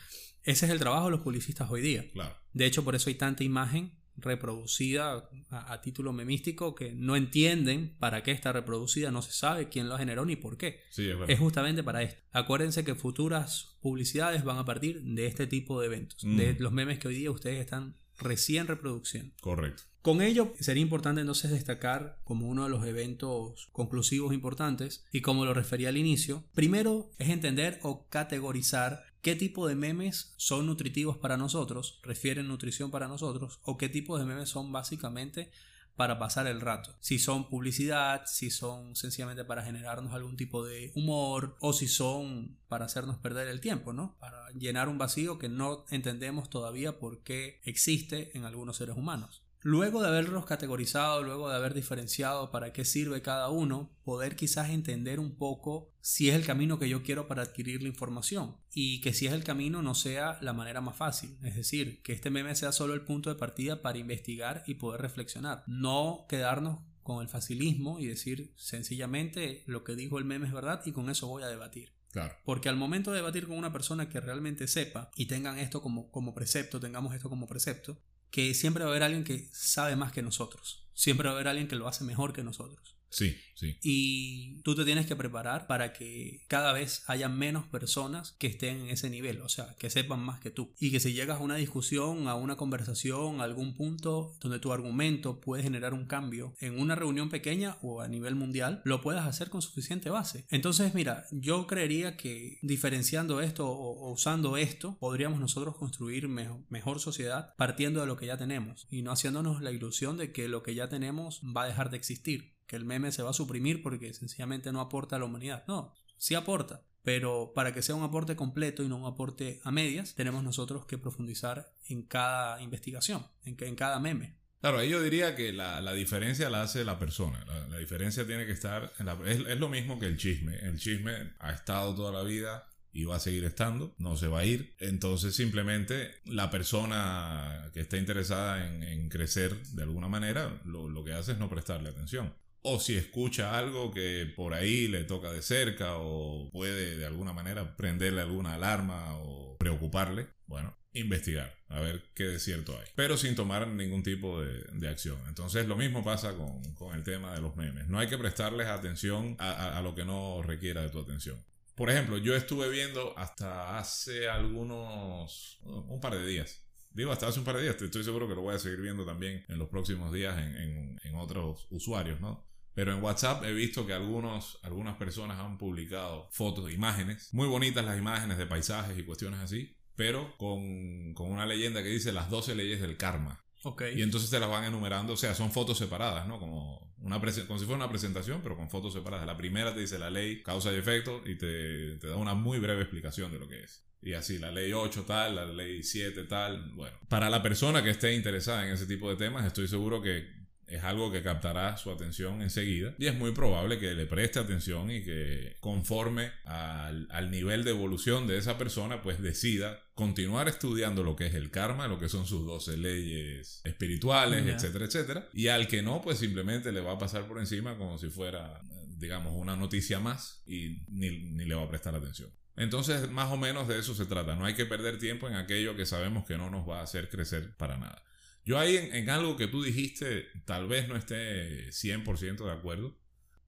Ese 0.44 0.66
es 0.66 0.72
el 0.72 0.80
trabajo 0.80 1.06
de 1.06 1.12
los 1.12 1.22
publicistas 1.22 1.70
hoy 1.70 1.82
día. 1.82 2.10
Claro. 2.12 2.36
De 2.54 2.66
hecho, 2.66 2.84
por 2.84 2.96
eso 2.96 3.10
hay 3.10 3.16
tanta 3.16 3.44
imagen 3.44 3.94
reproducida 4.18 5.30
a, 5.50 5.82
título 5.82 6.14
memístico 6.14 6.76
que 6.76 6.94
no 6.94 7.16
entienden 7.16 7.96
para 8.00 8.24
qué 8.24 8.32
está 8.32 8.52
reproducida, 8.52 9.12
no 9.12 9.22
se 9.22 9.32
sabe 9.32 9.70
quién 9.70 9.90
lo 9.90 9.98
generó 9.98 10.26
ni 10.26 10.36
por 10.36 10.58
qué. 10.58 10.82
Sí, 10.90 11.10
es, 11.10 11.18
es, 11.28 11.40
justamente 11.40 11.84
para 11.84 12.04
esto. 12.04 12.22
Acuérdense 12.32 12.84
que 12.84 12.96
futuras 12.96 13.78
publicidades 13.82 14.44
van 14.44 14.58
a 14.58 14.66
partir 14.66 15.02
de 15.02 15.28
este 15.28 15.48
tipo 15.48 15.80
de 15.80 15.88
eventos, 15.88 16.22
de 16.22 16.56
los 16.60 16.72
memes 16.72 17.00
que 17.00 17.08
hoy 17.08 17.16
día 17.16 17.32
ustedes 17.32 17.60
están 17.60 17.96
recién 18.20 18.68
reproduciendo. 18.68 19.34
Correcto. 19.42 19.84
Con 20.02 20.24
ello 20.24 20.54
sería 20.60 20.82
importante 20.82 21.22
entonces 21.22 21.52
destacar 21.52 22.18
como 22.24 22.48
uno 22.48 22.64
de 22.64 22.72
los 22.72 22.84
eventos 22.88 23.70
conclusivos 23.72 24.34
importantes 24.34 25.06
y 25.12 25.22
como 25.22 25.46
lo 25.46 25.54
refería 25.54 25.90
al 25.90 25.98
inicio, 25.98 26.44
primero 26.56 27.12
es 27.20 27.30
entender 27.30 27.80
o 27.84 28.08
categorizar 28.10 29.04
qué 29.22 29.36
tipo 29.36 29.68
de 29.68 29.76
memes 29.76 30.34
son 30.38 30.66
nutritivos 30.66 31.18
para 31.18 31.38
nosotros, 31.38 32.00
refieren 32.02 32.48
nutrición 32.48 32.90
para 32.90 33.08
nosotros, 33.08 33.60
o 33.62 33.78
qué 33.78 33.90
tipo 33.90 34.18
de 34.18 34.26
memes 34.26 34.50
son 34.50 34.72
básicamente 34.72 35.52
para 35.96 36.18
pasar 36.18 36.48
el 36.48 36.62
rato. 36.62 36.96
Si 37.00 37.20
son 37.20 37.48
publicidad, 37.48 38.24
si 38.26 38.50
son 38.50 38.96
sencillamente 38.96 39.46
para 39.46 39.64
generarnos 39.64 40.16
algún 40.16 40.36
tipo 40.36 40.66
de 40.66 40.92
humor 40.96 41.58
o 41.60 41.74
si 41.74 41.88
son 41.88 42.58
para 42.68 42.86
hacernos 42.86 43.18
perder 43.18 43.50
el 43.50 43.62
tiempo, 43.62 43.94
¿no? 43.94 44.18
Para 44.20 44.50
llenar 44.58 44.90
un 44.90 44.98
vacío 44.98 45.38
que 45.38 45.48
no 45.48 45.86
entendemos 45.92 46.50
todavía 46.50 46.98
por 46.98 47.22
qué 47.22 47.62
existe 47.66 48.36
en 48.36 48.46
algunos 48.46 48.78
seres 48.78 48.98
humanos. 48.98 49.44
Luego 49.64 50.02
de 50.02 50.08
haberlos 50.08 50.46
categorizado, 50.46 51.22
luego 51.22 51.50
de 51.50 51.56
haber 51.56 51.74
diferenciado 51.76 52.50
para 52.50 52.74
qué 52.74 52.84
sirve 52.84 53.22
cada 53.22 53.50
uno, 53.50 53.92
poder 54.04 54.36
quizás 54.36 54.72
entender 54.72 55.20
un 55.20 55.36
poco 55.36 55.94
si 56.02 56.30
es 56.30 56.36
el 56.36 56.46
camino 56.46 56.80
que 56.80 56.90
yo 56.90 57.04
quiero 57.04 57.28
para 57.28 57.44
adquirir 57.44 57.84
la 57.84 57.88
información 57.88 58.58
y 58.74 59.02
que 59.02 59.14
si 59.14 59.28
es 59.28 59.34
el 59.34 59.44
camino 59.44 59.84
no 59.84 59.94
sea 59.94 60.40
la 60.42 60.54
manera 60.54 60.82
más 60.82 60.98
fácil, 60.98 61.38
es 61.44 61.56
decir, 61.56 62.02
que 62.02 62.14
este 62.14 62.32
meme 62.32 62.56
sea 62.56 62.72
solo 62.72 62.96
el 62.96 63.02
punto 63.02 63.30
de 63.30 63.36
partida 63.36 63.84
para 63.84 64.00
investigar 64.00 64.64
y 64.66 64.76
poder 64.76 65.02
reflexionar, 65.02 65.64
no 65.68 66.26
quedarnos 66.28 66.80
con 67.04 67.22
el 67.22 67.30
facilismo 67.30 68.00
y 68.00 68.08
decir 68.08 68.54
sencillamente 68.56 69.64
lo 69.68 69.84
que 69.84 69.96
dijo 69.96 70.18
el 70.18 70.26
meme 70.26 70.48
es 70.48 70.54
verdad 70.54 70.82
y 70.86 70.92
con 70.92 71.10
eso 71.10 71.28
voy 71.28 71.44
a 71.44 71.48
debatir. 71.48 71.94
Claro. 72.12 72.36
Porque 72.44 72.68
al 72.68 72.76
momento 72.76 73.12
de 73.12 73.18
debatir 73.18 73.48
con 73.48 73.58
una 73.58 73.72
persona 73.72 74.10
que 74.10 74.20
realmente 74.20 74.68
sepa 74.68 75.12
y 75.16 75.28
tengan 75.28 75.60
esto 75.60 75.82
como, 75.82 76.12
como 76.12 76.34
precepto, 76.34 76.80
tengamos 76.80 77.16
esto 77.16 77.30
como 77.30 77.48
precepto, 77.48 78.02
que 78.32 78.54
siempre 78.54 78.84
va 78.84 78.90
a 78.90 78.94
haber 78.94 79.04
alguien 79.04 79.24
que 79.24 79.50
sabe 79.52 79.96
más 79.96 80.12
que 80.12 80.22
nosotros. 80.22 80.88
Siempre 80.94 81.28
va 81.28 81.34
a 81.34 81.36
haber 81.36 81.50
alguien 81.50 81.68
que 81.68 81.76
lo 81.76 81.88
hace 81.88 82.04
mejor 82.04 82.34
que 82.34 82.44
nosotros. 82.44 82.96
Sí, 83.12 83.36
sí. 83.56 83.78
Y 83.84 84.62
tú 84.62 84.74
te 84.74 84.86
tienes 84.86 85.06
que 85.06 85.18
preparar 85.18 85.68
para 85.68 85.92
que 85.92 86.46
cada 86.48 86.72
vez 86.72 87.04
haya 87.08 87.28
menos 87.28 87.68
personas 87.68 88.32
que 88.40 88.48
estén 88.48 88.78
en 88.78 88.90
ese 88.90 89.10
nivel, 89.10 89.42
o 89.42 89.50
sea, 89.50 89.76
que 89.78 89.90
sepan 89.90 90.22
más 90.22 90.40
que 90.40 90.50
tú. 90.50 90.74
Y 90.80 90.92
que 90.92 91.02
si 91.02 91.12
llegas 91.12 91.42
a 91.42 91.44
una 91.44 91.58
discusión, 91.58 92.30
a 92.30 92.36
una 92.36 92.56
conversación, 92.56 93.42
a 93.42 93.44
algún 93.44 93.76
punto 93.76 94.34
donde 94.40 94.60
tu 94.60 94.72
argumento 94.72 95.42
puede 95.42 95.62
generar 95.62 95.94
un 95.94 96.06
cambio 96.06 96.56
en 96.62 96.80
una 96.80 96.96
reunión 96.96 97.30
pequeña 97.30 97.78
o 97.82 98.00
a 98.00 98.08
nivel 98.08 98.36
mundial, 98.36 98.82
lo 98.86 99.02
puedas 99.02 99.28
hacer 99.28 99.50
con 99.50 99.62
suficiente 99.62 100.10
base. 100.10 100.46
Entonces, 100.50 100.94
mira, 100.96 101.26
yo 101.32 101.68
creería 101.68 102.16
que 102.16 102.60
diferenciando 102.62 103.42
esto 103.42 103.70
o, 103.70 104.10
usando 104.14 104.56
esto, 104.56 104.98
podríamos 105.00 105.42
nosotros 105.42 105.76
construir 105.76 106.30
mejor, 106.30 106.62
mejor 106.70 107.02
sociedad 107.02 107.54
partiendo 107.58 108.00
de 108.00 108.08
lo 108.08 108.16
que 108.16 108.28
ya 108.28 108.38
tenemos 108.38 108.88
y 108.90 109.02
no 109.02 109.12
haciéndonos 109.12 109.62
la 109.62 109.72
ilusión 109.72 110.16
de 110.16 110.32
que 110.32 110.48
lo 110.48 110.64
que 110.64 110.76
ya 110.76 110.88
tenemos 110.88 111.42
va 111.42 111.64
a 111.64 111.68
dejar 111.68 111.90
de 111.90 111.98
existir 111.98 112.61
que 112.72 112.78
el 112.78 112.86
meme 112.86 113.12
se 113.12 113.22
va 113.22 113.32
a 113.32 113.34
suprimir 113.34 113.84
porque 113.84 114.14
sencillamente 114.14 114.72
no 114.72 114.80
aporta 114.80 115.18
a 115.18 115.20
la 115.20 115.26
humanidad. 115.26 115.66
No, 115.68 115.94
sí 116.18 116.36
aporta, 116.36 116.86
pero 117.04 117.52
para 117.54 117.74
que 117.74 117.82
sea 117.82 117.96
un 117.96 118.04
aporte 118.04 118.38
completo 118.38 118.82
y 118.82 118.88
no 118.88 118.96
un 118.96 119.06
aporte 119.06 119.60
a 119.66 119.72
medias, 119.72 120.16
tenemos 120.16 120.42
nosotros 120.42 120.86
que 120.86 120.98
profundizar 120.98 121.76
en 121.90 122.04
cada 122.04 122.62
investigación, 122.62 123.28
en, 123.44 123.58
en 123.60 123.76
cada 123.76 124.00
meme. 124.00 124.38
Claro, 124.62 124.78
ahí 124.78 124.90
yo 124.90 125.04
diría 125.04 125.36
que 125.36 125.52
la, 125.52 125.82
diferencia 125.92 126.50
la 126.50 126.62
hace 126.62 126.86
la 126.86 126.98
persona. 126.98 127.44
La, 127.70 127.78
diferencia 127.78 128.26
tiene 128.26 128.46
que 128.46 128.54
estar. 128.54 128.94
En 129.00 129.06
la, 129.06 129.20
es, 129.26 129.40
es, 129.40 129.60
lo 129.60 129.68
mismo 129.68 130.00
que 130.00 130.06
el 130.06 130.16
chisme. 130.16 130.56
El 130.60 130.80
chisme 130.80 131.34
ha 131.40 131.52
estado 131.52 131.94
toda 131.94 132.14
la 132.14 132.24
vida 132.24 132.70
y 132.94 133.04
va 133.04 133.18
a 133.18 133.20
seguir 133.20 133.44
estando, 133.44 133.96
no 133.98 134.16
se 134.16 134.30
va 134.30 134.40
a 134.40 134.46
ir. 134.46 134.76
Entonces 134.80 135.36
simplemente 135.36 136.22
la 136.24 136.50
persona 136.50 137.70
que 137.74 137.82
está 137.82 137.98
interesada 137.98 138.66
en, 138.66 139.10
crecer 139.10 139.62
de 139.74 139.84
alguna 139.84 140.08
manera, 140.08 140.62
lo, 140.64 140.88
lo, 140.88 141.04
que 141.04 141.12
hace 141.12 141.34
es 141.34 141.38
no 141.38 141.50
prestarle 141.50 141.90
atención 141.90 142.34
o 142.64 142.80
si 142.80 142.96
escucha 142.96 143.58
algo 143.58 143.92
que 143.92 144.32
por 144.36 144.54
ahí 144.54 144.88
le 144.88 145.04
toca 145.04 145.32
de 145.32 145.42
cerca 145.42 145.98
o 145.98 146.50
puede 146.52 146.98
de 146.98 147.06
alguna 147.06 147.34
manera 147.34 147.76
prenderle 147.76 148.22
alguna 148.22 148.54
alarma 148.54 149.18
o 149.18 149.58
preocuparle, 149.58 150.28
bueno, 150.46 150.78
investigar, 150.94 151.56
a 151.70 151.80
ver 151.80 152.04
qué 152.14 152.24
de 152.24 152.40
cierto 152.40 152.78
hay, 152.78 152.88
pero 152.96 153.18
sin 153.18 153.36
tomar 153.36 153.68
ningún 153.68 154.04
tipo 154.04 154.42
de, 154.42 154.90
acción. 154.90 155.18
Entonces 155.28 155.68
lo 155.68 155.76
mismo 155.76 156.04
pasa 156.04 156.34
con, 156.36 156.94
el 156.94 157.04
tema 157.04 157.34
de 157.34 157.42
los 157.42 157.56
memes, 157.56 157.88
no 157.88 158.00
hay 158.00 158.08
que 158.08 158.18
prestarles 158.18 158.68
atención 158.68 159.36
a, 159.40 159.78
a 159.78 159.82
lo 159.82 159.96
que 159.96 160.06
no 160.06 160.42
requiera 160.44 160.82
de 160.82 160.90
tu 160.90 161.00
atención. 161.00 161.44
Por 161.76 161.90
ejemplo, 161.90 162.18
yo 162.18 162.36
estuve 162.36 162.70
viendo 162.70 163.18
hasta 163.18 163.80
hace 163.80 164.30
algunos, 164.30 165.60
un 165.64 166.00
par 166.00 166.14
de 166.14 166.26
días, 166.26 166.64
Digo, 166.94 167.14
hasta 167.14 167.28
hace 167.28 167.40
un 167.40 167.46
par 167.46 167.56
de 167.56 167.64
días, 167.64 167.82
estoy 167.82 168.04
seguro 168.04 168.28
que 168.28 168.36
lo 168.36 168.42
voy 168.42 168.54
a 168.54 168.60
seguir 168.60 168.82
viendo 168.82 169.06
también 169.06 169.46
en 169.48 169.58
los 169.58 169.70
próximos 169.70 170.12
días 170.12 170.38
en, 170.38 171.00
en 171.02 171.16
otros 171.16 171.66
usuarios, 171.70 172.20
¿no? 172.20 172.51
Pero 172.82 172.94
en 172.94 173.04
WhatsApp 173.04 173.44
he 173.44 173.54
visto 173.54 173.86
que 173.86 173.94
algunos, 173.94 174.58
algunas 174.64 174.98
personas 174.98 175.38
han 175.40 175.60
publicado 175.60 176.28
fotos, 176.32 176.72
imágenes, 176.72 177.32
muy 177.32 177.48
bonitas 177.48 177.86
las 177.86 177.96
imágenes 177.96 178.40
de 178.40 178.48
paisajes 178.48 178.98
y 178.98 179.04
cuestiones 179.04 179.40
así, 179.40 179.78
pero 179.96 180.36
con, 180.38 181.14
con 181.14 181.32
una 181.32 181.46
leyenda 181.46 181.84
que 181.84 181.90
dice 181.90 182.12
las 182.12 182.32
12 182.32 182.56
leyes 182.56 182.82
del 182.82 182.98
karma. 182.98 183.46
Okay. 183.62 184.00
Y 184.00 184.02
entonces 184.02 184.32
te 184.32 184.40
las 184.40 184.50
van 184.50 184.64
enumerando, 184.64 185.14
o 185.14 185.16
sea, 185.16 185.36
son 185.36 185.52
fotos 185.52 185.78
separadas, 185.78 186.28
¿no? 186.28 186.40
Como, 186.40 186.96
una 186.98 187.22
como 187.22 187.60
si 187.60 187.66
fuera 187.66 187.76
una 187.76 187.90
presentación, 187.90 188.40
pero 188.42 188.58
con 188.58 188.68
fotos 188.68 188.94
separadas. 188.94 189.28
La 189.28 189.38
primera 189.38 189.76
te 189.76 189.82
dice 189.82 190.00
la 190.00 190.10
ley, 190.10 190.42
causa 190.42 190.74
y 190.74 190.78
efecto, 190.78 191.22
y 191.24 191.36
te, 191.36 191.98
te 191.98 192.08
da 192.08 192.16
una 192.16 192.34
muy 192.34 192.58
breve 192.58 192.82
explicación 192.82 193.32
de 193.32 193.38
lo 193.38 193.48
que 193.48 193.62
es. 193.62 193.86
Y 194.02 194.14
así, 194.14 194.40
la 194.40 194.50
ley 194.50 194.74
8 194.74 195.04
tal, 195.06 195.36
la 195.36 195.46
ley 195.46 195.84
7 195.84 196.24
tal. 196.24 196.72
Bueno, 196.72 196.98
para 197.10 197.30
la 197.30 197.44
persona 197.44 197.84
que 197.84 197.92
esté 197.92 198.16
interesada 198.16 198.66
en 198.66 198.74
ese 198.74 198.88
tipo 198.88 199.08
de 199.08 199.18
temas, 199.18 199.46
estoy 199.46 199.68
seguro 199.68 200.02
que 200.02 200.41
es 200.72 200.84
algo 200.84 201.12
que 201.12 201.22
captará 201.22 201.78
su 201.78 201.92
atención 201.92 202.42
enseguida 202.42 202.96
y 202.98 203.08
es 203.08 203.16
muy 203.16 203.32
probable 203.32 203.80
que 203.80 203.94
le 203.94 204.06
preste 204.06 204.40
atención 204.40 204.90
y 204.90 205.04
que 205.04 205.58
conforme 205.60 206.32
al, 206.46 207.30
nivel 207.32 207.64
de 207.64 207.72
evolución 207.72 208.28
de 208.28 208.38
esa 208.38 208.58
persona 208.58 209.02
pues 209.02 209.22
decida 209.22 209.80
continuar 209.94 210.48
estudiando 210.48 211.04
lo 211.04 211.16
que 211.16 211.28
es 211.28 211.36
el 211.36 211.52
karma, 211.52 211.88
lo 211.88 212.00
que 212.00 212.10
son 212.10 212.26
sus 212.26 212.46
12 212.46 212.78
leyes 212.78 213.62
espirituales, 213.64 214.46
etcétera, 214.48 214.86
etcétera. 214.86 215.30
Y 215.34 215.48
al 215.48 215.68
que 215.68 215.82
no, 215.82 216.02
pues 216.02 216.18
simplemente 216.20 216.72
le 216.72 216.82
va 216.82 216.94
a 216.94 217.00
pasar 217.00 217.28
por 217.28 217.40
encima 217.40 217.78
como 217.78 217.98
si 217.98 218.10
fuera, 218.10 218.62
digamos, 218.98 219.34
una 219.36 219.56
noticia 219.56 220.00
más 220.00 220.42
y 220.46 220.84
ni, 220.88 221.10
ni 221.10 221.46
le 221.46 221.56
va 221.56 221.64
a 221.64 221.70
prestar 221.70 221.96
atención. 221.96 222.30
Entonces, 222.56 223.10
más 223.10 223.32
o 223.32 223.38
menos 223.38 223.68
de 223.68 223.80
eso 223.80 223.96
se 223.96 224.06
trata. 224.06 224.36
No 224.36 224.46
hay 224.46 224.54
que 224.54 224.66
perder 224.66 225.00
tiempo 225.00 225.28
en 225.28 225.36
aquello 225.36 225.76
que 225.76 225.86
sabemos 225.86 226.26
que 226.26 226.38
no 226.38 226.50
nos 226.50 226.68
va 226.68 226.80
a 226.80 226.84
hacer 226.84 227.10
crecer 227.10 227.56
para 227.56 227.78
nada. 227.78 228.04
Yo 228.44 228.58
ahí 228.58 228.76
en, 228.78 229.10
algo 229.10 229.38
que 229.38 229.48
tú 229.48 229.64
dijiste, 229.64 230.28
tal 230.46 230.68
vez 230.68 230.88
no 230.88 230.96
esté 230.96 231.70
100% 231.70 232.46
de 232.46 232.52
acuerdo. 232.52 232.98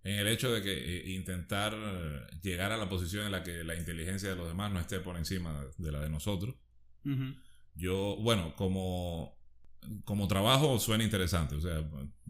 En 0.04 0.20
el 0.20 0.28
hecho 0.28 0.54
de 0.54 0.62
que 0.62 0.72
eh, 0.72 1.12
intentar 1.12 1.74
llegar 2.42 2.72
a 2.72 2.78
la 2.78 2.90
posición 2.90 3.26
en 3.26 3.32
la 3.32 3.44
que 3.44 3.64
la 3.64 3.76
inteligencia 3.76 4.30
de 4.30 4.36
los 4.36 4.48
demás 4.48 4.72
no 4.72 4.80
esté 4.80 5.00
por 5.00 5.18
encima 5.18 5.66
de 5.78 5.92
la 5.92 6.02
de 6.02 6.10
nosotros. 6.10 6.56
Yo, 7.76 8.18
bueno, 8.18 8.56
como 8.56 9.38
como 10.06 10.28
trabajo 10.28 10.80
suena 10.80 11.04
interesante, 11.04 11.56
o 11.56 11.62
sea, 11.62 11.84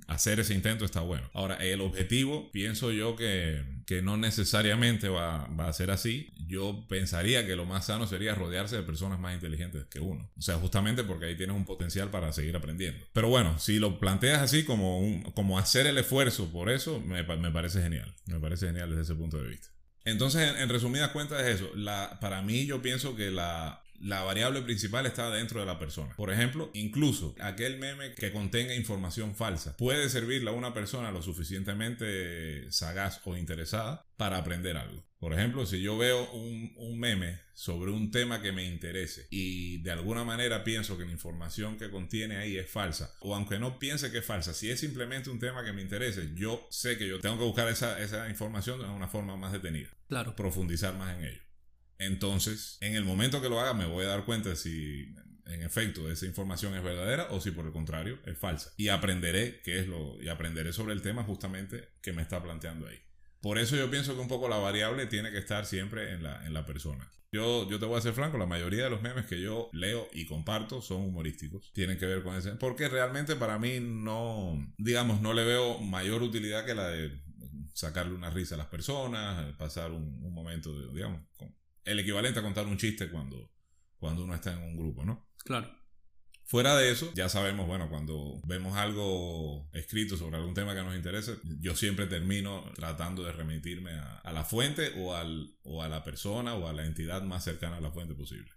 hacer 0.08 0.39
ese 0.39 0.54
intento 0.54 0.86
está 0.86 1.01
bueno. 1.01 1.30
Ahora, 1.34 1.56
el 1.56 1.82
objetivo, 1.82 2.51
pienso 2.51 2.91
yo 2.91 3.16
que, 3.16 3.64
que 3.86 4.01
no 4.01 4.18
necesariamente 4.18 5.10
va, 5.10 5.47
va, 5.47 5.68
a 5.68 5.74
ser 5.74 5.91
así. 5.91 6.34
Yo 6.47 6.86
pensaría 6.88 7.45
que 7.45 7.56
lo 7.56 7.66
más 7.66 7.86
sano 7.86 8.08
sería 8.08 8.36
rodearse 8.36 8.76
de 8.76 8.84
personas 8.84 9.20
más 9.20 9.34
inteligentes 9.34 9.86
que 9.86 9.99
uno. 9.99 10.30
O 10.38 10.41
sea, 10.41 10.58
justamente 10.58 11.04
porque 11.04 11.26
ahí 11.26 11.36
tienes 11.36 11.56
un 11.56 11.66
potencial 11.66 12.10
para 12.10 12.32
seguir 12.34 12.56
aprendiendo. 12.56 13.06
Pero 13.14 13.30
bueno, 13.30 13.60
si 13.60 13.80
lo 13.80 13.99
planteas 13.99 14.41
así 14.41 14.64
como, 14.64 14.99
un, 14.99 15.24
como 15.32 15.58
hacer 15.58 15.88
el 15.88 15.97
esfuerzo 15.97 16.51
por 16.51 16.70
eso, 16.70 16.99
me, 16.99 17.24
me 17.24 17.51
parece 17.51 17.82
genial. 17.82 18.14
Me 18.26 18.39
parece 18.39 18.68
genial 18.68 18.89
desde 18.89 19.04
ese 19.04 19.16
punto 19.16 19.41
de 19.41 19.49
vista. 19.49 19.70
Entonces, 20.06 20.54
en, 20.58 20.70
resumidas 20.70 21.12
cuentas 21.12 21.41
es 21.43 21.62
eso. 21.62 21.72
Para 22.20 22.41
mí 22.41 22.66
yo 22.66 22.82
pienso 22.82 23.16
que 23.16 23.32
la, 23.32 23.82
la 24.00 24.24
variable 24.24 24.62
principal 24.62 25.06
está 25.06 25.30
dentro 25.30 25.60
de 25.60 25.66
la 25.66 25.80
persona. 25.80 26.14
Por 26.16 26.32
ejemplo, 26.32 26.72
incluso 26.74 27.36
aquel 27.39 27.80
meme 27.80 28.14
que 28.14 28.32
contenga 28.32 28.76
información 28.76 29.36
falsa 29.36 29.78
puede 29.78 30.10
servirle 30.10 30.50
a 30.50 30.54
una 30.54 30.74
persona 30.74 31.12
lo 31.12 31.22
suficientemente 31.22 32.72
sagaz 32.72 33.22
o 33.26 33.38
interesada 33.38 34.06
para 34.18 34.38
aprender 34.38 34.78
algo. 34.78 35.04
Por 35.24 35.32
ejemplo, 35.32 35.66
si 35.66 35.82
yo 35.82 35.98
veo 35.98 36.30
un, 36.34 37.00
meme 37.00 37.39
sobre 37.54 37.91
un 37.91 38.12
tema 38.12 38.41
que 38.41 38.52
me 38.52 38.66
interese 38.66 39.26
y 39.30 39.78
de 39.78 39.91
alguna 39.91 40.26
manera 40.26 40.66
pienso 40.66 40.98
que 40.98 41.06
la 41.06 41.14
información 41.14 41.78
que 41.78 41.89
contiene 41.89 42.36
ahí 42.36 42.58
es 42.58 42.70
falsa, 42.70 43.14
o 43.22 43.34
aunque 43.34 43.58
no 43.58 43.80
piense 43.80 44.12
que 44.12 44.18
es 44.18 44.26
falsa, 44.26 44.54
si 44.54 44.70
es 44.70 44.82
simplemente 44.82 45.30
un 45.30 45.39
tema 45.39 45.64
que 45.64 45.72
me 45.72 45.82
interese, 45.82 46.32
yo 46.36 46.68
sé 46.70 46.98
que 46.98 47.08
yo 47.08 47.22
tengo 47.22 47.38
que 47.38 47.46
buscar 47.46 47.70
esa, 47.70 48.02
esa 48.02 48.28
información 48.28 48.82
de 48.82 48.86
una 48.86 49.08
forma 49.08 49.38
más 49.38 49.54
detenida. 49.54 49.88
Claro. 50.10 50.36
Profundizar 50.36 50.94
más 50.96 51.18
en 51.18 51.24
ello. 51.24 51.41
Entonces, 52.00 52.78
en 52.82 52.96
el 52.96 53.06
momento 53.06 53.41
que 53.41 53.50
lo 53.50 53.60
haga, 53.60 53.74
me 53.74 53.86
voy 53.86 54.06
a 54.06 54.10
dar 54.10 54.26
cuenta 54.26 54.56
si 54.56 55.16
en 55.46 55.62
efecto 55.62 56.10
esa 56.10 56.26
información 56.26 56.76
es 56.76 56.84
verdadera 56.84 57.28
o 57.32 57.41
si 57.41 57.52
por 57.52 57.66
el 57.66 57.72
contrario 57.72 58.20
es 58.26 58.38
falsa. 58.38 58.72
Y 58.78 58.89
aprenderé 58.89 59.62
qué 59.64 59.80
es 59.80 59.88
lo, 59.88 60.22
y 60.22 60.30
aprenderé 60.30 60.74
sobre 60.74 60.94
el 60.94 61.02
tema 61.02 61.24
justamente 61.24 61.89
que 62.02 62.14
me 62.14 62.22
está 62.22 62.41
planteando 62.41 62.88
ahí. 62.88 63.00
Por 63.41 63.58
eso 63.58 63.76
yo 63.76 63.91
pienso 63.91 64.16
que 64.16 64.22
un 64.22 64.28
poco 64.28 64.48
la 64.48 64.58
variable 64.58 65.06
tiene 65.08 65.32
que 65.32 65.38
estar 65.38 65.66
siempre 65.66 66.14
en 66.14 66.24
la, 66.24 66.46
en 66.46 66.54
la 66.54 66.66
persona. 66.66 67.12
Yo, 67.34 67.68
yo 67.68 67.80
te 67.80 67.86
voy 67.86 67.98
a 67.98 68.02
ser 68.02 68.14
franco, 68.14 68.38
la 68.38 68.46
mayoría 68.46 68.84
de 68.84 68.89
los 68.91 69.02
memes 69.02 69.26
que 69.26 69.41
yo 69.41 69.70
leo 69.74 70.08
y 70.14 70.26
comparto 70.26 70.82
son 70.82 71.02
humorísticos. 71.02 71.74
Tienen 71.74 71.98
que 71.98 72.06
ver 72.06 72.22
con 72.22 72.36
ese. 72.36 72.52
Porque 72.52 72.88
realmente 72.88 73.36
para 73.36 73.58
mí 73.58 73.80
no, 73.82 74.72
digamos, 74.78 75.20
no 75.20 75.34
le 75.34 75.44
veo 75.44 75.80
mayor 75.80 76.22
utilidad 76.22 76.64
que 76.64 76.76
la 76.76 76.89
de 76.89 77.24
sacarle 77.74 78.14
una 78.14 78.30
risa 78.30 78.54
a 78.54 78.60
las 78.60 78.68
personas, 78.68 79.52
pasar 79.56 79.91
un, 79.91 80.32
momento, 80.32 80.80
de, 80.80 80.94
digamos, 80.94 81.22
el 81.86 81.99
equivalente 81.99 82.39
a 82.39 82.43
contar 82.43 82.65
un 82.65 82.77
chiste 82.77 83.09
cuando, 83.09 83.51
cuando 83.97 84.23
uno 84.23 84.36
está 84.36 84.53
en 84.53 84.59
un 84.59 84.77
grupo, 84.77 85.05
¿no? 85.05 85.29
Claro. 85.43 85.84
Fuera 86.45 86.75
de 86.75 86.91
eso, 86.91 87.11
ya 87.15 87.29
sabemos, 87.29 87.67
bueno, 87.67 87.89
cuando 87.89 88.41
vemos 88.45 88.75
algo 88.75 89.69
escrito 89.73 90.17
sobre 90.17 90.38
algún 90.38 90.53
tema 90.53 90.75
que 90.75 90.84
nos 90.84 90.95
interese, 90.95 91.38
yo 91.59 91.75
siempre 91.75 92.05
termino 92.05 92.69
tratando 92.75 93.23
de 93.23 93.31
remitirme 93.31 93.91
a, 93.93 94.31
la 94.34 94.43
fuente 94.43 94.93
o, 94.97 95.15
al, 95.15 95.55
o 95.63 95.81
a 95.81 95.88
la 95.88 96.03
persona 96.03 96.53
o 96.55 96.67
a 96.67 96.73
la 96.73 96.86
entidad 96.86 97.23
más 97.23 97.45
cercana 97.45 97.77
a 97.77 97.81
la 97.81 97.91
fuente 97.91 98.13
posible. 98.13 98.51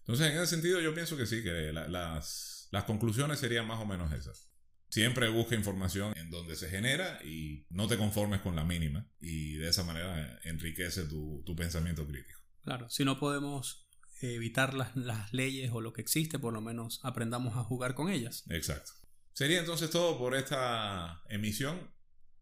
Entonces, 0.00 0.30
en 0.30 0.36
ese 0.36 0.46
sentido, 0.46 0.80
yo 0.80 0.94
pienso 0.94 1.16
que 1.16 1.26
sí, 1.26 1.42
que 1.42 1.72
las, 1.72 2.68
las 2.70 2.84
conclusiones 2.84 3.38
serían 3.38 3.66
más 3.66 3.80
o 3.80 3.86
menos 3.86 4.12
esas. 4.12 4.50
Siempre 4.90 5.28
busca 5.28 5.54
información 5.54 6.12
en 6.16 6.30
donde 6.30 6.56
se 6.56 6.68
genera 6.68 7.18
y 7.24 7.66
no 7.70 7.88
te 7.88 7.96
conformes 7.96 8.42
con 8.42 8.54
la 8.54 8.64
mínima 8.64 9.08
y 9.18 9.54
de 9.54 9.70
esa 9.70 9.82
manera 9.82 10.38
enriquece 10.44 11.04
tu, 11.06 11.42
tu 11.44 11.56
pensamiento 11.56 12.06
crítico. 12.06 12.43
Claro, 12.64 12.88
si 12.88 13.04
no 13.04 13.18
podemos 13.18 13.86
evitar 14.20 14.74
las, 14.74 14.96
las 14.96 15.32
leyes 15.32 15.70
o 15.72 15.80
lo 15.80 15.92
que 15.92 16.00
existe, 16.00 16.38
por 16.38 16.52
lo 16.52 16.60
menos 16.60 17.00
aprendamos 17.02 17.56
a 17.56 17.64
jugar 17.64 17.94
con 17.94 18.10
ellas. 18.10 18.44
Exacto. 18.48 18.92
Sería 19.32 19.60
entonces 19.60 19.90
todo 19.90 20.18
por 20.18 20.34
esta 20.34 21.22
emisión. 21.28 21.92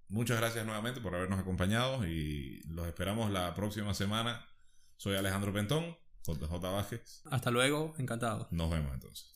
Muchas 0.08 0.38
gracias 0.38 0.66
nuevamente 0.66 1.00
por 1.00 1.14
habernos 1.14 1.40
acompañado 1.40 2.06
y 2.06 2.62
los 2.66 2.86
esperamos 2.86 3.30
la 3.30 3.54
próxima 3.54 3.94
semana. 3.94 4.46
Soy 4.98 5.16
Alejandro 5.16 5.52
Pentón, 5.52 5.96
JJ 6.24 6.52
Vázquez. 6.60 7.22
Hasta 7.30 7.50
luego, 7.50 7.94
encantado. 7.98 8.46
Nos 8.50 8.70
vemos 8.70 8.92
entonces. 8.92 9.31